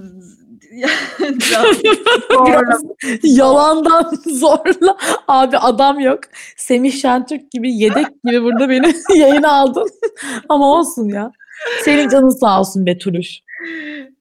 yalandan 3.22 4.12
zorla 4.26 4.96
abi 5.28 5.58
adam 5.58 6.00
yok. 6.00 6.20
Semih 6.56 6.92
Şentürk 6.92 7.50
gibi 7.50 7.76
yedek 7.76 8.06
gibi 8.24 8.42
burada 8.42 8.68
beni 8.68 8.94
yayına 9.18 9.52
aldın. 9.52 9.88
ama 10.48 10.78
olsun 10.78 11.08
ya. 11.08 11.30
Senin 11.84 12.08
canın 12.08 12.40
sağ 12.40 12.60
olsun 12.60 12.86
Betülüş. 12.86 13.40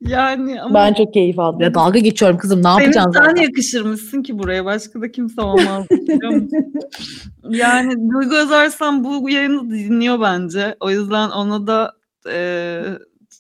Yani 0.02 0.62
ama... 0.62 0.74
Ben 0.74 0.94
çok 0.94 1.14
keyif 1.14 1.40
aldım. 1.40 1.62
Ya 1.62 1.74
dalga 1.74 2.00
geçiyorum 2.00 2.38
kızım 2.38 2.64
ne 2.64 2.68
yapacaksın 2.68 3.12
zaten? 3.12 3.36
Sen 3.36 3.42
yakışırmışsın 3.42 4.24
ki 4.24 4.40
buraya. 4.40 4.66
Başka 4.66 5.02
da 5.02 5.12
kimse 5.12 5.42
olmaz. 5.42 5.86
yani 7.50 8.12
Duygu 8.14 8.36
Özarsan 8.36 9.04
bu 9.04 9.30
yayını 9.30 9.70
dinliyor 9.70 10.22
bence. 10.22 10.76
O 10.80 10.90
yüzden 10.90 11.30
ona 11.30 11.68
da 11.68 11.94
e, 12.30 12.84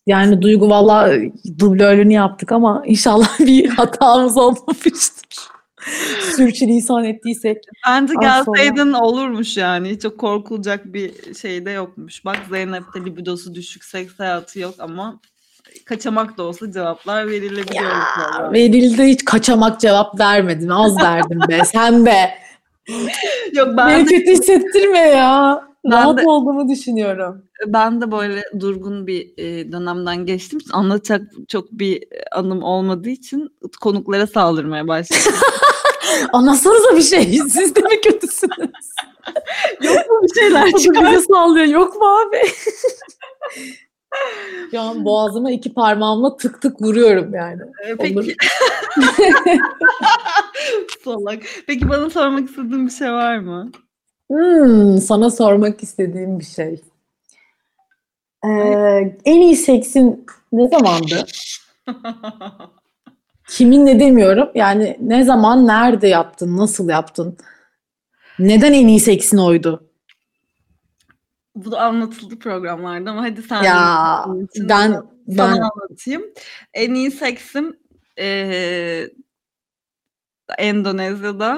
yani 0.07 0.41
Duygu 0.41 0.69
valla 0.69 1.13
dublörlüğünü 1.59 2.13
yaptık 2.13 2.51
ama 2.51 2.83
inşallah 2.85 3.39
bir 3.39 3.69
hatamız 3.69 4.37
olmamıştır. 4.37 5.53
Sürçülisan 6.35 7.03
ettiysek. 7.03 7.57
Bence 7.87 8.13
gelseydin 8.21 8.75
sonra... 8.75 9.01
olurmuş 9.01 9.57
yani. 9.57 9.99
Çok 9.99 10.17
korkulacak 10.17 10.93
bir 10.93 11.35
şey 11.35 11.65
de 11.65 11.71
yokmuş. 11.71 12.25
Bak 12.25 12.37
Zeynep'te 12.49 13.05
libidosu 13.05 13.55
düşük, 13.55 13.83
seks 13.83 14.19
hayatı 14.19 14.59
yok 14.59 14.75
ama 14.79 15.19
kaçamak 15.85 16.37
da 16.37 16.43
olsa 16.43 16.71
cevaplar 16.71 17.27
verilebiliyor. 17.27 17.91
Ya, 17.91 18.51
verildi 18.53 19.03
hiç 19.03 19.25
kaçamak 19.25 19.79
cevap 19.79 20.19
vermedin. 20.19 20.69
Az 20.69 20.97
verdim 20.97 21.39
be. 21.49 21.61
Sen 21.65 22.05
be. 22.05 22.29
Yok 23.53 23.67
ben 23.77 23.89
Beni 23.89 24.09
de... 24.09 24.15
kötü 24.15 24.31
hissettirme 24.31 24.99
ya. 24.99 25.63
Rahat 25.91 26.17
de, 26.17 26.23
olduğumu 26.25 26.69
düşünüyorum. 26.69 27.45
Ben 27.67 28.01
de 28.01 28.11
böyle 28.11 28.43
durgun 28.59 29.07
bir 29.07 29.33
e, 29.37 29.71
dönemden 29.71 30.25
geçtim. 30.25 30.59
Anlatacak 30.71 31.21
çok 31.47 31.71
bir 31.71 32.03
anım 32.31 32.63
olmadığı 32.63 33.09
için 33.09 33.49
konuklara 33.81 34.27
saldırmaya 34.27 34.87
başladım. 34.87 35.39
Anlatsanıza 36.33 36.97
bir 36.97 37.01
şey. 37.01 37.23
Siz 37.49 37.75
de 37.75 37.79
mi 37.79 38.01
kötüsünüz? 38.01 38.89
Yok 39.81 40.09
mu 40.09 40.19
bir 40.23 40.39
şeyler 40.39 40.71
çıkar? 40.71 41.17
sallıyor. 41.17 41.65
Yok 41.65 41.95
mu 41.95 42.07
abi? 42.07 42.37
Şu 44.71 44.81
an 44.81 45.05
boğazıma 45.05 45.51
iki 45.51 45.73
parmağımla 45.73 46.37
tık 46.37 46.61
tık 46.61 46.81
vuruyorum 46.81 47.33
yani. 47.33 47.61
Ee, 47.87 47.95
peki. 47.95 48.35
Salak. 51.03 51.39
Peki 51.67 51.89
bana 51.89 52.09
sormak 52.09 52.49
istediğin 52.49 52.85
bir 52.85 52.91
şey 52.91 53.11
var 53.11 53.37
mı? 53.37 53.71
Hmm, 54.31 54.97
sana 54.97 55.29
sormak 55.29 55.83
istediğim 55.83 56.39
bir 56.39 56.45
şey. 56.45 56.81
Ee, 58.45 58.49
en 59.25 59.41
iyi 59.41 59.55
seksin 59.55 60.25
ne 60.51 60.67
zamandı? 60.67 61.25
Kiminle 63.49 63.99
demiyorum. 63.99 64.49
Yani 64.55 64.97
ne 65.01 65.23
zaman, 65.23 65.67
nerede 65.67 66.07
yaptın, 66.07 66.57
nasıl 66.57 66.89
yaptın? 66.89 67.37
Neden 68.39 68.73
en 68.73 68.87
iyi 68.87 68.99
seksin 68.99 69.37
oydu? 69.37 69.83
Bu 71.55 71.71
da 71.71 71.81
anlatıldı 71.81 72.39
programlarda 72.39 73.11
ama 73.11 73.21
hadi 73.23 73.41
sen 73.43 73.63
Ya 73.63 74.25
için 74.51 74.69
ben 74.69 74.91
sana 74.91 75.03
ben 75.27 75.61
anlatayım. 75.61 76.23
En 76.73 76.93
iyi 76.93 77.11
seksim 77.11 77.79
eee, 78.17 79.11
Endonezya'da. 80.57 81.49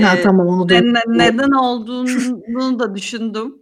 ha 0.00 0.14
Eee, 0.16 0.22
tamam 0.22 0.46
onu 0.48 0.68
da 0.68 0.74
ne- 0.80 0.92
ne- 1.06 1.18
neden 1.18 1.50
olduğunu 1.50 2.78
da 2.78 2.94
düşündüm. 2.94 3.54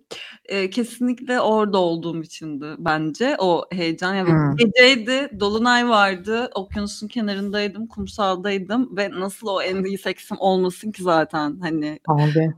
Eee, 0.51 0.71
kesinlikle 0.71 1.41
orada 1.41 1.79
olduğum 1.79 2.23
içindi 2.23 2.67
bence 2.79 3.37
o 3.39 3.65
heyecan. 3.73 4.15
Yani 4.15 4.31
Hmm. 4.31 4.57
geceydi, 4.57 5.41
dolunay 5.41 5.89
vardı, 5.89 6.51
okyanusun 6.55 7.09
kenarındaydım, 7.09 7.87
kumsaldaydım 7.87 8.97
ve 8.97 9.11
nasıl 9.11 9.47
o 9.49 9.63
en 9.63 9.85
iyi 9.85 9.99
seksim 9.99 10.37
olmasın 10.41 10.93
ki 10.93 11.03
zaten 11.03 11.61
hani 11.61 11.99
abi. 12.09 12.55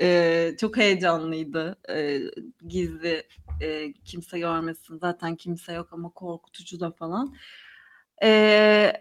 Eee, 0.00 0.56
çok 0.60 0.76
heyecanlıydı. 0.76 1.76
Eee, 1.88 2.22
gizli, 2.68 3.22
eee, 3.60 3.92
kimse 4.04 4.38
görmesin. 4.38 4.98
Zaten 4.98 5.36
kimse 5.36 5.72
yok 5.72 5.88
ama 5.92 6.08
korkutucu 6.10 6.80
da 6.80 6.90
falan. 6.90 7.34
Eee, 8.22 8.92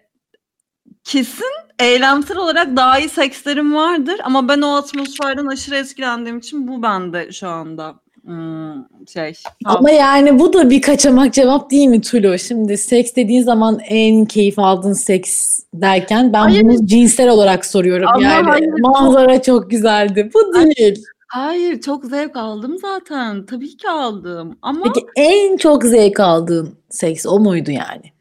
kesin 1.03 1.45
eylemsel 1.79 2.37
olarak 2.37 2.75
daha 2.77 2.99
iyi 2.99 3.09
sekslerim 3.09 3.75
vardır 3.75 4.15
ama 4.23 4.49
ben 4.49 4.61
o 4.61 4.75
atmosferden 4.75 5.45
aşırı 5.45 5.75
etkilendiğim 5.75 6.37
için 6.37 6.67
bu 6.67 6.83
bende 6.83 7.31
şu 7.31 7.47
anda 7.47 7.95
ımm, 8.27 8.87
şey 9.13 9.33
Ama 9.65 9.91
yani 9.91 10.39
bu 10.39 10.53
da 10.53 10.69
bir 10.69 10.81
kaçamak 10.81 11.33
cevap 11.33 11.71
değil 11.71 11.87
mi 11.87 12.01
Tulu? 12.01 12.39
Şimdi 12.39 12.77
seks 12.77 13.15
dediğin 13.15 13.43
zaman 13.43 13.79
en 13.79 14.25
keyif 14.25 14.59
aldığın 14.59 14.93
seks 14.93 15.54
derken 15.81 16.33
ben 16.33 16.39
Hayır. 16.39 16.63
bunu 16.63 16.85
cinsel 16.85 17.29
olarak 17.29 17.65
soruyorum. 17.65 18.07
Ama 18.13 18.23
yani 18.23 18.49
hayır, 18.49 18.73
manzara 18.79 19.41
çok 19.41 19.69
güzeldi. 19.69 20.31
Bu 20.33 20.53
değil. 20.53 21.03
Hayır, 21.27 21.81
çok 21.81 22.05
zevk 22.05 22.37
aldım 22.37 22.77
zaten. 22.77 23.45
Tabii 23.45 23.77
ki 23.77 23.89
aldım 23.89 24.57
ama 24.61 24.83
Peki 24.83 25.05
en 25.15 25.57
çok 25.57 25.83
zevk 25.83 26.19
aldığın 26.19 26.75
seks 26.89 27.25
o 27.25 27.39
muydu 27.39 27.71
yani? 27.71 28.15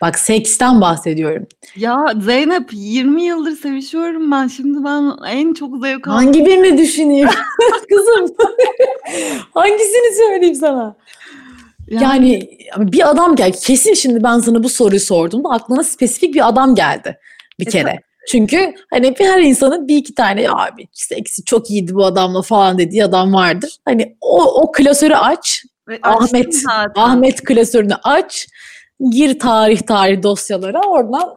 Bak 0.00 0.18
seksten 0.18 0.80
bahsediyorum. 0.80 1.46
ya 1.76 2.06
Zeynep 2.20 2.68
20 2.72 3.24
yıldır 3.24 3.56
sevişiyorum 3.56 4.30
ben. 4.30 4.46
Şimdi 4.46 4.84
ben 4.84 5.12
en 5.28 5.54
çok 5.54 5.84
zevk 5.84 6.08
aldığım 6.08 6.24
Hangi 6.24 6.46
birini 6.46 6.78
düşüneyim? 6.78 7.28
Kızım. 7.88 8.36
Hangisini 9.54 10.16
söyleyeyim 10.16 10.54
sana? 10.54 10.96
Yani 12.00 12.50
bir 12.76 13.10
adam 13.10 13.36
geldi. 13.36 13.56
Kesin 13.60 13.94
şimdi 13.94 14.22
ben 14.22 14.38
sana 14.38 14.62
bu 14.62 14.68
soruyu 14.68 15.00
sorduğumda 15.00 15.48
aklına 15.48 15.84
spesifik 15.84 16.34
bir 16.34 16.48
adam 16.48 16.74
geldi 16.74 17.18
bir 17.60 17.66
E, 17.66 17.70
kere. 17.70 18.00
Çünkü 18.28 18.74
hani 18.90 19.18
bir 19.18 19.24
her 19.24 19.40
insanın 19.40 19.88
bir 19.88 19.96
iki 19.96 20.14
tane 20.14 20.50
abi 20.50 20.88
seksi 20.92 21.44
çok 21.44 21.70
iyiydi 21.70 21.94
bu 21.94 22.04
adamla 22.04 22.42
falan 22.42 22.78
dediği 22.78 23.04
adam 23.04 23.34
vardır. 23.34 23.76
Hani 23.84 24.16
o, 24.20 24.44
o 24.62 24.72
klasörü 24.72 25.14
aç. 25.14 25.64
Ve 25.88 25.98
Ahmet, 26.02 26.54
zaten. 26.54 27.02
Ahmet 27.02 27.44
klasörünü 27.44 27.94
aç. 28.02 28.46
Gir 29.10 29.38
tarih 29.38 29.80
tarih 29.80 30.22
dosyalara 30.22 30.80
oradan 30.80 31.36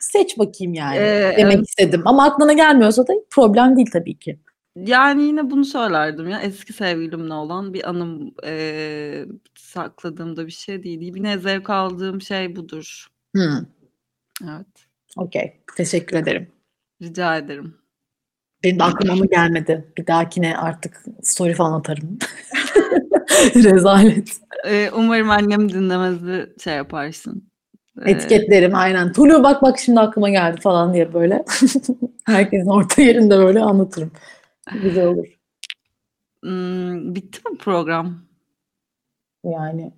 seç 0.00 0.38
bakayım 0.38 0.74
yani 0.74 0.96
Ee, 0.96 1.34
demek 1.36 1.54
evet. 1.54 1.68
istedim. 1.68 2.02
Ama 2.04 2.24
aklına 2.24 2.52
gelmiyorsa 2.52 3.06
da 3.06 3.12
problem 3.30 3.76
değil 3.76 3.90
tabii 3.92 4.18
ki. 4.18 4.38
Yani 4.76 5.22
yine 5.22 5.50
bunu 5.50 5.64
söylerdim 5.64 6.28
ya 6.28 6.40
eski 6.40 6.72
sevgilimle 6.72 7.34
olan 7.34 7.74
bir 7.74 7.88
anım 7.90 8.34
eee, 8.44 9.26
sakladığımda 9.54 10.46
bir 10.46 10.52
şey 10.52 10.82
değil. 10.82 11.00
Yine 11.16 11.38
zevk 11.38 11.70
aldığım 11.70 12.20
şey 12.22 12.56
budur. 12.56 13.06
Hmm, 13.34 13.58
Evet. 14.44 14.66
Okey. 15.16 15.52
Teşekkür 15.76 16.16
ederim. 16.16 16.48
Rica 17.02 17.36
ederim. 17.36 17.74
Benim 18.64 18.78
de 18.78 18.84
aklıma 18.84 19.14
mı 19.14 19.26
gelmedi. 19.26 19.92
Bir 19.98 20.06
dahakine 20.06 20.56
artık 20.56 21.04
story 21.22 21.54
falan 21.54 21.80
atarım. 21.80 22.18
Rezalet. 23.54 24.36
Eee, 24.66 24.90
umarım 24.96 25.30
annem 25.30 25.72
dinlemezi 25.72 26.52
şey 26.64 26.74
yaparsın. 26.74 27.48
Eee, 28.06 28.12
Etiketlerim 28.12 28.74
aynen. 28.74 29.12
Tulu 29.12 29.42
bak 29.42 29.62
bak 29.62 29.78
şimdi 29.78 30.00
aklıma 30.00 30.30
geldi 30.30 30.60
falan 30.60 30.94
diye 30.94 31.14
böyle. 31.14 31.44
Herkesin 32.24 32.70
orta 32.70 33.02
yerinde 33.02 33.38
böyle 33.38 33.60
anlatırım. 33.60 34.10
Güzel 34.82 35.06
olur. 35.06 35.26
hmm, 36.42 37.14
bitti 37.14 37.50
mi 37.50 37.58
program? 37.58 38.22
Yani. 39.44 39.92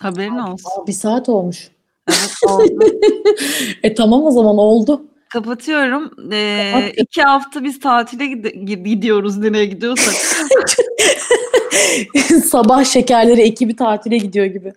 Haberin 0.00 0.38
olsun. 0.38 0.70
Aa, 0.82 0.86
bir 0.86 0.92
saat 0.92 1.28
olmuş. 1.28 1.68
Evet 2.08 2.34
oldu. 2.46 2.84
E 3.82 3.94
tamam 3.94 4.22
o 4.24 4.30
zaman 4.30 4.58
oldu. 4.58 5.04
Kapatıyorum. 5.32 6.30
Eee 6.32 6.72
Kapat. 6.74 6.92
iki 6.98 7.22
hafta 7.22 7.64
biz 7.64 7.80
tatile 7.80 8.24
gide- 8.26 8.84
gidiyoruz. 8.84 9.36
Nereye 9.38 9.66
gidiyorsak. 9.66 10.14
Sabah 12.44 12.84
şekerleri 12.84 13.40
ekibi 13.40 13.76
tatile 13.76 14.18
gidiyor 14.18 14.46
gibi. 14.46 14.72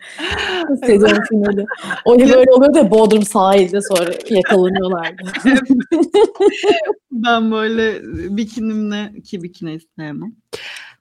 Sezon 0.85 1.23
finali. 1.29 1.65
O 2.05 2.19
böyle 2.19 2.51
oluyor 2.51 2.73
da 2.73 2.91
Bodrum 2.91 3.23
sahilde 3.23 3.81
sonra 3.81 4.11
yakalanıyorlardı. 4.29 5.23
Ben 7.11 7.51
böyle 7.51 7.99
bikinimle 8.37 9.21
ki 9.21 9.43
bikini 9.43 9.79
sevmem. 9.97 10.35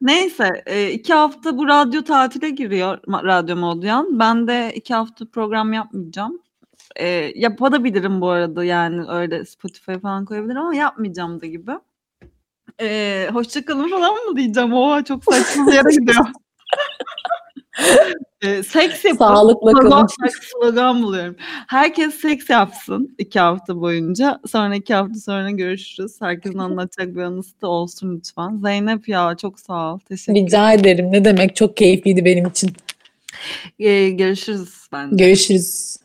Neyse 0.01 0.63
e, 0.67 0.91
iki 0.91 1.15
hafta 1.15 1.59
bu 1.59 1.69
radyo 1.69 2.03
tatile 2.03 2.51
giriyor 2.51 2.99
Radyo 3.09 3.57
Modyan. 3.57 4.19
Ben 4.19 4.47
de 4.47 4.73
iki 4.75 4.95
hafta 4.95 5.25
program 5.27 5.73
yapmayacağım. 5.73 6.41
E, 6.97 7.07
yapabilirim 7.35 8.21
bu 8.21 8.29
arada 8.29 8.65
yani 8.65 9.05
öyle 9.09 9.45
Spotify 9.45 9.93
falan 9.93 10.25
koyabilirim 10.25 10.61
ama 10.61 10.75
yapmayacağım 10.75 11.41
da 11.41 11.47
gibi. 11.47 11.73
E, 12.81 13.29
hoşçakalın 13.33 13.91
falan 13.91 14.15
mı 14.15 14.37
diyeceğim? 14.37 14.75
Oha 14.75 15.05
çok 15.05 15.25
saçma 15.25 15.67
bir 15.67 15.73
yere 15.73 15.95
gidiyor. 15.95 16.27
e, 18.43 18.63
seks 18.63 19.05
yapın. 19.05 19.19
Sağlıkla 19.19 19.71
Slogan, 19.71 19.91
kalın. 19.91 20.09
slogan 20.41 21.03
buluyorum. 21.03 21.37
Herkes 21.69 22.15
seks 22.15 22.51
yapsın 22.51 23.15
iki 23.19 23.41
hafta 23.41 23.81
boyunca. 23.81 24.41
Sonra 24.47 24.75
iki 24.75 24.95
hafta 24.95 25.21
sonra 25.21 25.51
görüşürüz. 25.51 26.13
Herkesin 26.21 26.59
anlatacak 26.59 27.17
bir 27.17 27.23
anısı 27.23 27.61
da 27.61 27.69
olsun 27.69 28.17
lütfen. 28.17 28.61
Zeynep 28.63 29.09
ya 29.09 29.37
çok 29.37 29.61
sağ 29.61 29.95
ol. 29.95 29.99
Teşekkür 29.99 30.41
Rica 30.41 30.73
ederim. 30.73 31.13
Ne 31.13 31.25
demek 31.25 31.57
çok 31.57 31.77
keyifliydi 31.77 32.25
benim 32.25 32.47
için. 32.47 32.71
Ee, 33.79 34.11
görüşürüz 34.11 34.89
bence. 34.93 35.25
Görüşürüz. 35.25 36.00